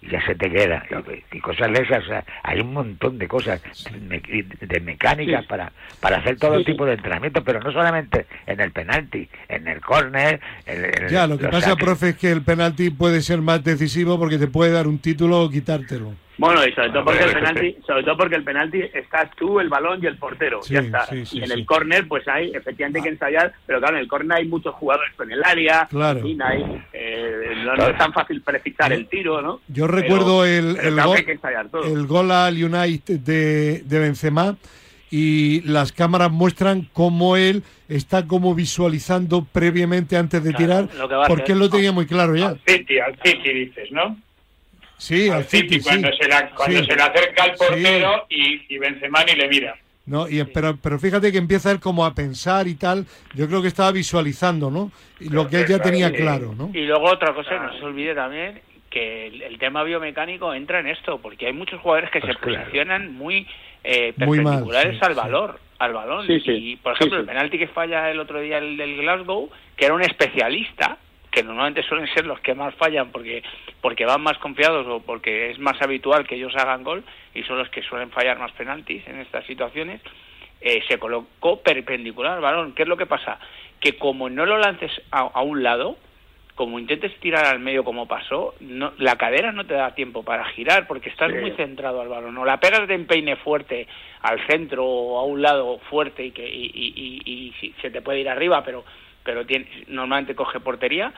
y 0.00 0.10
ya 0.10 0.24
se 0.24 0.36
te 0.36 0.48
queda. 0.48 0.84
Y, 1.32 1.40
cosas 1.40 1.72
de 1.72 1.82
esas, 1.82 2.04
hay 2.44 2.60
un 2.60 2.72
montón 2.72 3.18
de 3.18 3.26
cosas 3.26 3.60
de 4.00 4.80
mecánicas 4.80 5.44
para, 5.46 5.72
para 5.98 6.18
hacer 6.18 6.38
todo 6.38 6.62
tipo 6.62 6.86
de 6.86 6.92
entrenamiento, 6.92 7.42
pero 7.42 7.58
no 7.58 7.72
solamente 7.72 8.26
en 8.46 8.60
el 8.60 8.70
penalti, 8.70 9.28
en 9.48 9.66
el 9.66 9.80
córner. 9.80 10.40
Ya, 11.10 11.26
lo 11.26 11.36
que 11.36 11.48
pasa, 11.48 11.74
profe, 11.74 12.10
es 12.10 12.16
que 12.16 12.30
el 12.30 12.42
penalti 12.42 12.90
puede 12.90 13.22
ser 13.22 13.40
más 13.40 13.64
decisivo 13.64 14.20
porque 14.20 14.38
te 14.38 14.46
puede 14.46 14.70
dar 14.70 14.86
un 14.86 14.98
título 14.98 15.42
o 15.42 15.50
quitártelo. 15.50 16.12
Bueno, 16.36 16.66
y 16.66 16.72
sobre 16.72 16.90
todo 16.90 17.04
porque 17.04 17.24
el 17.24 17.32
penalti, 17.32 17.76
sobre 17.86 18.02
todo 18.02 18.16
porque 18.16 18.34
el 18.36 18.44
penalti 18.44 18.82
estás 18.92 19.30
tú, 19.36 19.60
el 19.60 19.68
balón 19.68 20.02
y 20.02 20.06
el 20.06 20.16
portero, 20.16 20.60
ya 20.62 20.80
está. 20.80 21.06
y 21.12 21.42
en 21.42 21.52
el 21.52 21.64
córner, 21.64 22.08
pues 22.08 22.26
hay 22.26 22.50
efectivamente 22.54 23.02
que 23.02 23.10
ensayar, 23.10 23.52
pero 23.66 23.78
claro, 23.78 23.96
en 23.96 24.02
el 24.02 24.08
córner 24.08 24.38
hay 24.38 24.48
muchos 24.48 24.74
jugadores 24.74 25.12
en 25.20 25.30
el 25.30 25.44
área, 25.44 25.86
claro. 25.88 26.20
hay, 26.24 26.82
eh, 26.92 27.62
no, 27.64 27.86
es 27.86 27.98
tan 27.98 28.12
fácil 28.12 28.42
precisar 28.42 28.92
el 28.92 29.06
tiro, 29.06 29.40
¿no? 29.42 29.60
Yo 29.68 29.86
recuerdo 29.86 30.44
el, 30.44 30.76
el, 30.76 31.00
gol, 31.00 31.18
el 31.84 32.06
gol 32.06 32.30
al 32.30 32.62
United 32.62 33.20
de, 33.20 33.82
de 33.84 33.98
Benzema 33.98 34.56
y 35.10 35.60
las 35.60 35.92
cámaras 35.92 36.32
muestran 36.32 36.88
cómo 36.92 37.36
él 37.36 37.62
está 37.88 38.26
como 38.26 38.54
visualizando 38.54 39.44
previamente 39.44 40.16
antes 40.16 40.42
de 40.42 40.52
tirar, 40.52 40.88
porque 41.28 41.52
él 41.52 41.60
lo 41.60 41.70
tenía 41.70 41.92
muy 41.92 42.06
claro 42.06 42.34
ya. 42.34 42.48
Al 42.48 42.60
City, 42.66 42.98
al 42.98 43.16
City 43.22 43.52
dices, 43.52 43.92
¿no? 43.92 44.16
Sí, 44.98 45.28
al, 45.28 45.44
City, 45.44 45.80
cuando, 45.80 46.10
se, 46.12 46.28
la, 46.28 46.50
cuando 46.50 46.84
se 46.84 46.96
le 46.96 47.02
acerca 47.02 47.44
al 47.44 47.54
portero 47.54 48.26
y, 48.28 48.74
y 48.74 48.78
Benzema 48.78 49.24
ni 49.24 49.34
le 49.34 49.48
mira. 49.48 49.76
No, 50.06 50.28
y, 50.28 50.44
pero, 50.44 50.76
pero 50.76 50.98
fíjate 50.98 51.32
que 51.32 51.38
empieza 51.38 51.70
él 51.70 51.80
como 51.80 52.04
a 52.04 52.14
pensar 52.14 52.68
y 52.68 52.74
tal. 52.74 53.06
Yo 53.34 53.48
creo 53.48 53.62
que 53.62 53.68
estaba 53.68 53.90
visualizando, 53.90 54.70
¿no? 54.70 54.90
Lo 55.18 55.48
que 55.48 55.60
él 55.60 55.66
ya 55.66 55.78
tenía 55.78 56.12
claro, 56.12 56.54
¿no? 56.54 56.70
Y 56.74 56.84
luego 56.84 57.04
otra 57.04 57.34
cosa, 57.34 57.58
no 57.58 57.78
se 57.78 57.84
olvide 57.84 58.14
también 58.14 58.60
que 58.94 59.26
el, 59.26 59.58
tema 59.58 59.82
biomecánico 59.82 60.54
entra 60.54 60.78
en 60.78 60.86
esto, 60.86 61.18
porque 61.18 61.46
hay 61.46 61.52
muchos 61.52 61.80
jugadores 61.80 62.10
que 62.12 62.20
pues 62.20 62.32
se 62.32 62.38
posicionan 62.38 63.12
muy 63.12 63.44
eh, 63.82 64.12
perpendiculares 64.16 65.02
al 65.02 65.14
valor, 65.14 65.58
al 65.80 65.92
balón. 65.92 66.26
y, 66.28 66.76
por 66.76 66.92
ejemplo, 66.92 67.18
el 67.18 67.26
penalti 67.26 67.58
que 67.58 67.66
falla 67.66 68.08
el 68.08 68.20
otro 68.20 68.40
día 68.40 68.58
el 68.58 68.76
del 68.76 68.96
Glasgow, 68.98 69.50
que 69.76 69.86
era 69.86 69.94
un 69.94 70.02
especialista, 70.02 70.98
que 71.34 71.42
normalmente 71.42 71.82
suelen 71.82 72.06
ser 72.14 72.26
los 72.26 72.38
que 72.40 72.54
más 72.54 72.74
fallan 72.76 73.10
porque 73.10 73.42
porque 73.80 74.06
van 74.06 74.22
más 74.22 74.38
confiados 74.38 74.86
o 74.86 75.00
porque 75.00 75.50
es 75.50 75.58
más 75.58 75.82
habitual 75.82 76.26
que 76.26 76.36
ellos 76.36 76.54
hagan 76.56 76.84
gol 76.84 77.02
y 77.34 77.42
son 77.42 77.58
los 77.58 77.68
que 77.70 77.82
suelen 77.82 78.10
fallar 78.10 78.38
más 78.38 78.52
penaltis 78.52 79.06
en 79.08 79.20
estas 79.20 79.44
situaciones, 79.44 80.00
eh, 80.60 80.82
se 80.88 80.98
colocó 80.98 81.60
perpendicular 81.60 82.34
al 82.34 82.40
balón. 82.40 82.72
¿Qué 82.72 82.82
es 82.82 82.88
lo 82.88 82.96
que 82.96 83.06
pasa? 83.06 83.40
Que 83.80 83.98
como 83.98 84.30
no 84.30 84.46
lo 84.46 84.58
lances 84.58 84.92
a, 85.10 85.42
un 85.42 85.64
lado, 85.64 85.96
como 86.54 86.78
intentes 86.78 87.18
tirar 87.18 87.46
al 87.46 87.58
medio 87.58 87.82
como 87.82 88.06
pasó, 88.06 88.54
no, 88.60 88.92
la 88.98 89.16
cadera 89.16 89.50
no 89.50 89.66
te 89.66 89.74
da 89.74 89.94
tiempo 89.96 90.22
para 90.22 90.44
girar 90.46 90.86
porque 90.86 91.10
estás 91.10 91.32
muy 91.32 91.50
centrado 91.56 92.00
al 92.00 92.08
balón. 92.08 92.38
O 92.38 92.44
la 92.44 92.60
pegas 92.60 92.86
de 92.86 92.94
empeine 92.94 93.34
fuerte 93.34 93.88
al 94.22 94.38
centro 94.46 94.86
o 94.86 95.18
a 95.18 95.24
un 95.24 95.42
lado 95.42 95.78
fuerte 95.90 96.26
y 96.26 96.30
que 96.30 96.48
y, 96.48 97.52
y 97.60 97.74
se 97.82 97.90
te 97.90 98.02
puede 98.02 98.20
ir 98.20 98.28
arriba, 98.28 98.62
pero 98.64 98.84
pero 99.24 99.44
tiene, 99.46 99.66
normalmente 99.88 100.34
coge 100.34 100.60
portería, 100.60 101.12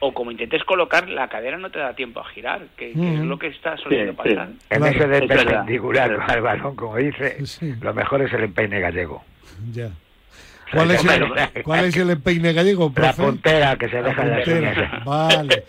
o 0.00 0.12
como 0.12 0.32
intentes 0.32 0.64
colocar, 0.64 1.08
la 1.08 1.28
cadera 1.28 1.58
no 1.58 1.70
te 1.70 1.78
da 1.78 1.94
tiempo 1.94 2.20
a 2.20 2.24
girar, 2.24 2.66
que, 2.76 2.90
es 2.90 2.96
lo 2.96 3.38
que 3.38 3.46
está 3.48 3.76
soliendo 3.76 4.14
pasar. 4.14 4.48
En 4.68 4.84
ese 4.84 5.06
de 5.06 5.22
perpendicular 5.28 6.18
al 6.28 6.40
balón, 6.40 6.74
como 6.74 6.96
dice, 6.96 7.38
lo 7.80 7.94
mejor 7.94 8.22
es 8.22 8.32
el 8.32 8.44
empeine 8.44 8.80
gallego. 8.80 9.24
Ya. 9.72 9.90
¿Cuál 10.72 10.90
es, 10.90 11.04
el, 11.04 11.62
¿Cuál 11.62 11.84
es 11.84 11.96
el 11.96 12.10
empeine 12.10 12.52
gallego, 12.52 12.92
La 12.96 13.12
puntera 13.12 13.76
que 13.76 13.88
se 13.90 14.02
deja 14.02 14.24
la 14.24 15.02
Vale. 15.04 15.64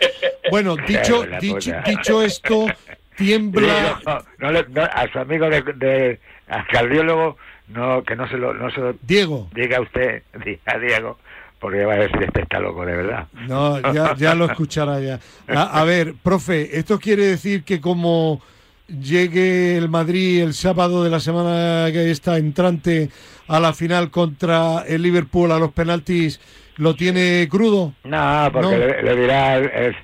Bueno, 0.49 0.75
dicho, 0.87 1.23
dicho, 1.39 1.73
dicho 1.85 2.21
esto, 2.23 2.67
tiembla... 3.15 3.99
No, 4.39 4.49
a 4.81 5.07
su 5.11 5.19
amigo 5.19 5.49
de, 5.49 5.61
de 5.61 6.19
al 6.47 6.65
cardiólogo, 6.67 7.37
no, 7.67 8.03
que 8.03 8.15
no 8.15 8.27
se 8.27 8.37
lo, 8.37 8.53
no 8.53 8.69
se 8.71 8.79
lo 8.79 8.93
Diego. 9.01 9.49
diga 9.53 9.79
usted, 9.81 10.23
a 10.65 10.77
Diego, 10.77 11.19
porque 11.63 11.85
va 11.85 11.93
a 11.93 11.97
decir 11.97 12.21
este 12.21 12.41
está 12.41 12.59
loco 12.59 12.85
de 12.85 12.93
verdad. 12.93 13.25
No, 13.47 13.79
ya, 14.17 14.35
lo 14.35 14.43
escuchará 14.43 14.99
ya. 14.99 15.21
A, 15.47 15.85
ver, 15.85 16.13
profe, 16.21 16.77
¿esto 16.77 16.99
quiere 16.99 17.25
decir 17.25 17.63
que 17.63 17.79
como 17.79 18.41
llegue 18.87 19.77
el 19.77 19.87
Madrid 19.87 20.43
el 20.43 20.53
sábado 20.53 21.05
de 21.05 21.09
la 21.09 21.21
semana 21.21 21.89
que 21.93 22.11
está 22.11 22.37
entrante 22.37 23.07
a 23.47 23.61
la 23.61 23.71
final 23.71 24.11
contra 24.11 24.83
el 24.85 25.03
Liverpool 25.03 25.53
a 25.53 25.57
los 25.57 25.71
penaltis, 25.71 26.41
lo 26.75 26.97
tiene 26.97 27.47
crudo? 27.49 27.93
No, 28.03 28.49
porque 28.51 28.99
Le, 29.01 29.15
dirá 29.15 29.55
el, 29.55 29.95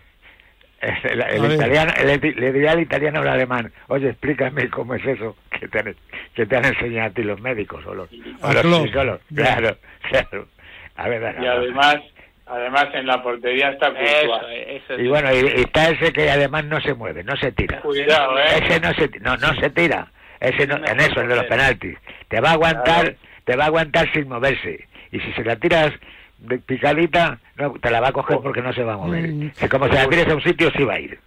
italiano, 1.56 1.92
le, 2.06 2.54
dirá 2.54 2.72
al 2.72 2.80
italiano 2.80 3.20
o 3.20 3.24
al 3.24 3.28
alemán, 3.28 3.70
oye, 3.90 4.12
explícame 4.12 4.70
cómo 4.70 4.96
es 4.96 5.06
eso 5.06 5.36
que 5.60 5.68
te 5.68 5.80
han, 5.80 5.94
que 6.34 6.46
te 6.46 6.56
han 6.56 6.64
enseñado 6.64 7.10
a 7.10 7.14
ti 7.14 7.24
los 7.24 7.42
médicos 7.42 7.86
o 7.86 7.94
los, 7.94 8.10
psicólogos. 8.10 9.20
Claro, 9.36 9.76
claro 10.10 10.48
y 11.08 11.46
además 11.46 11.98
además 12.46 12.88
en 12.94 13.06
la 13.06 13.22
portería 13.22 13.70
está 13.70 13.94
y 14.98 15.08
bueno 15.08 15.30
y, 15.34 15.62
está 15.62 15.90
ese 15.90 16.12
que 16.12 16.30
además 16.30 16.66
no 16.66 16.82
se 16.82 16.94
mueve 16.94 17.24
no 17.24 17.36
se 17.38 17.52
tira. 17.52 17.80
Cuidado 17.82 18.38
¿eh? 18.40 18.44
ese 18.64 18.80
no 18.80 18.94
se 18.94 19.10
no 19.20 19.38
no 19.38 19.54
se 19.56 19.70
tira. 19.70 20.12
Ese 20.40 20.66
no, 20.68 20.78
en 20.78 21.00
eso 21.02 21.20
el 21.20 21.28
de 21.28 21.36
los 21.36 21.46
penaltis. 21.46 21.98
Te 22.30 22.40
va 22.40 22.52
a 22.52 22.54
aguantar 22.54 23.16
te 23.46 23.56
va 23.56 23.66
a 23.66 23.68
aguantar 23.68 24.12
sin 24.14 24.28
moverse. 24.28 24.88
Y 25.12 25.20
si 25.20 25.32
se 25.34 25.44
la 25.44 25.56
tiras 25.56 25.92
de 26.40 26.58
picadita 26.60 27.40
no 27.58 27.74
te 27.74 27.92
la 27.92 28.00
va 28.00 28.10
a 28.10 28.14
coger 28.14 28.38
oh. 28.38 28.42
porque 28.42 28.62
no 28.62 28.74
se 28.74 28.84
va 28.84 28.94
a 28.94 28.98
mover. 28.98 29.28
Mm. 29.28 29.52
como 29.70 29.88
si 29.88 29.94
la 29.94 30.08
tires 30.08 30.28
a 30.28 30.36
un 30.36 30.42
sitio 30.42 30.72
sí 30.72 30.84
va 30.84 30.96
a 30.96 31.00
ir. 31.00 31.20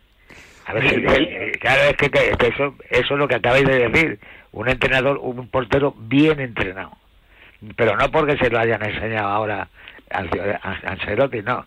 A 0.64 0.74
ver 0.74 0.88
si, 0.88 0.94
eh, 0.94 1.52
claro 1.60 1.82
es 1.82 1.96
que, 1.96 2.46
eso 2.46 2.74
eso 2.90 3.14
es 3.14 3.18
lo 3.18 3.28
que 3.28 3.34
acabáis 3.36 3.66
de 3.66 3.88
decir. 3.88 4.18
Un 4.52 4.68
entrenador 4.68 5.18
un 5.18 5.48
portero 5.48 5.94
bien 5.96 6.38
entrenado 6.40 6.92
pero 7.76 7.96
no 7.96 8.10
porque 8.10 8.36
se 8.36 8.50
lo 8.50 8.58
hayan 8.58 8.84
enseñado 8.84 9.28
ahora 9.28 9.68
a 10.10 10.90
Ancelotti, 10.90 11.42
no. 11.42 11.66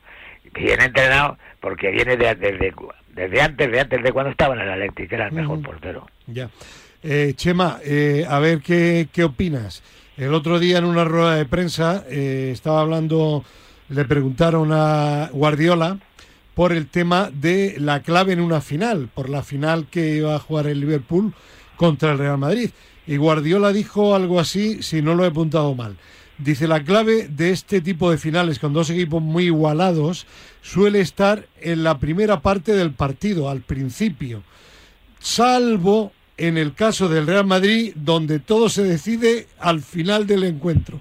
Bien 0.53 0.81
entrenado 0.81 1.37
porque 1.59 1.91
viene 1.91 2.15
de, 2.17 2.35
desde, 2.35 2.73
desde 3.13 3.41
antes, 3.41 3.71
de 3.71 3.79
antes 3.79 4.03
de 4.03 4.11
cuando 4.11 4.31
estaba 4.31 4.55
en 4.55 4.61
el 4.61 4.71
Atlético, 4.71 5.15
era 5.15 5.27
el 5.27 5.33
mejor 5.33 5.61
portero. 5.61 6.07
Ya. 6.27 6.49
Eh, 7.03 7.33
Chema, 7.35 7.79
eh, 7.83 8.25
a 8.27 8.39
ver 8.39 8.61
qué, 8.61 9.07
qué 9.11 9.23
opinas. 9.23 9.83
El 10.17 10.33
otro 10.33 10.59
día 10.59 10.77
en 10.77 10.85
una 10.85 11.03
rueda 11.03 11.35
de 11.35 11.45
prensa 11.45 12.03
eh, 12.09 12.49
estaba 12.53 12.81
hablando, 12.81 13.43
le 13.89 14.05
preguntaron 14.05 14.69
a 14.71 15.29
Guardiola 15.33 15.97
por 16.53 16.71
el 16.71 16.87
tema 16.87 17.29
de 17.33 17.75
la 17.79 18.01
clave 18.01 18.33
en 18.33 18.39
una 18.39 18.61
final, 18.61 19.09
por 19.13 19.29
la 19.29 19.43
final 19.43 19.87
que 19.91 20.15
iba 20.15 20.35
a 20.35 20.39
jugar 20.39 20.67
el 20.67 20.79
Liverpool 20.79 21.33
contra 21.75 22.13
el 22.13 22.17
Real 22.17 22.37
Madrid. 22.37 22.69
Y 23.07 23.17
Guardiola 23.17 23.71
dijo 23.71 24.15
algo 24.15 24.39
así, 24.39 24.81
si 24.81 25.01
no 25.01 25.15
lo 25.15 25.23
he 25.25 25.27
apuntado 25.27 25.75
mal. 25.75 25.95
Dice, 26.37 26.67
la 26.67 26.83
clave 26.83 27.27
de 27.29 27.51
este 27.51 27.79
tipo 27.79 28.11
de 28.11 28.17
finales 28.17 28.59
con 28.59 28.73
dos 28.73 28.89
equipos 28.89 29.21
muy 29.21 29.45
igualados 29.45 30.27
suele 30.61 30.99
estar 30.99 31.45
en 31.61 31.83
la 31.83 31.97
primera 31.99 32.41
parte 32.41 32.73
del 32.73 32.91
partido, 32.91 33.49
al 33.49 33.61
principio, 33.61 34.43
salvo 35.19 36.11
en 36.37 36.57
el 36.57 36.73
caso 36.73 37.07
del 37.07 37.27
Real 37.27 37.45
Madrid, 37.45 37.93
donde 37.95 38.39
todo 38.39 38.67
se 38.67 38.83
decide 38.83 39.47
al 39.59 39.81
final 39.81 40.27
del 40.27 40.43
encuentro. 40.43 40.99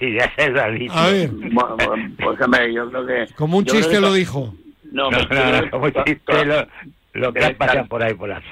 Sí, 0.00 0.14
ya 0.18 0.32
se 0.36 0.50
lo 0.50 0.62
ha 0.62 0.70
dicho. 0.70 0.92
A 0.92 1.10
ver. 1.10 1.30
pues, 1.30 2.38
yo 2.74 2.90
creo 2.90 3.06
que... 3.06 3.34
Como 3.34 3.58
un 3.58 3.64
chiste 3.64 4.00
lo 4.00 4.12
dijo. 4.12 4.54
No, 4.90 5.10
no, 5.10 5.18
no, 5.20 5.70
como 5.70 5.90
chiste 5.90 6.44
lo, 6.44 6.66
lo 7.12 7.32
que 7.32 7.50
pasan 7.54 7.86
por 7.86 8.02
ahí 8.02 8.14
por 8.14 8.28
la 8.28 8.42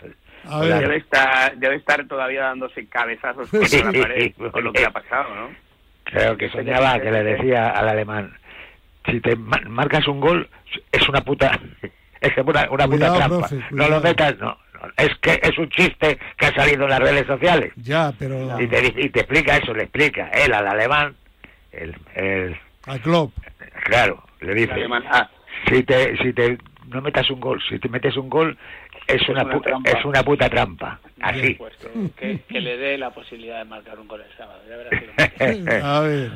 Debe, 0.44 0.96
estar, 0.96 1.56
debe 1.56 1.76
estar 1.76 2.06
todavía 2.06 2.42
dándose 2.42 2.86
cabezazos 2.86 3.48
contra 3.48 3.84
la 3.92 4.02
pared 4.02 4.32
con 4.50 4.64
lo 4.64 4.72
que 4.72 4.84
ha 4.84 4.90
pasado, 4.90 5.34
¿no? 5.34 5.50
Creo 6.04 6.36
que 6.36 6.50
soñaba 6.50 7.00
que 7.00 7.10
le 7.10 7.22
decía 7.22 7.70
al 7.70 7.88
alemán, 7.88 8.36
si 9.06 9.20
te 9.20 9.36
marcas 9.36 10.06
un 10.08 10.20
gol, 10.20 10.48
es 10.90 11.08
una 11.08 11.20
puta, 11.20 11.58
es 12.20 12.36
una, 12.36 12.70
una 12.70 12.86
puta 12.86 13.14
trampa. 13.14 13.48
no 13.70 13.88
lo 13.88 14.00
metas, 14.00 14.36
no. 14.38 14.56
Es 14.96 15.10
que 15.20 15.38
es 15.40 15.56
un 15.58 15.68
chiste 15.68 16.18
que 16.36 16.46
ha 16.46 16.54
salido 16.54 16.84
en 16.84 16.90
las 16.90 16.98
redes 16.98 17.24
sociales. 17.24 17.72
Ya, 17.76 18.12
pero... 18.18 18.60
Y 18.60 18.66
te, 18.66 18.84
y 18.96 19.10
te 19.10 19.20
explica 19.20 19.56
eso, 19.56 19.72
le 19.72 19.84
explica 19.84 20.28
él 20.30 20.52
al 20.52 20.66
alemán, 20.66 21.14
el... 21.70 21.94
el 22.16 22.56
al 22.86 23.00
club. 23.00 23.32
Claro, 23.84 24.24
le 24.40 24.54
dice... 24.54 24.74
Ah. 25.08 25.30
Si 25.68 25.84
te, 25.84 26.16
si 26.16 26.32
te 26.32 26.58
no 26.88 27.00
metas 27.00 27.30
un 27.30 27.40
gol, 27.40 27.60
si 27.68 27.78
te 27.78 27.88
metes 27.88 28.16
un 28.16 28.28
gol 28.28 28.56
es, 29.14 29.28
una, 29.28 29.48
puta, 29.48 29.70
es 29.84 30.04
una 30.04 30.22
puta 30.22 30.48
trampa. 30.48 31.00
Así. 31.20 31.56
que, 32.16 32.40
que, 32.48 32.60
le 32.60 32.76
dé 32.76 32.98
la 32.98 33.10
posibilidad 33.10 33.58
de 33.58 33.64
marcar 33.64 33.98
un 33.98 34.08
gol 34.08 34.22
el 34.22 34.36
sábado. 34.36 34.60
A 35.82 36.00
ver. 36.00 36.32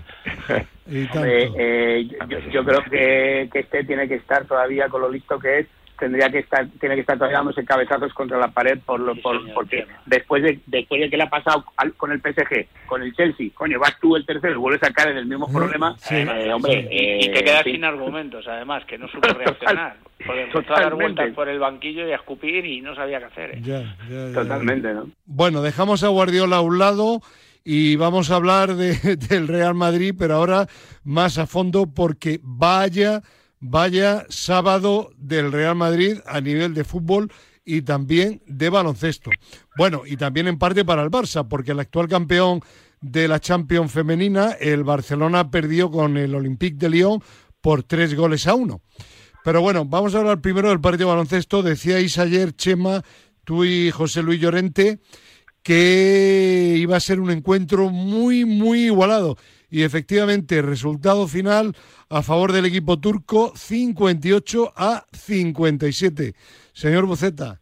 eh, 0.86 2.08
yo, 2.28 2.38
yo, 2.50 2.64
creo 2.64 2.82
que, 2.84 3.48
que 3.52 3.58
este 3.60 3.84
tiene 3.84 4.06
que 4.06 4.16
estar 4.16 4.44
todavía 4.44 4.88
con 4.88 5.00
lo 5.00 5.10
listo 5.10 5.38
que 5.38 5.60
es 5.60 5.66
tendría 5.98 6.30
que 6.30 6.38
estar 6.40 6.66
tiene 6.80 6.94
que 6.94 7.00
estar 7.02 7.16
todavía 7.16 7.38
dándose 7.38 7.64
cabezazos 7.64 8.12
contra 8.14 8.38
la 8.38 8.48
pared 8.48 8.78
por 8.84 9.00
lo 9.00 9.14
por, 9.16 9.52
porque 9.52 9.86
después 10.06 10.42
de 10.42 10.60
después 10.66 11.00
de 11.00 11.10
que 11.10 11.16
le 11.16 11.24
ha 11.24 11.30
pasado 11.30 11.64
con 11.96 12.12
el 12.12 12.20
PSG 12.20 12.86
con 12.86 13.02
el 13.02 13.14
Chelsea 13.14 13.48
coño 13.54 13.78
vas 13.78 13.98
tú 14.00 14.16
el 14.16 14.26
tercero 14.26 14.54
y 14.54 14.58
vuelves 14.58 14.82
a 14.82 14.92
caer 14.92 15.10
en 15.10 15.18
el 15.18 15.26
mismo 15.26 15.50
problema. 15.50 15.96
eh, 16.10 16.52
hombre 16.52 16.88
y 16.90 17.30
te 17.30 17.42
quedas 17.44 17.64
sin 17.64 17.84
argumentos 17.84 18.46
además 18.48 18.84
que 18.84 18.98
no 18.98 19.08
supo 19.08 19.28
reaccionar 19.34 19.96
porque 20.26 20.42
empezó 20.42 20.74
a 20.74 20.80
dar 20.80 20.94
vueltas 20.94 21.32
por 21.34 21.48
el 21.48 21.58
banquillo 21.58 22.06
y 22.06 22.12
a 22.12 22.16
escupir 22.16 22.64
y 22.64 22.80
no 22.80 22.94
sabía 22.94 23.18
qué 23.18 23.24
hacer 23.26 23.58
¿eh? 23.58 24.32
totalmente 24.34 24.92
no 24.92 25.08
bueno 25.24 25.62
dejamos 25.62 26.02
a 26.04 26.08
Guardiola 26.08 26.56
a 26.56 26.60
un 26.60 26.78
lado 26.78 27.20
y 27.64 27.96
vamos 27.96 28.30
a 28.30 28.36
hablar 28.36 28.74
de, 28.74 29.16
del 29.28 29.48
Real 29.48 29.74
Madrid 29.74 30.14
pero 30.18 30.34
ahora 30.34 30.66
más 31.04 31.38
a 31.38 31.46
fondo 31.46 31.86
porque 31.92 32.40
vaya 32.42 33.22
vaya 33.68 34.26
sábado 34.28 35.10
del 35.16 35.52
Real 35.52 35.76
Madrid 35.76 36.18
a 36.26 36.40
nivel 36.40 36.74
de 36.74 36.84
fútbol 36.84 37.32
y 37.64 37.82
también 37.82 38.42
de 38.46 38.70
baloncesto. 38.70 39.30
Bueno, 39.76 40.02
y 40.06 40.16
también 40.16 40.48
en 40.48 40.58
parte 40.58 40.84
para 40.84 41.02
el 41.02 41.10
Barça, 41.10 41.46
porque 41.48 41.72
el 41.72 41.80
actual 41.80 42.08
campeón 42.08 42.60
de 43.00 43.28
la 43.28 43.40
Champions 43.40 43.92
femenina, 43.92 44.52
el 44.52 44.84
Barcelona 44.84 45.50
perdió 45.50 45.90
con 45.90 46.16
el 46.16 46.34
Olympique 46.34 46.76
de 46.78 46.90
Lyon 46.90 47.22
por 47.60 47.82
tres 47.82 48.14
goles 48.14 48.46
a 48.46 48.54
uno. 48.54 48.80
Pero 49.44 49.60
bueno, 49.60 49.84
vamos 49.84 50.14
a 50.14 50.18
hablar 50.18 50.40
primero 50.40 50.68
del 50.68 50.80
partido 50.80 51.08
de 51.08 51.14
baloncesto. 51.14 51.62
Decíais 51.62 52.18
ayer, 52.18 52.54
Chema, 52.54 53.02
tú 53.44 53.64
y 53.64 53.90
José 53.90 54.22
Luis 54.22 54.40
Llorente, 54.40 55.00
que 55.62 56.76
iba 56.78 56.96
a 56.96 57.00
ser 57.00 57.20
un 57.20 57.30
encuentro 57.30 57.90
muy, 57.90 58.44
muy 58.44 58.86
igualado. 58.86 59.36
Y 59.70 59.82
efectivamente, 59.82 60.62
resultado 60.62 61.26
final 61.26 61.74
a 62.08 62.22
favor 62.22 62.52
del 62.52 62.66
equipo 62.66 63.00
turco, 63.00 63.52
58 63.56 64.72
a 64.76 65.04
57. 65.12 66.34
Señor 66.72 67.06
Buceta. 67.06 67.60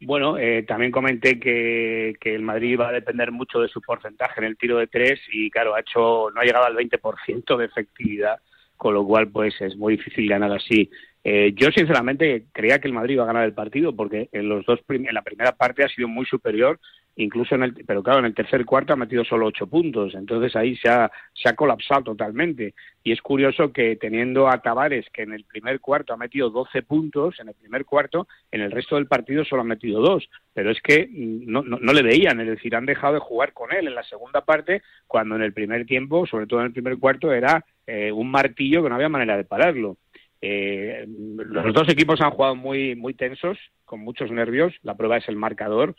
Bueno, 0.00 0.36
eh, 0.38 0.62
también 0.64 0.90
comenté 0.90 1.40
que, 1.40 2.14
que, 2.20 2.34
el 2.34 2.42
Madrid 2.42 2.78
va 2.78 2.88
a 2.88 2.92
depender 2.92 3.32
mucho 3.32 3.60
de 3.60 3.68
su 3.68 3.80
porcentaje 3.80 4.40
en 4.40 4.44
el 4.44 4.56
tiro 4.58 4.76
de 4.76 4.86
tres 4.86 5.20
y 5.32 5.50
claro, 5.50 5.74
ha 5.74 5.80
hecho 5.80 6.30
no 6.30 6.40
ha 6.40 6.44
llegado 6.44 6.66
al 6.66 6.76
20% 6.76 7.56
de 7.56 7.64
efectividad, 7.64 8.38
con 8.76 8.92
lo 8.92 9.06
cual 9.06 9.28
pues 9.28 9.58
es 9.60 9.76
muy 9.76 9.96
difícil 9.96 10.28
ganar 10.28 10.52
así. 10.52 10.90
Eh, 11.22 11.54
yo 11.56 11.70
sinceramente 11.70 12.44
creía 12.52 12.78
que 12.80 12.88
el 12.88 12.92
Madrid 12.92 13.14
iba 13.14 13.24
a 13.24 13.28
ganar 13.28 13.44
el 13.44 13.54
partido 13.54 13.96
porque 13.96 14.28
en 14.32 14.48
los 14.48 14.66
dos 14.66 14.80
en 14.90 15.14
la 15.14 15.22
primera 15.22 15.52
parte 15.52 15.82
ha 15.82 15.88
sido 15.88 16.06
muy 16.06 16.26
superior 16.26 16.78
incluso 17.16 17.54
en 17.54 17.62
el, 17.64 17.74
pero 17.86 18.02
claro, 18.02 18.20
en 18.20 18.26
el 18.26 18.34
tercer 18.34 18.64
cuarto 18.64 18.92
ha 18.92 18.96
metido 18.96 19.24
solo 19.24 19.46
ocho 19.46 19.66
puntos, 19.66 20.14
entonces 20.14 20.54
ahí 20.56 20.76
se 20.76 20.88
ha, 20.88 21.10
se 21.32 21.48
ha 21.48 21.54
colapsado 21.54 22.02
totalmente. 22.02 22.74
Y 23.02 23.12
es 23.12 23.20
curioso 23.20 23.72
que 23.72 23.96
teniendo 23.96 24.48
a 24.48 24.62
Tavares, 24.62 25.06
que 25.12 25.22
en 25.22 25.32
el 25.32 25.44
primer 25.44 25.80
cuarto 25.80 26.12
ha 26.12 26.16
metido 26.16 26.50
doce 26.50 26.82
puntos, 26.82 27.38
en 27.40 27.48
el 27.48 27.54
primer 27.54 27.84
cuarto, 27.84 28.26
en 28.50 28.62
el 28.62 28.70
resto 28.70 28.96
del 28.96 29.06
partido 29.06 29.44
solo 29.44 29.62
ha 29.62 29.66
metido 29.66 30.00
dos, 30.00 30.28
pero 30.52 30.70
es 30.70 30.80
que 30.80 31.08
no, 31.10 31.62
no, 31.62 31.92
le 31.92 32.02
veían, 32.02 32.40
es 32.40 32.48
decir, 32.48 32.74
han 32.74 32.86
dejado 32.86 33.14
de 33.14 33.20
jugar 33.20 33.52
con 33.52 33.72
él 33.72 33.86
en 33.86 33.94
la 33.94 34.04
segunda 34.04 34.44
parte, 34.44 34.82
cuando 35.06 35.36
en 35.36 35.42
el 35.42 35.52
primer 35.52 35.86
tiempo, 35.86 36.26
sobre 36.26 36.46
todo 36.46 36.60
en 36.60 36.66
el 36.66 36.72
primer 36.72 36.98
cuarto, 36.98 37.32
era 37.32 37.64
eh, 37.86 38.10
un 38.10 38.30
martillo 38.30 38.82
que 38.82 38.88
no 38.88 38.94
había 38.94 39.08
manera 39.08 39.36
de 39.36 39.44
pararlo. 39.44 39.98
Eh, 40.46 41.06
los 41.08 41.72
dos 41.72 41.88
equipos 41.88 42.20
han 42.20 42.30
jugado 42.30 42.54
muy, 42.54 42.94
muy 42.94 43.14
tensos, 43.14 43.56
con 43.86 44.00
muchos 44.00 44.30
nervios. 44.30 44.74
La 44.82 44.94
prueba 44.94 45.16
es 45.16 45.26
el 45.28 45.36
marcador. 45.36 45.96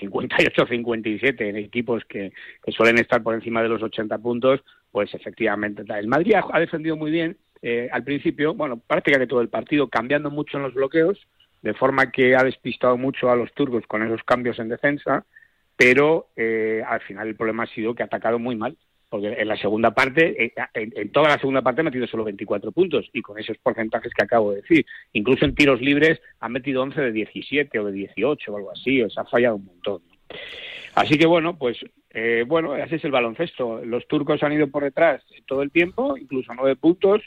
58-57 0.00 1.40
en 1.40 1.56
equipos 1.56 2.04
que, 2.04 2.32
suelen 2.68 2.98
estar 2.98 3.22
por 3.22 3.34
encima 3.34 3.62
de 3.62 3.68
los 3.68 3.82
80 3.82 4.18
puntos, 4.18 4.60
pues 4.90 5.12
efectivamente 5.14 5.82
el 5.88 6.06
Madrid 6.06 6.34
ha, 6.34 6.60
defendido 6.60 6.96
muy 6.96 7.10
bien 7.10 7.36
eh, 7.62 7.88
al 7.92 8.04
principio, 8.04 8.54
bueno, 8.54 8.78
prácticamente 8.78 9.30
todo 9.30 9.40
el 9.40 9.48
partido, 9.48 9.88
cambiando 9.88 10.30
mucho 10.30 10.56
en 10.56 10.64
los 10.64 10.74
bloqueos, 10.74 11.18
de 11.62 11.74
forma 11.74 12.10
que 12.10 12.34
ha 12.34 12.42
despistado 12.42 12.96
mucho 12.96 13.30
a 13.30 13.36
los 13.36 13.52
turcos 13.52 13.86
con 13.86 14.02
esos 14.02 14.22
cambios 14.24 14.58
en 14.58 14.68
defensa, 14.68 15.24
pero 15.76 16.28
eh, 16.36 16.82
al 16.86 17.00
final 17.00 17.28
el 17.28 17.36
problema 17.36 17.64
ha 17.64 17.74
sido 17.74 17.94
que 17.94 18.02
ha 18.02 18.06
atacado 18.06 18.38
muy 18.38 18.56
mal 18.56 18.76
porque 19.12 19.34
en 19.38 19.46
la 19.46 19.58
segunda 19.58 19.90
parte, 19.90 20.42
eh, 20.42 20.54
en, 20.72 21.12
toda 21.12 21.28
la 21.28 21.38
segunda 21.38 21.60
parte 21.60 21.82
ha 21.82 21.84
metido 21.84 22.06
solo 22.06 22.24
24 22.24 22.72
puntos 22.72 23.10
y 23.12 23.20
con 23.20 23.38
esos 23.38 23.58
porcentajes 23.58 24.10
que 24.14 24.24
acabo 24.24 24.52
de 24.52 24.62
decir. 24.62 24.86
Incluso 25.12 25.44
en 25.44 25.54
tiros 25.54 25.82
libres 25.82 26.18
han 26.40 26.52
metido 26.52 26.80
11 26.80 26.98
de 26.98 27.12
17 27.12 27.78
o 27.78 27.84
de 27.84 27.92
18 27.92 28.50
o 28.50 28.56
algo 28.56 28.70
así, 28.70 29.02
o 29.02 29.10
sea, 29.10 29.24
ha 29.24 29.26
fallado 29.26 29.56
un 29.56 29.66
montón. 29.66 30.00
Así 30.94 31.18
que 31.18 31.26
bueno, 31.26 31.58
pues 31.58 31.76
eh, 32.08 32.46
bueno, 32.48 32.74
ese 32.74 32.96
es 32.96 33.04
el 33.04 33.10
baloncesto. 33.10 33.84
Los 33.84 34.08
turcos 34.08 34.42
han 34.42 34.54
ido 34.54 34.68
por 34.68 34.82
detrás 34.82 35.22
todo 35.44 35.60
el 35.60 35.70
tiempo, 35.70 36.16
incluso 36.16 36.54
nueve 36.54 36.76
puntos, 36.76 37.20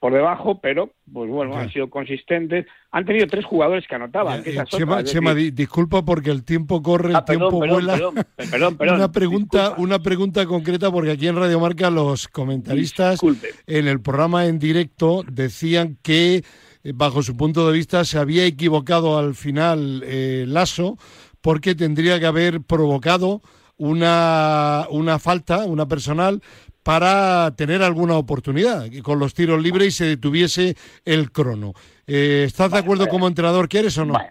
por 0.00 0.12
debajo, 0.12 0.60
pero 0.60 0.92
pues 1.12 1.30
bueno, 1.30 1.56
han 1.56 1.70
sido 1.70 1.88
consistentes. 1.88 2.66
Han 2.90 3.04
tenido 3.04 3.26
tres 3.26 3.44
jugadores 3.44 3.86
que 3.86 3.94
anotaban. 3.94 4.42
Eh, 4.44 4.56
Chema, 5.04 5.34
disculpa 5.34 6.04
porque 6.04 6.30
el 6.30 6.44
tiempo 6.44 6.82
corre, 6.82 7.10
el 7.10 7.16
ah, 7.16 7.24
tiempo 7.24 7.50
vuela. 7.50 7.96
Perdón, 8.36 8.76
perdón, 8.76 8.96
una 8.96 9.12
pregunta, 9.12 9.74
una 9.78 9.98
pregunta 10.00 10.46
concreta 10.46 10.90
porque 10.90 11.12
aquí 11.12 11.28
en 11.28 11.36
Radio 11.36 11.60
Marca 11.60 11.90
los 11.90 12.26
comentaristas 12.28 13.20
en 13.66 13.88
el 13.88 14.00
programa 14.00 14.46
en 14.46 14.58
directo 14.58 15.22
decían 15.30 15.98
que 16.02 16.36
eh, 16.36 16.92
bajo 16.94 17.22
su 17.22 17.36
punto 17.36 17.66
de 17.66 17.72
vista 17.72 18.04
se 18.04 18.18
había 18.18 18.44
equivocado 18.44 19.18
al 19.18 19.34
final 19.34 20.04
Lasso 20.52 20.96
porque 21.40 21.74
tendría 21.74 22.18
que 22.18 22.26
haber 22.26 22.60
provocado 22.60 23.40
una, 23.78 24.86
una 24.90 25.18
falta, 25.18 25.64
una 25.64 25.86
personal, 25.86 26.42
para 26.86 27.50
tener 27.56 27.82
alguna 27.82 28.14
oportunidad 28.14 28.84
y 28.84 29.02
con 29.02 29.18
los 29.18 29.34
tiros 29.34 29.60
libres 29.60 29.88
y 29.88 29.90
se 29.90 30.04
detuviese 30.04 30.76
el 31.04 31.32
crono. 31.32 31.74
Eh, 32.06 32.44
¿Estás 32.46 32.70
de 32.70 32.78
acuerdo 32.78 33.08
como 33.08 33.26
entrenador 33.26 33.68
que 33.68 33.80
eres 33.80 33.98
o 33.98 34.04
no? 34.04 34.12
Bueno, 34.12 34.30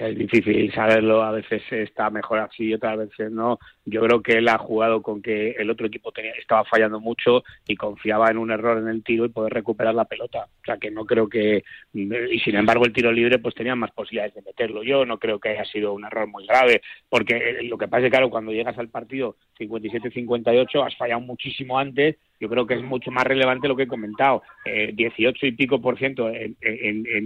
es 0.00 0.18
difícil 0.18 0.70
saberlo, 0.72 1.22
a 1.22 1.32
veces 1.32 1.62
está 1.70 2.10
mejor 2.10 2.40
así 2.40 2.74
otras 2.74 2.98
veces 2.98 3.32
no. 3.32 3.58
Yo 3.86 4.02
creo 4.02 4.22
que 4.22 4.32
él 4.32 4.48
ha 4.48 4.58
jugado 4.58 5.00
con 5.00 5.22
que 5.22 5.52
el 5.52 5.70
otro 5.70 5.86
equipo 5.86 6.12
tenía, 6.12 6.32
estaba 6.32 6.64
fallando 6.64 7.00
mucho 7.00 7.42
y 7.66 7.74
confiaba 7.74 8.30
en 8.30 8.36
un 8.36 8.50
error 8.50 8.76
en 8.78 8.88
el 8.88 9.02
tiro 9.02 9.24
y 9.24 9.30
poder 9.30 9.54
recuperar 9.54 9.94
la 9.94 10.04
pelota. 10.04 10.44
O 10.44 10.64
sea 10.64 10.76
que 10.76 10.90
no 10.90 11.06
creo 11.06 11.28
que, 11.28 11.64
y 11.94 12.38
sin 12.40 12.56
embargo 12.56 12.84
el 12.84 12.92
tiro 12.92 13.10
libre 13.10 13.38
pues 13.38 13.54
tenía 13.54 13.74
más 13.74 13.90
posibilidades 13.92 14.34
de 14.34 14.42
meterlo. 14.42 14.82
Yo 14.82 15.06
no 15.06 15.18
creo 15.18 15.40
que 15.40 15.50
haya 15.50 15.64
sido 15.64 15.94
un 15.94 16.04
error 16.04 16.28
muy 16.28 16.46
grave, 16.46 16.82
porque 17.08 17.60
lo 17.62 17.78
que 17.78 17.88
pasa 17.88 18.00
es 18.00 18.04
que 18.04 18.10
claro, 18.10 18.28
cuando 18.28 18.52
llegas 18.52 18.76
al 18.78 18.90
partido 18.90 19.36
57-58 19.58 20.86
has 20.86 20.96
fallado 20.96 21.20
muchísimo 21.20 21.78
antes 21.78 22.16
yo 22.44 22.50
creo 22.50 22.66
que 22.66 22.74
es 22.74 22.82
mucho 22.82 23.10
más 23.10 23.24
relevante 23.24 23.68
lo 23.68 23.74
que 23.74 23.84
he 23.84 23.88
comentado. 23.88 24.42
Eh, 24.66 24.92
18 24.94 25.46
y 25.46 25.52
pico 25.52 25.80
por 25.80 25.96
ciento 25.96 26.28
en, 26.28 26.54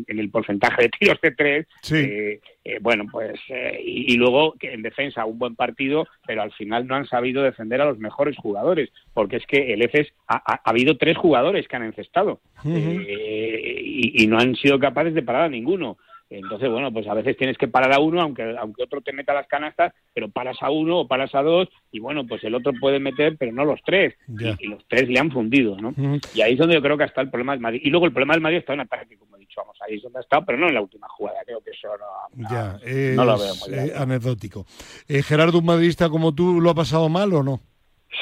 el 0.06 0.30
porcentaje 0.30 0.82
de 0.82 0.88
tiros 0.90 1.20
de 1.20 1.32
tres. 1.32 1.66
Eh, 1.90 2.40
eh, 2.64 2.78
bueno, 2.80 3.04
pues, 3.10 3.32
eh, 3.48 3.80
y, 3.84 4.16
luego 4.16 4.54
en 4.60 4.80
defensa 4.80 5.24
un 5.24 5.40
buen 5.40 5.56
partido, 5.56 6.06
pero 6.24 6.42
al 6.42 6.52
final 6.52 6.86
no 6.86 6.94
han 6.94 7.08
sabido 7.08 7.42
defender 7.42 7.80
a 7.80 7.86
los 7.86 7.98
mejores 7.98 8.36
jugadores, 8.36 8.90
porque 9.12 9.38
es 9.38 9.46
que 9.46 9.72
el 9.72 9.82
EFES 9.82 10.06
ha, 10.28 10.60
habido 10.62 10.96
tres 10.96 11.16
jugadores 11.16 11.66
que 11.66 11.74
han 11.74 11.82
encestado 11.82 12.40
y, 12.64 14.22
y 14.22 14.26
no 14.28 14.38
han 14.38 14.54
sido 14.54 14.78
capaces 14.78 15.14
de 15.14 15.22
parar 15.22 15.42
a 15.42 15.48
ninguno. 15.48 15.98
Entonces, 16.30 16.68
bueno, 16.68 16.92
pues 16.92 17.06
a 17.06 17.14
veces 17.14 17.36
tienes 17.36 17.56
que 17.56 17.68
parar 17.68 17.92
a 17.94 18.00
uno, 18.00 18.20
aunque, 18.20 18.54
aunque 18.58 18.82
otro 18.82 19.00
te 19.00 19.12
meta 19.12 19.32
las 19.32 19.46
canastas, 19.46 19.94
pero 20.12 20.28
paras 20.28 20.58
a 20.60 20.70
uno 20.70 20.98
o 20.98 21.08
paras 21.08 21.34
a 21.34 21.42
dos, 21.42 21.68
y 21.90 22.00
bueno, 22.00 22.26
pues 22.26 22.44
el 22.44 22.54
otro 22.54 22.72
puede 22.78 23.00
meter, 23.00 23.36
pero 23.38 23.52
no 23.52 23.64
los 23.64 23.80
tres. 23.82 24.14
Y, 24.28 24.66
los 24.66 24.86
tres 24.88 25.08
le 25.08 25.18
han 25.18 25.30
fundido, 25.30 25.76
¿no? 25.78 25.94
Y 26.34 26.42
ahí 26.42 26.52
es 26.52 26.58
donde 26.58 26.74
yo 26.74 26.82
creo 26.82 26.98
que 26.98 27.04
está 27.04 27.22
el 27.22 27.30
problema 27.30 27.52
del 27.52 27.60
Madrid. 27.60 27.80
Y 27.82 27.90
luego 27.90 28.06
el 28.06 28.12
problema 28.12 28.34
del 28.34 28.42
Madrid 28.42 28.58
está 28.58 28.74
en 28.74 28.80
ataque, 28.80 29.16
como 29.16 29.36
he 29.36 29.40
dicho, 29.40 29.60
vamos, 29.60 29.78
ahí 29.80 29.96
es 29.96 30.02
donde 30.02 30.18
ha 30.18 30.22
estado, 30.22 30.44
pero 30.44 30.58
no 30.58 30.68
en 30.68 30.74
la 30.74 30.82
última 30.82 31.08
jugada. 31.08 31.38
Creo 31.46 31.62
que 31.62 31.70
eso 31.70 31.88
no, 32.36 33.24
lo 33.24 33.38
veo 33.38 33.54
muy 33.54 33.78
eh, 33.78 33.92
anecdótico. 33.96 34.66
Eh, 35.08 35.22
Gerardo, 35.22 35.58
un 35.58 35.64
madridista 35.64 36.10
como 36.10 36.34
tú, 36.34 36.60
¿lo 36.60 36.70
ha 36.70 36.74
pasado 36.74 37.08
mal 37.08 37.32
o 37.32 37.42
no? 37.42 37.60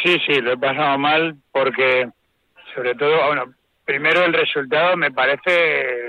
Sí, 0.03 0.17
sí, 0.27 0.41
lo 0.41 0.53
he 0.53 0.59
pasado 0.59 0.97
mal 0.99 1.37
porque, 1.51 2.09
sobre 2.75 2.95
todo, 2.95 3.27
bueno, 3.27 3.53
primero 3.85 4.25
el 4.25 4.33
resultado 4.33 4.97
me 4.97 5.11
parece 5.11 6.06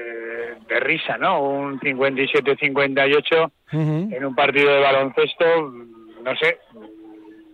de 0.68 0.80
risa, 0.80 1.18
¿no? 1.18 1.42
Un 1.42 1.80
57-58 1.80 3.52
en 3.72 4.26
un 4.26 4.36
partido 4.36 4.74
de 4.74 4.80
baloncesto, 4.82 5.46
no 6.24 6.36
sé, 6.36 6.60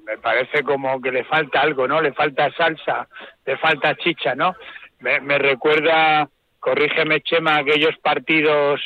me 0.06 0.18
parece 0.18 0.64
como 0.64 1.02
que 1.02 1.12
le 1.12 1.24
falta 1.24 1.62
algo, 1.62 1.88
¿no? 1.88 2.02
Le 2.02 2.14
falta 2.14 2.52
salsa, 2.52 3.08
le 3.46 3.58
falta 3.58 3.96
chicha, 3.96 4.36
¿no? 4.36 4.56
Me, 5.00 5.38
recuerda, 5.38 6.30
corrígeme 6.60 7.22
Chema, 7.22 7.58
aquellos 7.58 7.98
partidos 7.98 8.82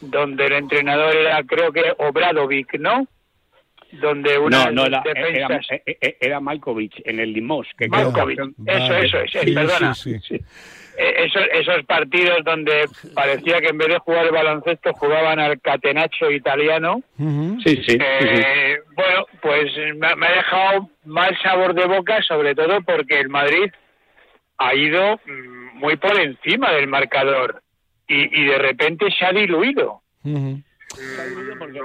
donde 0.00 0.46
el 0.46 0.52
entrenador 0.52 1.16
era, 1.16 1.42
creo 1.44 1.72
que 1.72 1.94
Obradovic, 1.98 2.78
¿no? 2.78 3.06
Donde 3.92 4.38
una 4.38 4.66
no, 4.66 4.72
no, 4.72 4.86
era, 4.86 5.02
era, 6.20 6.40
Malkovich 6.40 7.02
en 7.04 7.20
el 7.20 7.32
Limos. 7.32 7.66
Que 7.76 7.88
Malkovich, 7.88 8.38
eso, 8.66 8.96
eso, 8.96 9.18
eso, 9.18 9.38
perdona. 9.54 9.94
sí, 9.94 10.18
sí. 10.20 10.40
Eh, 10.96 11.24
esos, 11.24 11.42
esos 11.52 11.84
partidos 11.86 12.44
donde 12.44 12.86
parecía 13.14 13.60
que 13.60 13.68
en 13.68 13.78
vez 13.78 13.88
de 13.88 13.98
jugar 13.98 14.26
el 14.26 14.32
baloncesto 14.32 14.92
jugaban 14.92 15.38
al 15.38 15.60
catenaccio 15.60 16.30
italiano. 16.30 17.02
sí, 17.16 17.82
sí, 17.86 17.98
eh, 17.98 18.78
Bueno, 18.94 19.26
pues 19.40 19.72
me, 19.96 20.06
ha 20.06 20.32
dejado 20.32 20.90
mal 21.04 21.36
sabor 21.42 21.74
de 21.74 21.86
boca, 21.86 22.22
sobre 22.22 22.54
todo 22.54 22.82
porque 22.82 23.20
el 23.20 23.28
Madrid 23.28 23.70
ha 24.58 24.74
ido 24.74 25.18
mm, 25.24 25.78
muy 25.78 25.96
por 25.96 26.18
encima 26.18 26.72
del 26.72 26.88
marcador. 26.88 27.62
y, 28.06 28.44
de 28.44 28.58
repente 28.58 29.06
se 29.18 29.24
ha 29.24 29.32
diluido. 29.32 30.02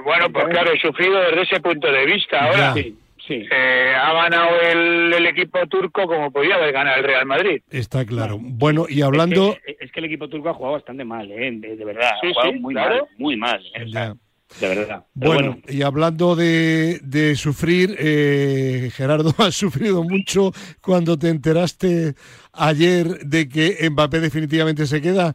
Bueno, 0.04 0.30
pues 0.30 0.48
claro, 0.48 0.72
he 0.72 0.78
sufrido 0.78 1.18
desde 1.20 1.42
ese 1.42 1.60
punto 1.60 1.90
de 1.90 2.04
vista. 2.04 2.44
Ahora 2.44 2.74
sí, 2.74 2.96
eh, 3.30 3.94
ha 3.94 4.12
ganado 4.12 4.60
el, 4.60 5.26
equipo 5.26 5.66
turco 5.66 6.06
como 6.06 6.30
podía 6.30 6.56
haber 6.56 6.72
ganado 6.72 6.98
el 6.98 7.04
Real 7.04 7.26
Madrid. 7.26 7.62
Está 7.70 8.04
claro. 8.04 8.38
Bueno, 8.40 8.86
y 8.88 9.02
hablando... 9.02 9.56
Es 9.78 9.92
que, 9.92 10.00
el 10.00 10.06
equipo 10.06 10.28
turco 10.28 10.48
ha 10.48 10.54
jugado 10.54 10.74
bastante 10.74 11.04
mal, 11.04 11.30
¿eh? 11.30 11.50
de, 11.52 11.84
verdad. 11.84 12.10
ha 12.14 12.26
jugado 12.26 12.52
muy 12.54 12.74
mal, 12.74 13.04
muy 13.18 13.36
mal. 13.36 13.62
¿eh? 13.74 14.14
de 14.60 14.68
verdad. 14.68 15.04
Bueno, 15.14 15.58
y 15.68 15.82
hablando 15.82 16.34
de, 16.34 17.00
de 17.02 17.36
sufrir, 17.36 17.94
eh, 17.98 18.90
Gerardo, 18.92 19.34
has 19.38 19.54
sufrido 19.54 20.02
mucho 20.02 20.52
cuando 20.80 21.18
te 21.18 21.28
enteraste 21.28 22.14
ayer 22.52 23.06
de 23.06 23.48
que 23.48 23.88
Mbappé 23.90 24.20
definitivamente 24.20 24.86
se 24.86 25.00
queda 25.00 25.34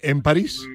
en 0.00 0.22
París. 0.22 0.66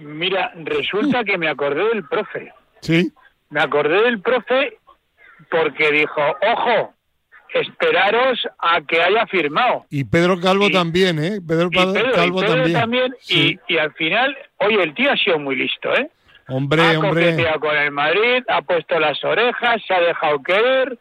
Mm, 0.00 0.18
mira, 0.18 0.52
resulta 0.56 1.24
que 1.24 1.38
me 1.38 1.48
acordé 1.48 1.88
del 1.88 2.04
profe. 2.04 2.52
Sí. 2.80 3.12
Me 3.50 3.60
acordé 3.60 4.02
del 4.02 4.20
profe 4.20 4.77
porque 5.50 5.90
dijo, 5.92 6.20
ojo, 6.42 6.94
esperaros 7.54 8.46
a 8.58 8.80
que 8.82 9.02
haya 9.02 9.26
firmado. 9.26 9.86
Y 9.90 10.04
Pedro 10.04 10.40
Calvo 10.40 10.70
también, 10.70 11.22
¿eh? 11.22 11.40
Pedro, 11.46 11.70
Calvo 11.70 12.42
también. 12.72 13.14
Y, 13.28 13.58
y, 13.68 13.78
al 13.78 13.92
final, 13.94 14.36
oye, 14.58 14.82
el 14.82 14.94
tío 14.94 15.12
ha 15.12 15.16
sido 15.16 15.38
muy 15.38 15.56
listo, 15.56 15.94
¿eh? 15.94 16.10
Hombre, 16.48 16.82
ha 16.82 16.98
hombre. 16.98 17.36
con 17.60 17.76
el 17.76 17.90
Madrid, 17.90 18.42
ha 18.48 18.62
puesto 18.62 18.98
las 18.98 19.22
orejas, 19.22 19.82
se 19.86 19.94
ha 19.94 20.00
dejado 20.00 20.42
querer 20.42 20.98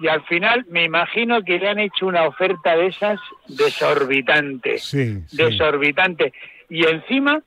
y 0.00 0.08
al 0.08 0.24
final 0.26 0.64
me 0.68 0.84
imagino 0.84 1.42
que 1.42 1.58
le 1.58 1.68
han 1.68 1.78
hecho 1.78 2.06
una 2.06 2.26
oferta 2.26 2.76
de 2.76 2.86
esas 2.86 3.18
desorbitante. 3.46 4.78
Sí, 4.78 5.22
desorbitante. 5.32 6.32
Y 6.68 6.84
encima, 6.84 7.42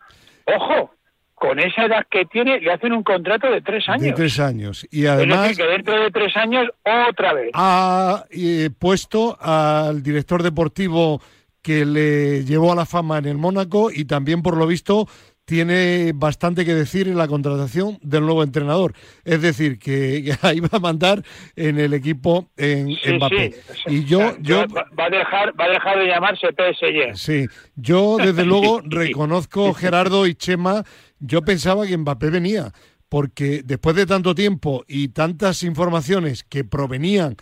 ojo, 0.46 0.94
con 1.42 1.58
esa 1.58 1.86
edad 1.86 2.06
que 2.08 2.26
tiene, 2.26 2.60
le 2.60 2.72
hacen 2.72 2.94
un 2.94 3.02
contrato 3.02 3.50
de 3.50 3.62
tres 3.62 3.90
años. 3.90 4.04
De 4.04 4.12
tres 4.14 4.40
años. 4.40 4.88
Y 4.92 5.08
además. 5.08 5.58
que 5.58 5.66
dentro 5.66 6.00
de 6.00 6.12
tres 6.12 6.38
años, 6.38 6.68
otra 7.10 7.34
vez. 7.34 7.50
Ha 7.56 8.26
eh, 8.30 8.70
puesto 8.78 9.36
al 9.42 10.04
director 10.04 10.44
deportivo 10.44 11.20
que 11.64 11.84
le 11.84 12.46
llevó 12.46 12.72
a 12.72 12.76
la 12.76 12.86
fama 12.86 13.18
en 13.18 13.26
el 13.26 13.40
Mónaco 13.40 13.90
y 13.92 14.06
también, 14.06 14.44
por 14.44 14.56
lo 14.56 14.68
visto, 14.68 15.08
tiene 15.46 16.12
bastante 16.14 16.64
que 16.64 16.76
decir 16.76 17.08
en 17.08 17.18
la 17.18 17.28
contratación 17.28 17.98
del 18.04 18.24
nuevo 18.24 18.44
entrenador. 18.44 18.94
Es 19.26 19.42
decir, 19.42 19.80
que, 19.80 20.34
ahí 20.44 20.60
va 20.60 20.70
a 20.74 20.80
mandar 20.80 21.24
en 21.56 21.80
el 21.80 21.96
equipo 21.96 22.52
en 22.56 22.88
Mbappé. 23.16 23.56
Y 23.88 24.06
yo, 24.06 24.38
yo 24.42 24.66
va 24.98 25.06
a 25.06 25.10
dejar, 25.10 25.60
va 25.60 25.66
a 25.66 25.70
dejar 25.70 25.98
de 25.98 26.06
llamarse 26.06 26.48
PSG. 26.50 27.18
Sí, 27.18 27.48
yo 27.76 28.18
desde 28.18 28.46
luego 28.52 28.82
reconozco 28.86 29.74
Gerardo 29.74 30.28
y 30.28 30.36
Chema. 30.36 30.84
Yo 31.22 31.44
pensaba 31.44 31.88
que 31.88 31.98
Mbappé 31.98 32.30
venía 32.30 32.74
porque 33.08 33.62
después 33.64 33.96
de 33.96 34.06
tanto 34.06 34.34
tiempo 34.36 34.84
y 34.88 35.10
tantas 35.10 35.64
informaciones 35.64 36.44
que 36.44 36.64
provenían 36.64 37.36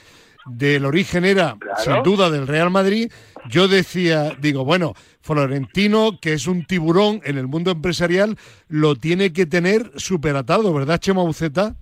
del 0.45 0.85
origen 0.85 1.25
era 1.25 1.57
sin 1.83 2.01
duda 2.03 2.29
del 2.29 2.47
Real 2.47 2.71
Madrid, 2.71 3.11
yo 3.49 3.67
decía, 3.67 4.35
digo, 4.41 4.65
bueno, 4.65 4.95
Florentino, 5.21 6.19
que 6.19 6.33
es 6.33 6.47
un 6.47 6.65
tiburón 6.65 7.21
en 7.23 7.37
el 7.37 7.47
mundo 7.47 7.71
empresarial, 7.71 8.37
lo 8.67 8.95
tiene 8.95 9.31
que 9.31 9.45
tener 9.45 9.91
superatado, 9.95 10.73
¿verdad, 10.73 10.99
Chema 10.99 11.21
Buceta? 11.21 11.75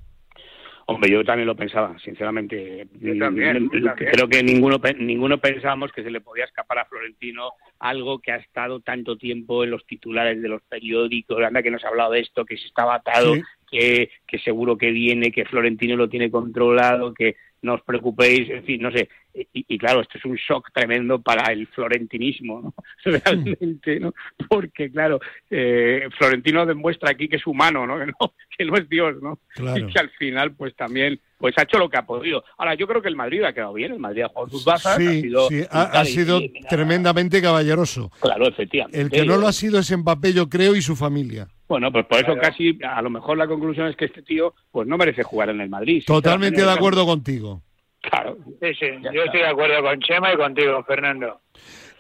Hombre, 0.90 1.12
yo 1.12 1.22
también 1.26 1.48
lo 1.48 1.56
pensaba, 1.56 2.00
sinceramente. 2.00 2.88
Creo 2.98 4.30
que 4.30 4.42
ninguno 4.42 4.80
ninguno 4.98 5.38
pensábamos 5.38 5.92
que 5.92 6.02
se 6.02 6.10
le 6.10 6.22
podía 6.22 6.46
escapar 6.46 6.80
a 6.80 6.86
Florentino 6.86 7.52
algo 7.80 8.20
que 8.20 8.32
ha 8.32 8.38
estado 8.38 8.80
tanto 8.80 9.18
tiempo 9.18 9.66
en 9.66 9.72
los 9.72 9.86
titulares 9.86 10.42
de 10.42 10.48
los 10.48 10.62
periódicos, 10.62 11.44
anda 11.44 11.62
que 11.62 11.72
nos 11.72 11.84
ha 11.84 11.90
hablado 11.90 12.14
de 12.14 12.22
esto, 12.22 12.46
que 12.46 12.58
se 12.58 12.68
estaba 12.68 12.96
atado, 12.96 13.36
que, 13.70 14.12
que 14.26 14.40
seguro 14.40 14.78
que 14.78 14.92
viene, 14.92 15.30
que 15.30 15.44
Florentino 15.44 15.98
lo 15.98 16.08
tiene 16.08 16.32
controlado, 16.32 17.14
que 17.14 17.36
no 17.62 17.74
os 17.76 17.82
preocupéis, 17.82 18.50
en 18.50 18.64
fin, 18.64 18.82
no 18.82 18.92
sé. 18.92 19.10
Y, 19.54 19.78
claro, 19.78 20.02
esto 20.02 20.18
es 20.18 20.26
un 20.26 20.36
shock 20.36 20.72
tremendo 20.74 21.22
para 21.22 21.52
el 21.52 21.68
florentinismo, 21.68 22.62
¿no? 22.62 22.74
Realmente, 23.04 24.00
¿no? 24.00 24.14
Porque, 24.50 24.92
claro, 24.92 25.20
eh, 25.50 26.08
Florentino 26.18 26.66
demuestra 26.66 27.12
aquí 27.12 27.28
que 27.28 27.36
es 27.36 27.46
humano, 27.46 27.86
¿no? 27.86 27.98
Que 28.58 28.66
no, 28.66 28.76
es 28.76 28.90
Dios, 28.90 29.22
¿no? 29.22 29.38
Y 29.76 29.86
que 29.86 30.00
al 30.00 30.10
final, 30.12 30.56
pues 30.56 30.76
también, 30.76 31.20
pues 31.38 31.56
ha 31.60 31.64
hecho 31.64 31.78
lo 31.78 31.90
que 31.90 31.98
ha 31.98 32.08
podido. 32.08 32.44
Ahora, 32.58 32.74
yo 32.74 32.88
creo 32.88 33.04
que 33.04 33.08
el 33.08 33.16
Madrid 33.16 33.44
ha 33.44 33.54
quedado 33.54 33.74
bien, 33.74 33.92
el 33.92 34.00
Madrid 34.00 34.24
ha 34.24 34.30
jugado 34.30 34.50
sus 34.50 34.66
bazas, 34.66 34.98
ha 34.98 35.00
sido... 35.00 35.48
Sí, 35.48 35.64
ha, 35.70 36.06
sido 36.06 36.42
tremendamente 36.68 37.40
caballeroso. 37.40 38.12
Claro, 38.20 38.48
efectivamente. 38.48 39.00
El 39.00 39.12
que 39.12 39.26
no 39.26 39.38
lo 39.38 39.48
ha 39.48 39.54
sido 39.54 39.78
es 39.78 39.96
Mbappé, 39.96 40.34
yo 40.34 40.50
creo, 40.50 40.76
y 40.76 40.82
su 40.82 40.96
familia. 40.96 41.48
Bueno, 41.68 41.92
pues 41.92 42.06
por 42.06 42.20
eso 42.20 42.36
casi, 42.38 42.80
a 42.84 43.02
lo 43.02 43.10
mejor 43.10 43.38
la 43.38 43.48
conclusión 43.48 43.88
es 43.88 43.96
que 43.96 44.06
este 44.06 44.22
tío, 44.22 44.54
pues 44.72 44.88
no 44.88 44.98
merece 44.98 45.24
jugar 45.24 45.50
en 45.50 45.62
el 45.62 45.70
Madrid. 45.70 46.04
Totalmente 46.06 46.64
de 46.64 46.72
acuerdo 46.72 47.06
contigo. 47.06 47.62
Claro. 48.02 48.38
Sí, 48.62 48.74
sí, 48.80 48.88
yo 49.14 49.24
estoy 49.24 49.42
de 49.42 49.48
acuerdo 49.48 49.82
con 49.82 50.00
Chema 50.00 50.34
y 50.34 50.38
contigo, 50.38 50.84
Fernando. 50.84 51.42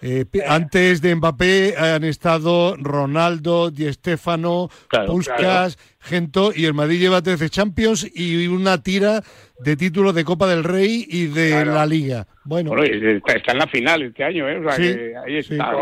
Eh, 0.02 0.26
antes 0.48 1.02
de 1.02 1.16
Mbappé 1.16 1.74
han 1.76 2.04
estado 2.04 2.76
Ronaldo, 2.78 3.72
Di 3.72 3.92
Stéfano, 3.92 4.70
Puskas, 5.08 5.78
Gento 6.00 6.52
y 6.56 6.66
el 6.66 6.76
Madrid 6.76 7.00
lleva 7.00 7.24
13 7.24 7.50
Champions 7.50 8.08
y 8.14 8.46
una 8.48 8.82
tira 8.84 9.22
de 9.60 9.76
títulos 9.76 10.14
de 10.14 10.24
Copa 10.24 10.48
del 10.48 10.64
Rey 10.64 11.06
y 11.10 11.26
de 11.26 11.66
la 11.66 11.86
Liga. 11.88 12.28
Bueno, 12.46 12.76
está, 12.84 13.52
en 13.52 13.58
la 13.58 13.68
final 13.68 14.04
este 14.04 14.24
año, 14.24 14.48
¿eh? 14.48 15.16
ahí 15.26 15.38
está. 15.38 15.74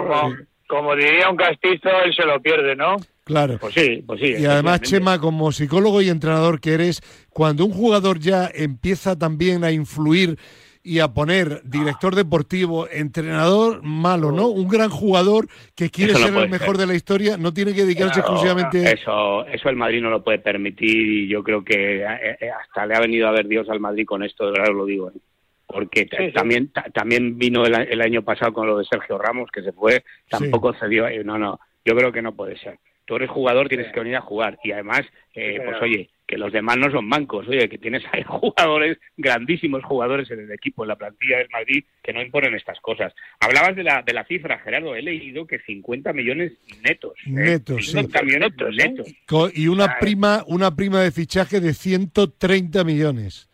como, 0.67 0.95
diría 0.95 1.29
un 1.29 1.35
castizo, 1.35 1.89
él 2.05 2.15
se 2.15 2.25
lo 2.25 2.41
pierde, 2.41 2.75
¿no? 2.75 2.95
Claro. 3.25 3.57
Pues 3.59 3.73
sí, 3.73 4.03
pues 4.05 4.21
sí. 4.21 4.35
Y 4.37 4.45
además, 4.45 4.81
Chema, 4.81 5.19
como 5.19 5.51
psicólogo 5.51 5.99
y 6.01 6.09
entrenador 6.09 6.61
que 6.61 6.75
eres, 6.75 7.01
cuando 7.31 7.65
un 7.65 7.71
jugador 7.71 8.19
ya 8.19 8.49
empieza 8.53 9.17
también 9.17 9.63
a 9.63 9.71
influir 9.71 10.37
y 10.83 10.99
a 10.99 11.07
poner 11.07 11.63
director 11.63 12.13
deportivo, 12.13 12.87
entrenador, 12.87 13.81
malo, 13.81 14.31
¿no? 14.31 14.47
Un 14.49 14.67
gran 14.67 14.91
jugador 14.91 15.47
que 15.75 15.89
quiere 15.89 16.13
ser 16.13 16.31
el 16.35 16.49
mejor 16.49 16.77
de 16.77 16.85
la 16.85 16.93
historia, 16.93 17.35
no 17.37 17.51
tiene 17.51 17.73
que 17.73 17.81
dedicarse 17.81 18.19
exclusivamente 18.19 18.93
Eso, 18.93 19.47
eso 19.47 19.69
el 19.69 19.75
Madrid 19.75 20.03
no 20.03 20.11
lo 20.11 20.23
puede 20.23 20.37
permitir 20.37 20.95
y 20.95 21.27
yo 21.27 21.43
creo 21.43 21.63
que 21.63 22.03
eh, 22.03 22.37
eh, 22.39 22.49
hasta 22.51 22.85
le 22.85 22.93
ha 22.93 22.99
venido 22.99 23.27
a 23.27 23.31
ver 23.31 23.47
Dios 23.47 23.67
al 23.69 23.79
Madrid 23.79 24.05
con 24.05 24.21
esto, 24.21 24.45
de 24.45 24.51
verdad 24.51 24.75
lo 24.75 24.85
digo. 24.85 25.09
¿eh? 25.09 25.19
Porque 25.65 26.07
también 26.35 26.71
también 26.93 27.39
vino 27.39 27.65
el, 27.65 28.01
año 28.01 28.21
pasado 28.21 28.53
con 28.53 28.67
lo 28.67 28.77
de 28.77 28.85
Sergio 28.85 29.17
Ramos, 29.17 29.49
que 29.51 29.63
se 29.63 29.73
fue, 29.73 30.03
tampoco 30.29 30.75
cedió. 30.75 31.07
No, 31.23 31.39
no, 31.39 31.59
yo 31.83 31.95
creo 31.95 32.11
que 32.11 32.21
no 32.21 32.35
puede 32.35 32.59
ser 32.59 32.77
tú 33.05 33.15
eres 33.15 33.29
jugador, 33.29 33.69
tienes 33.69 33.91
que 33.91 33.99
venir 33.99 34.15
a 34.15 34.21
jugar. 34.21 34.59
Y 34.63 34.71
además, 34.71 35.01
eh, 35.33 35.61
pues 35.63 35.81
oye, 35.81 36.09
que 36.27 36.37
los 36.37 36.51
demás 36.51 36.77
no 36.77 36.91
son 36.91 37.09
bancos, 37.09 37.47
oye, 37.47 37.69
que 37.69 37.77
tienes 37.77 38.03
ahí 38.11 38.23
jugadores, 38.27 38.97
grandísimos 39.15 39.83
jugadores 39.83 40.29
en 40.31 40.41
el 40.41 40.51
equipo, 40.51 40.83
en 40.83 40.89
la 40.89 40.95
plantilla 40.95 41.37
del 41.37 41.49
Madrid, 41.51 41.83
que 42.03 42.13
no 42.13 42.21
imponen 42.21 42.55
estas 42.55 42.79
cosas. 42.79 43.13
Hablabas 43.39 43.75
de 43.75 43.83
la, 43.83 44.01
de 44.01 44.13
la 44.13 44.25
cifra, 44.25 44.59
Gerardo, 44.59 44.95
he 44.95 45.01
leído 45.01 45.45
que 45.45 45.59
50 45.59 46.13
millones 46.13 46.53
netos. 46.81 47.13
¿eh? 47.25 47.31
Netos, 47.31 47.91
50 47.91 48.23
millones 48.23 48.51
netos. 48.75 49.07
Y 49.53 49.67
una 49.67 49.97
prima, 49.99 50.43
una 50.47 50.75
prima 50.75 51.01
de 51.01 51.11
fichaje 51.11 51.59
de 51.59 51.73
130 51.73 52.83
millones 52.83 53.49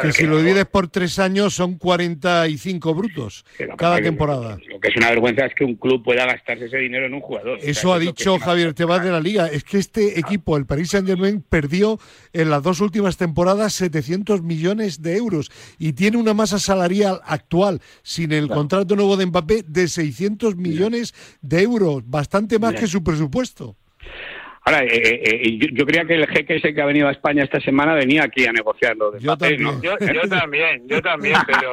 que 0.00 0.12
si 0.12 0.26
lo 0.26 0.38
divides 0.38 0.66
por 0.66 0.88
tres 0.88 1.18
años 1.18 1.54
son 1.54 1.78
45 1.78 2.94
brutos 2.94 3.44
cada 3.76 4.00
temporada. 4.00 4.58
Lo 4.68 4.80
que 4.80 4.88
es 4.88 4.96
una 4.96 5.10
vergüenza 5.10 5.46
es 5.46 5.54
que 5.54 5.64
un 5.64 5.76
club 5.76 6.02
pueda 6.02 6.26
gastarse 6.26 6.66
ese 6.66 6.78
dinero 6.78 7.06
en 7.06 7.14
un 7.14 7.20
jugador. 7.20 7.58
Eso 7.62 7.92
ha 7.92 7.98
dicho 7.98 8.38
Javier 8.38 8.74
Tebas 8.74 9.04
de 9.04 9.10
la 9.10 9.20
Liga. 9.20 9.46
Es 9.46 9.64
que 9.64 9.78
este 9.78 10.18
equipo, 10.18 10.56
el 10.56 10.66
Paris 10.66 10.90
Saint-Germain, 10.90 11.42
perdió 11.42 11.98
en 12.32 12.50
las 12.50 12.62
dos 12.62 12.80
últimas 12.80 13.16
temporadas 13.16 13.72
700 13.74 14.42
millones 14.42 15.02
de 15.02 15.16
euros 15.16 15.50
y 15.78 15.92
tiene 15.92 16.16
una 16.16 16.34
masa 16.34 16.58
salarial 16.58 17.20
actual, 17.24 17.80
sin 18.02 18.32
el 18.32 18.48
contrato 18.48 18.96
nuevo 18.96 19.16
de 19.16 19.26
Mbappé, 19.26 19.64
de 19.66 19.88
600 19.88 20.56
millones 20.56 21.14
de 21.40 21.62
euros, 21.62 22.02
bastante 22.06 22.58
más 22.58 22.74
que 22.74 22.86
su 22.86 23.02
presupuesto. 23.02 23.76
Ahora, 24.66 24.82
eh, 24.82 24.88
eh, 24.90 25.20
eh 25.22 25.58
yo, 25.72 25.86
creía 25.86 26.04
que 26.04 26.14
el 26.14 26.26
jeque 26.26 26.56
ese 26.56 26.74
que 26.74 26.82
ha 26.82 26.86
venido 26.86 27.06
a 27.06 27.12
España 27.12 27.44
esta 27.44 27.60
semana 27.60 27.94
venía 27.94 28.24
aquí 28.24 28.44
a 28.46 28.52
negociarlo. 28.52 29.12
De 29.12 29.20
yo, 29.20 29.36
también. 29.36 29.80
yo, 29.80 29.96
también, 30.28 30.88
yo 30.88 31.00
también, 31.00 31.36
pero 31.46 31.72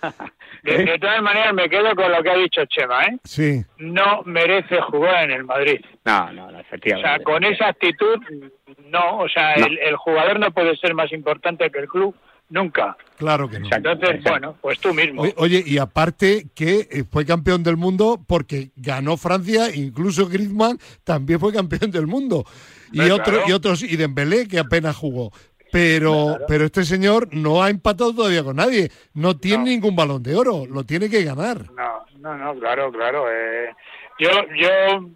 de, 0.62 0.98
todas 0.98 1.20
maneras 1.20 1.52
me 1.52 1.68
quedo 1.68 1.94
con 1.94 2.10
lo 2.10 2.22
que 2.22 2.30
ha 2.30 2.36
dicho 2.36 2.64
Chema, 2.64 3.04
¿eh? 3.04 3.18
Sí. 3.24 3.62
No 3.76 4.22
merece 4.24 4.80
jugar 4.80 5.24
en 5.24 5.32
el 5.32 5.44
Madrid. 5.44 5.84
No, 6.06 6.32
no, 6.32 6.58
efectivamente. 6.58 7.10
O 7.10 7.14
sea, 7.14 7.22
con 7.22 7.44
esa 7.44 7.68
actitud, 7.68 8.16
no, 8.86 9.18
o 9.18 9.28
sea, 9.28 9.52
El, 9.52 9.78
el 9.78 9.96
jugador 9.96 10.40
no 10.40 10.50
puede 10.50 10.74
ser 10.78 10.94
más 10.94 11.12
importante 11.12 11.70
que 11.70 11.80
el 11.80 11.88
club 11.88 12.16
Nunca. 12.50 12.96
Claro 13.16 13.48
que 13.48 13.60
no. 13.60 13.68
Entonces, 13.70 14.22
bueno, 14.24 14.56
pues 14.60 14.78
tú 14.80 14.92
mismo. 14.92 15.22
Oye, 15.36 15.62
y 15.64 15.78
aparte 15.78 16.46
que 16.54 16.88
eh, 16.90 17.04
fue 17.08 17.24
campeón 17.24 17.62
del 17.62 17.76
mundo 17.76 18.18
porque 18.26 18.70
ganó 18.76 19.16
Francia, 19.16 19.74
incluso 19.74 20.28
Griezmann 20.28 20.78
también 21.04 21.38
fue 21.38 21.52
campeón 21.52 21.92
del 21.92 22.08
mundo. 22.08 22.44
Y, 22.92 23.08
otro, 23.10 23.42
y 23.46 23.52
otros, 23.52 23.84
y 23.84 23.96
Dembélé, 23.96 24.48
que 24.48 24.58
apenas 24.58 24.96
jugó. 24.96 25.30
Pero, 25.70 26.38
pero 26.48 26.64
este 26.64 26.82
señor 26.82 27.28
no 27.32 27.62
ha 27.62 27.70
empatado 27.70 28.12
todavía 28.12 28.42
con 28.42 28.56
nadie. 28.56 28.90
No 29.14 29.36
tiene 29.36 29.70
ningún 29.70 29.94
balón 29.94 30.20
de 30.24 30.34
oro, 30.34 30.66
lo 30.66 30.82
tiene 30.82 31.08
que 31.08 31.22
ganar. 31.22 31.70
No, 31.70 32.04
no, 32.18 32.36
no, 32.36 32.58
claro, 32.58 32.90
claro. 32.90 33.26
Eh, 33.30 33.72
yo, 34.18 34.28
yo 34.56 35.08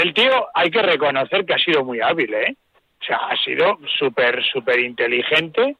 el 0.00 0.14
tío 0.14 0.46
hay 0.54 0.70
que 0.70 0.82
reconocer 0.82 1.44
que 1.44 1.54
ha 1.54 1.58
sido 1.58 1.84
muy 1.84 2.00
hábil, 2.00 2.32
¿eh? 2.34 2.56
O 3.00 3.04
sea, 3.04 3.16
ha 3.16 3.36
sido 3.36 3.78
súper, 3.98 4.40
súper 4.44 4.78
inteligente 4.78 5.76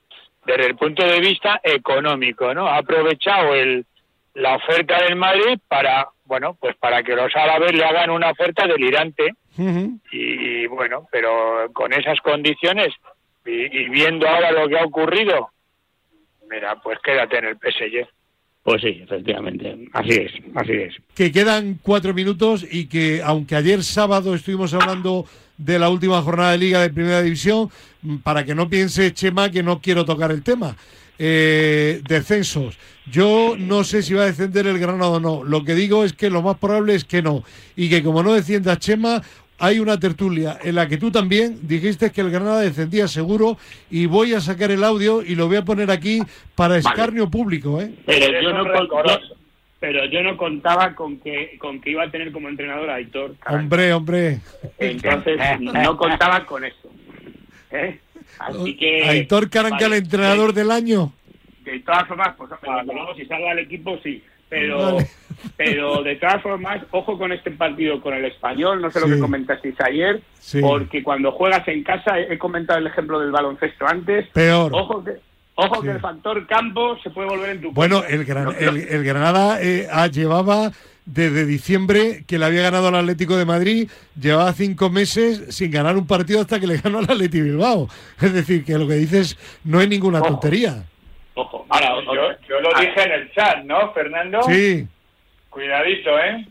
desde 0.49 0.67
el 0.67 0.77
punto 0.77 1.05
de 1.05 1.21
vista 1.21 1.61
económico, 1.63 2.55
¿no? 2.55 2.67
Ha 2.67 2.79
aprovechado 2.79 3.55
el, 3.55 3.85
la 4.35 4.57
oferta 4.57 5.03
del 5.03 5.17
Madrid 5.17 5.59
para, 5.69 6.09
bueno, 6.25 6.57
pues 6.59 6.75
para 6.77 7.03
que 7.03 7.15
los 7.15 7.35
árabes 7.37 7.75
le 7.75 7.85
hagan 7.85 8.11
una 8.11 8.31
oferta 8.31 8.67
delirante. 8.67 9.35
y, 10.11 10.67
bueno, 10.67 11.07
pero 11.11 11.71
con 11.73 11.93
esas 11.93 12.19
condiciones 12.21 12.95
y, 13.45 13.89
viendo 13.89 14.27
ahora 14.29 14.53
lo 14.53 14.69
que 14.69 14.79
ha 14.79 14.85
ocurrido, 14.85 15.51
mira, 16.51 16.77
pues 16.83 16.99
quédate 17.05 17.39
en 17.39 17.45
el 17.47 17.57
PSG. 17.57 18.09
Pues 18.63 18.83
sí, 18.83 19.01
efectivamente, 19.03 19.77
así 19.93 20.13
es, 20.13 20.33
así 20.55 20.73
es. 20.73 20.95
Que 21.15 21.33
quedan 21.33 21.79
cuatro 21.83 22.15
minutos 22.15 22.67
y 22.71 22.89
que 22.89 23.21
aunque 23.23 23.57
ayer 23.57 23.83
sábado 23.83 24.35
estuvimos 24.35 24.75
hablando 24.75 25.25
de 25.59 25.79
la 25.79 25.91
última 25.91 26.23
jornada 26.23 26.53
de 26.53 26.59
liga 26.59 26.81
de 26.81 26.91
primera 26.91 27.21
división, 27.21 27.71
para 28.23 28.45
que 28.45 28.55
no 28.55 28.69
piense 28.69 29.13
Chema 29.13 29.51
que 29.51 29.63
no 29.63 29.81
quiero 29.81 30.05
tocar 30.05 30.31
el 30.31 30.43
tema. 30.43 30.77
Eh, 31.21 32.01
descensos. 32.09 32.79
Yo 33.11 33.57
no 33.59 33.83
sé 33.83 34.03
si 34.03 34.15
va 34.15 34.23
a 34.23 34.27
descender 34.27 34.69
el 34.69 34.79
Granado 34.79 35.15
o 35.15 35.21
no. 35.21 35.43
Lo 35.43 35.65
que 35.65 35.75
digo 35.75 36.05
es 36.05 36.13
que 36.13 36.31
lo 36.31 36.43
más 36.43 36.59
probable 36.59 36.95
es 36.95 37.05
que 37.05 37.23
no. 37.23 37.43
Y 37.75 37.89
que 37.89 38.05
como 38.05 38.23
no 38.23 38.35
descienda 38.35 38.79
Chema, 38.79 39.23
hay 39.59 39.81
una 39.81 39.99
tertulia 39.99 40.59
en 40.63 40.77
la 40.77 40.87
que 40.87 40.97
tú 40.97 41.11
también 41.11 41.59
dijiste 41.63 42.13
que 42.13 42.21
el 42.21 42.31
Granada 42.31 42.61
descendía 42.61 43.09
seguro 43.09 43.59
y 43.91 44.07
voy 44.07 44.35
a 44.35 44.41
sacar 44.41 44.71
el 44.71 44.85
audio 44.85 45.23
y 45.23 45.35
lo 45.35 45.49
voy 45.49 45.57
a 45.57 45.65
poner 45.65 45.91
aquí 45.91 46.21
para 46.55 46.79
escarnio 46.79 47.29
público. 47.29 47.81
¿eh? 47.81 47.93
Pero, 48.07 48.41
yo 48.41 48.53
no, 48.53 48.65
pero 49.81 50.05
yo 50.07 50.23
no 50.23 50.37
contaba 50.37 50.95
con 50.95 51.19
que 51.19 51.57
con 51.59 51.81
que 51.81 51.91
iba 51.91 52.05
a 52.05 52.11
tener 52.11 52.33
como 52.33 52.49
entrenador 52.49 52.91
a 52.91 52.97
Aitor. 52.97 53.37
Hombre, 53.49 53.93
hombre. 53.93 54.41
Entonces 54.79 55.39
no 55.61 55.97
contaba 55.97 56.45
con 56.45 56.65
eso. 56.65 56.91
¿eh? 57.71 57.99
Así 58.39 58.77
que... 58.77 59.05
Aitor 59.05 59.49
Caranca, 59.51 59.87
el 59.87 59.95
entrenador 59.95 60.53
del 60.53 60.71
año. 60.71 61.13
De 61.65 61.81
todas 61.81 62.07
formas, 62.09 62.35
pues 62.37 62.51
luego 62.63 63.15
si 63.15 63.27
salga 63.27 63.53
el 63.53 63.61
equipo, 63.61 63.99
sí. 64.03 64.23
Pero, 64.49 64.97
pero 65.57 66.03
de 66.03 66.17
todas 66.17 66.43
formas, 66.43 66.83
ojo 66.91 67.19
con 67.19 67.33
este 67.33 67.51
partido 67.51 68.01
con 68.01 68.15
el 68.15 68.25
español, 68.25 68.81
no 68.81 68.91
sé 68.91 68.99
lo 69.01 69.07
que 69.07 69.19
comentasteis 69.19 69.79
ayer, 69.81 70.23
porque 70.63 71.03
cuando 71.03 71.33
juegas 71.33 71.69
en 71.69 71.85
casa, 71.85 72.19
he 72.19 72.39
comentado 72.39 72.79
el 72.79 72.87
ejemplo 72.87 73.21
del 73.21 73.31
baloncesto 73.31 73.87
antes, 73.87 74.27
peor. 74.31 74.73
Ojo 74.75 75.05
que, 75.05 75.17
ojo 75.59 75.83
que 75.83 75.91
el 75.91 76.01
factor 76.01 76.47
campo 76.47 76.97
se 77.03 77.11
puede 77.11 77.29
volver 77.29 77.51
en 77.51 77.61
tu 77.63 77.73
Bueno, 77.73 78.05
el, 78.05 78.21
el, 78.21 79.05
Granada 79.05 79.61
eh, 79.61 79.89
llevaba 80.13 80.71
desde 81.05 81.47
diciembre 81.47 82.25
que 82.27 82.39
le 82.39 82.45
había 82.45 82.63
ganado 82.63 82.89
al 82.89 82.95
Atlético 82.95 83.37
de 83.37 83.45
Madrid, 83.45 83.91
llevaba 84.21 84.53
cinco 84.53 84.89
meses 84.91 85.55
sin 85.55 85.71
ganar 85.71 85.97
un 85.97 86.07
partido 86.07 86.41
hasta 86.41 86.61
que 86.61 86.67
le 86.67 86.77
ganó 86.77 86.99
al 86.99 87.05
Atlético 87.05 87.45
Bilbao. 87.45 87.89
Es 88.21 88.33
decir, 88.33 88.65
que 88.65 88.79
lo 88.79 88.87
que 88.87 88.95
dices 88.95 89.37
no 89.65 89.81
es 89.81 89.89
ninguna 89.89 90.23
tontería. 90.23 90.85
Ojo, 91.35 91.67
ahora, 91.69 91.95
yo, 92.49 92.61
lo 92.61 92.81
dije 92.81 93.03
en 93.03 93.13
el 93.13 93.33
chat, 93.33 93.65
¿no, 93.65 93.93
Fernando? 93.93 94.43
Sí. 94.43 94.87
Cuidadito, 95.51 96.19
¿eh? 96.19 96.47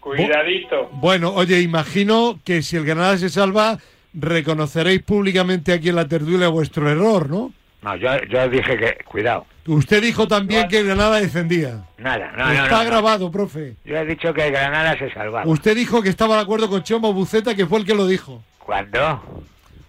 Cuidadito. 0.00 0.90
Bueno, 0.92 1.32
oye, 1.34 1.60
imagino 1.60 2.38
que 2.44 2.62
si 2.62 2.76
el 2.76 2.84
Granada 2.84 3.16
se 3.16 3.30
salva, 3.30 3.78
reconoceréis 4.12 5.02
públicamente 5.02 5.72
aquí 5.72 5.88
en 5.90 5.96
la 5.96 6.08
tertulia 6.08 6.48
vuestro 6.48 6.90
error, 6.90 7.30
¿no? 7.30 7.52
No, 7.84 7.94
yo, 7.96 8.16
yo 8.30 8.48
dije 8.48 8.78
que, 8.78 9.04
cuidado. 9.04 9.44
Usted 9.66 10.02
dijo 10.02 10.26
también 10.26 10.68
que 10.68 10.82
Granada 10.82 11.20
descendía. 11.20 11.84
Nada, 11.98 12.32
no, 12.34 12.50
Está 12.50 12.82
grabado, 12.82 13.30
profe. 13.30 13.74
Yo 13.84 13.98
he 13.98 14.06
dicho 14.06 14.32
que 14.32 14.50
Granada 14.50 14.96
se 14.98 15.12
salvaba. 15.12 15.46
Usted 15.46 15.76
dijo 15.76 16.02
que 16.02 16.08
estaba 16.08 16.36
de 16.36 16.42
acuerdo 16.42 16.70
con 16.70 16.82
Chomo 16.82 17.12
Buceta, 17.12 17.54
que 17.54 17.66
fue 17.66 17.80
el 17.80 17.84
que 17.84 17.94
lo 17.94 18.06
dijo. 18.06 18.42
¿Cuándo? 18.58 19.22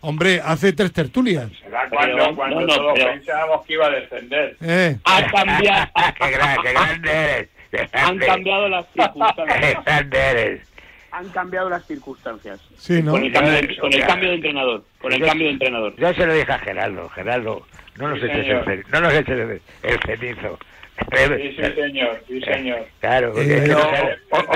Hombre, 0.01 0.41
hace 0.43 0.73
tres 0.73 0.91
tertulias. 0.91 1.49
¿Será 1.63 1.89
cuando, 1.89 2.35
cuando 2.35 2.67
todos 2.67 2.99
pensábamos 2.99 3.65
que 3.65 3.73
iba 3.73 3.85
a 3.85 3.89
descender? 3.91 4.57
Eh. 4.61 4.97
Ha 5.05 5.31
cambiado. 5.31 5.91
qué, 6.19 6.25
qué 6.63 6.73
grande 6.73 7.11
eres. 7.11 7.49
Han 7.93 8.19
cambiado 8.19 8.67
las 8.67 8.85
circunstancias. 8.93 9.57
Qué 9.61 9.77
grande 9.85 10.17
eres 10.19 10.75
han 11.15 11.29
cambiado 11.29 11.69
las 11.69 11.85
circunstancias. 11.85 12.59
Sí, 12.75 13.01
¿no? 13.01 13.13
Con 13.13 13.23
el 13.23 13.31
cambio 13.31 13.53
de, 13.53 13.77
con 13.77 13.93
el 13.93 14.05
cambio 14.05 14.29
de 14.29 14.35
entrenador. 14.35 14.83
Con 15.01 15.13
el 15.13 15.21
cambio 15.21 15.47
de 15.47 15.53
entrenador. 15.53 15.95
Yo 15.95 16.13
se 16.13 16.25
lo 16.25 16.33
dije 16.33 16.51
a 16.51 16.59
Gerardo. 16.59 17.09
Gerardo, 17.09 17.65
no 17.97 18.09
nos 18.09 18.23
eches 18.23 18.47
el, 18.47 18.83
no 18.91 19.01
nos 19.01 19.13
eches 19.13 19.39
el, 19.39 19.61
el 19.83 19.99
cenizo. 20.05 20.59
Sí, 20.97 21.55
sí, 21.57 21.73
señor, 21.75 22.23
sí, 22.27 22.41
señor. 22.41 22.85
Claro, 23.01 23.33
porque 23.33 23.63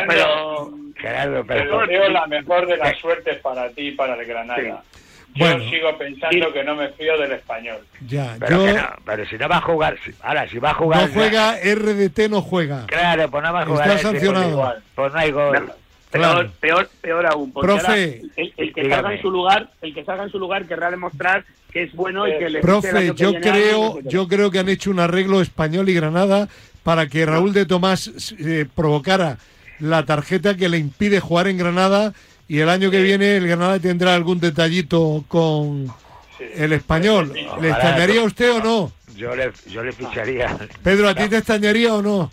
pero, 0.08 0.72
Gerardo, 0.96 1.44
pero, 1.46 1.82
deseo 1.82 2.10
la 2.10 2.28
mejor 2.28 2.66
de 2.66 2.78
las 2.78 2.98
suertes 2.98 3.38
para 3.40 3.70
ti 3.72 3.90
y 3.90 3.92
para 3.92 4.16
el 4.16 4.26
Granada. 4.26 4.84
Yo 5.36 5.60
sigo 5.70 5.98
pensando 5.98 6.52
que 6.52 6.64
no 6.64 6.76
me 6.76 6.90
fío 6.90 7.18
del 7.18 7.34
español. 7.34 7.78
Ya, 8.08 8.36
pero, 8.40 8.66
yo... 8.66 8.74
no, 8.74 8.88
pero 9.06 9.26
si 9.26 9.38
no 9.38 9.48
va 9.48 9.58
a 9.58 9.62
jugar, 9.62 9.98
ahora 10.22 10.48
si 10.48 10.58
va 10.58 10.72
a 10.72 10.74
jugar... 10.74 11.08
No 11.08 11.14
juega, 11.14 11.56
RDT 11.58 12.30
no 12.30 12.42
juega. 12.42 12.86
Claro, 12.88 13.30
pues 13.30 13.44
no 13.44 13.54
va 13.54 13.62
a 13.62 13.66
jugar. 13.66 13.88
Está 13.90 13.98
sancionado. 14.00 14.76
Pues 14.96 15.14
no 15.14 15.20
hay 15.20 15.32
gol. 15.32 15.74
Peor, 16.12 16.52
peor, 16.60 16.90
peor 17.02 17.26
aún. 17.28 17.54
Profe, 17.54 18.22
el, 18.36 18.74
que 18.74 18.90
salga 18.90 19.14
en 19.14 19.22
su 19.22 19.30
lugar, 19.30 19.70
el 19.82 19.94
que 19.94 20.04
salga 20.04 20.24
en 20.24 20.32
su 20.32 20.40
lugar 20.40 20.66
querrá 20.66 20.90
demostrar 20.90 21.46
que 21.72 21.84
es 21.84 21.94
bueno 21.94 22.28
y 22.28 22.38
que 22.40 22.50
le 22.50 22.62
Profe, 22.62 23.14
yo 23.16 23.34
creo, 23.36 24.00
yo 24.02 24.28
creo 24.28 24.50
que 24.50 24.60
han 24.60 24.70
hecho 24.70 24.90
un 24.90 25.00
arreglo 25.00 25.40
español 25.42 25.88
y 25.88 25.94
Granada 25.94 26.48
para 26.82 27.08
que 27.08 27.26
Raúl 27.26 27.54
de 27.54 27.66
Tomás 27.68 28.34
eh, 28.40 28.66
provocara 28.74 29.38
la 29.80 30.04
tarjeta 30.04 30.58
que 30.58 30.68
le 30.68 30.80
impide 30.80 31.20
jugar 31.20 31.48
en 31.48 31.58
Granada 31.58 32.14
y 32.48 32.60
el 32.60 32.70
año 32.70 32.90
que 32.90 33.04
viene 33.04 33.38
el 33.38 33.48
Granada 33.48 33.80
tendrá 33.80 34.16
algún 34.16 34.40
detallito 34.40 35.24
con 35.28 35.94
el 36.40 36.74
español. 36.74 37.32
¿Le 37.62 37.70
extrañaría 37.70 38.22
a 38.22 38.24
usted 38.24 38.52
o 38.52 38.60
no? 38.60 38.92
Yo 39.16 39.36
le, 39.36 39.52
yo 39.68 39.84
le 39.84 39.92
ficharía. 39.92 40.58
Pedro, 40.82 41.10
¿a 41.10 41.14
ti 41.14 41.28
te 41.30 41.38
extrañaría 41.38 41.94
o 41.94 42.02
no? 42.02 42.32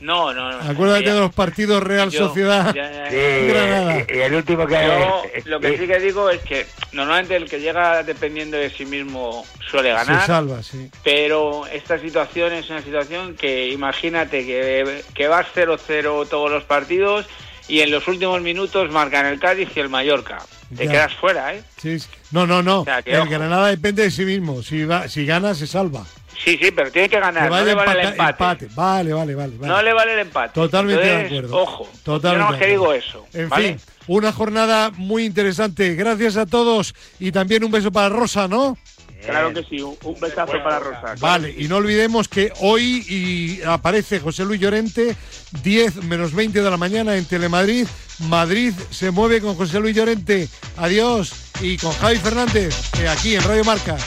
No, 0.00 0.32
no, 0.32 0.50
no. 0.50 0.70
Acuérdate 0.70 1.12
de 1.12 1.20
los 1.20 1.32
partidos 1.32 1.82
Real 1.82 2.10
Sociedad. 2.10 2.74
y, 2.74 4.18
el 4.18 4.34
último 4.34 4.66
que 4.66 4.74
yo, 4.74 5.22
Lo 5.44 5.60
que 5.60 5.76
sí 5.76 5.86
que 5.86 5.98
digo 5.98 6.30
es 6.30 6.40
que 6.40 6.66
normalmente 6.92 7.36
el 7.36 7.48
que 7.48 7.60
llega 7.60 8.02
dependiendo 8.02 8.56
de 8.56 8.70
sí 8.70 8.86
mismo 8.86 9.44
suele 9.70 9.92
ganar. 9.92 10.22
Se 10.22 10.26
salva, 10.26 10.62
sí. 10.62 10.90
Pero 11.04 11.66
esta 11.66 11.98
situación 11.98 12.52
es 12.52 12.70
una 12.70 12.82
situación 12.82 13.34
que 13.34 13.68
imagínate 13.68 14.46
que, 14.46 15.04
que 15.14 15.28
vas 15.28 15.46
0-0 15.54 16.28
todos 16.28 16.50
los 16.50 16.64
partidos 16.64 17.26
y 17.68 17.80
en 17.80 17.90
los 17.90 18.08
últimos 18.08 18.40
minutos 18.42 18.90
marcan 18.90 19.26
el 19.26 19.38
Cádiz 19.38 19.68
y 19.76 19.80
el 19.80 19.88
Mallorca. 19.88 20.38
Te 20.76 20.86
quedas 20.88 21.12
fuera, 21.14 21.54
¿eh? 21.54 21.62
Sí, 21.76 21.98
No, 22.30 22.46
no, 22.46 22.62
no. 22.62 22.84
el 23.04 23.28
Granada 23.28 23.68
depende 23.68 24.04
de 24.04 24.10
sí 24.10 24.24
mismo. 24.24 24.62
Si, 24.62 24.84
va, 24.84 25.08
si 25.08 25.26
gana, 25.26 25.54
se 25.54 25.66
salva. 25.66 26.04
Sí, 26.44 26.58
sí, 26.60 26.70
pero 26.70 26.90
tiene 26.90 27.08
que 27.08 27.20
ganar. 27.20 27.50
no 27.50 27.64
le 27.64 27.74
vale 27.74 28.00
el 28.00 28.08
empate. 28.08 28.68
Vale, 28.74 29.12
vale, 29.12 29.34
vale, 29.34 29.52
No 29.60 29.82
le 29.82 29.92
vale 29.92 30.14
el 30.14 30.20
empate. 30.20 30.54
Totalmente 30.54 31.04
de 31.04 31.26
acuerdo. 31.26 31.56
Ojo. 31.56 31.88
Totalmente. 32.02 32.46
Yo 32.46 32.52
no 32.52 32.58
que 32.58 32.66
digo 32.66 32.92
eso. 32.94 33.26
En 33.34 33.50
fin, 33.50 33.80
una 34.06 34.32
jornada 34.32 34.90
muy 34.96 35.24
interesante. 35.24 35.94
Gracias 35.94 36.36
a 36.36 36.46
todos 36.46 36.94
y 37.18 37.30
también 37.32 37.64
un 37.64 37.70
beso 37.70 37.92
para 37.92 38.08
Rosa, 38.08 38.48
¿no? 38.48 38.76
Claro 39.24 39.52
que 39.52 39.62
sí, 39.64 39.82
un 39.82 40.20
besazo 40.20 40.52
para 40.62 40.78
Rosa. 40.78 41.14
Vale, 41.20 41.54
y 41.56 41.68
no 41.68 41.76
olvidemos 41.76 42.26
que 42.26 42.52
hoy 42.60 43.04
y 43.06 43.62
aparece 43.66 44.18
José 44.18 44.44
Luis 44.44 44.60
Llorente, 44.60 45.14
10 45.62 46.04
menos 46.04 46.34
20 46.34 46.62
de 46.62 46.70
la 46.70 46.78
mañana 46.78 47.16
en 47.16 47.26
Telemadrid. 47.26 47.86
Madrid 48.20 48.72
se 48.90 49.10
mueve 49.10 49.42
con 49.42 49.56
José 49.56 49.78
Luis 49.78 49.94
Llorente. 49.94 50.48
Adiós. 50.78 51.32
Y 51.60 51.76
con 51.76 51.92
Javi 51.92 52.16
Fernández, 52.16 52.74
aquí 53.10 53.36
en 53.36 53.44
Radio 53.44 53.64
Marca. 53.64 53.98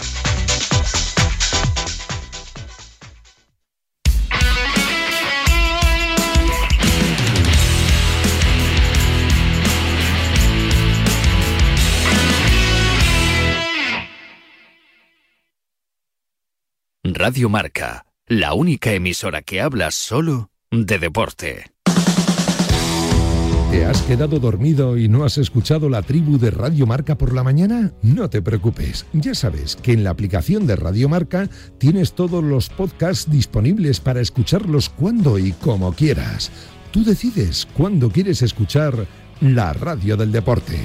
Radio 17.26 17.48
Marca, 17.48 18.06
la 18.28 18.54
única 18.54 18.92
emisora 18.92 19.44
que 19.44 19.62
habla 19.62 19.92
solo 19.92 20.50
de 20.72 21.00
deporte. 21.00 21.72
¿Te 23.72 23.86
has 23.86 24.02
quedado 24.02 24.40
dormido 24.40 24.98
y 24.98 25.08
no 25.08 25.24
has 25.24 25.38
escuchado 25.38 25.88
la 25.88 26.02
tribu 26.02 26.38
de 26.38 26.52
Radio 26.52 26.86
Marca 26.86 27.18
por 27.18 27.34
la 27.34 27.42
mañana? 27.42 27.94
No 28.02 28.30
te 28.30 28.42
preocupes, 28.42 29.06
ya 29.14 29.36
sabes 29.36 29.78
que 29.78 29.94
en 29.94 30.04
la 30.04 30.10
aplicación 30.10 30.68
de 30.68 30.76
Radio 30.76 31.08
Marca 31.08 31.48
tienes 31.78 32.12
todos 32.12 32.44
los 32.44 32.68
podcasts 32.68 33.32
disponibles 33.32 34.02
para 34.02 34.20
escucharlos 34.20 34.90
cuando 34.90 35.40
y 35.40 35.54
como 35.54 35.94
quieras. 35.94 36.52
Tú 36.92 37.06
decides 37.06 37.66
cuándo 37.74 38.10
quieres 38.10 38.42
escuchar 38.42 39.08
la 39.40 39.72
radio 39.72 40.18
del 40.18 40.34
deporte. 40.34 40.78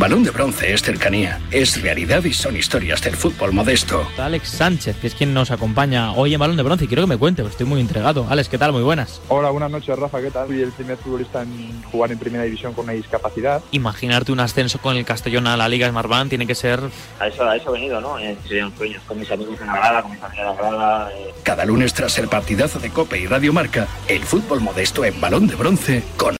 Balón 0.00 0.24
de 0.24 0.30
bronce 0.30 0.72
es 0.72 0.80
cercanía, 0.80 1.38
es 1.50 1.82
realidad 1.82 2.24
y 2.24 2.32
son 2.32 2.56
historias 2.56 3.02
del 3.02 3.16
fútbol 3.16 3.52
modesto. 3.52 4.08
Alex 4.16 4.48
Sánchez, 4.48 4.96
que 4.96 5.08
es 5.08 5.14
quien 5.14 5.34
nos 5.34 5.50
acompaña 5.50 6.12
hoy 6.12 6.32
en 6.32 6.40
Balón 6.40 6.56
de 6.56 6.62
bronce 6.62 6.86
y 6.86 6.88
quiero 6.88 7.02
que 7.02 7.08
me 7.08 7.18
cuente, 7.18 7.42
estoy 7.42 7.66
muy 7.66 7.82
entregado. 7.82 8.26
Alex, 8.30 8.48
¿qué 8.48 8.56
tal? 8.56 8.72
Muy 8.72 8.82
buenas. 8.82 9.20
Hola, 9.28 9.50
buenas 9.50 9.70
noches, 9.70 9.98
Rafa, 9.98 10.22
¿qué 10.22 10.30
tal? 10.30 10.48
Soy 10.48 10.62
el 10.62 10.72
primer 10.72 10.96
futbolista 10.96 11.42
en 11.42 11.82
jugar 11.82 12.12
en 12.12 12.18
primera 12.18 12.44
división 12.44 12.72
con 12.72 12.84
una 12.84 12.94
discapacidad. 12.94 13.62
Imaginarte 13.72 14.32
un 14.32 14.40
ascenso 14.40 14.78
con 14.78 14.96
el 14.96 15.04
Castellón 15.04 15.46
a 15.46 15.58
la 15.58 15.68
Liga 15.68 15.86
Smartbank 15.90 16.30
tiene 16.30 16.46
que 16.46 16.54
ser... 16.54 16.80
A 17.18 17.26
eso, 17.26 17.46
a 17.46 17.56
eso 17.56 17.68
he 17.68 17.72
venido, 17.78 18.00
¿no? 18.00 18.18
Eh, 18.18 18.38
serían 18.48 18.74
sueños 18.74 19.02
con 19.06 19.20
mis 19.20 19.30
amigos 19.30 19.60
en 19.60 19.66
la 19.66 19.76
grada, 19.76 20.00
con 20.00 20.12
mis 20.12 20.22
amigas 20.22 20.56
en 20.56 20.64
la 20.64 20.70
grada. 20.70 21.12
Eh. 21.12 21.34
Cada 21.42 21.66
lunes 21.66 21.92
tras 21.92 22.16
el 22.16 22.28
partidazo 22.28 22.78
de 22.78 22.88
Cope 22.88 23.18
y 23.18 23.26
Radio 23.26 23.52
Marca, 23.52 23.86
el 24.08 24.24
fútbol 24.24 24.62
modesto 24.62 25.04
en 25.04 25.20
Balón 25.20 25.46
de 25.46 25.56
bronce 25.56 26.02
con 26.16 26.28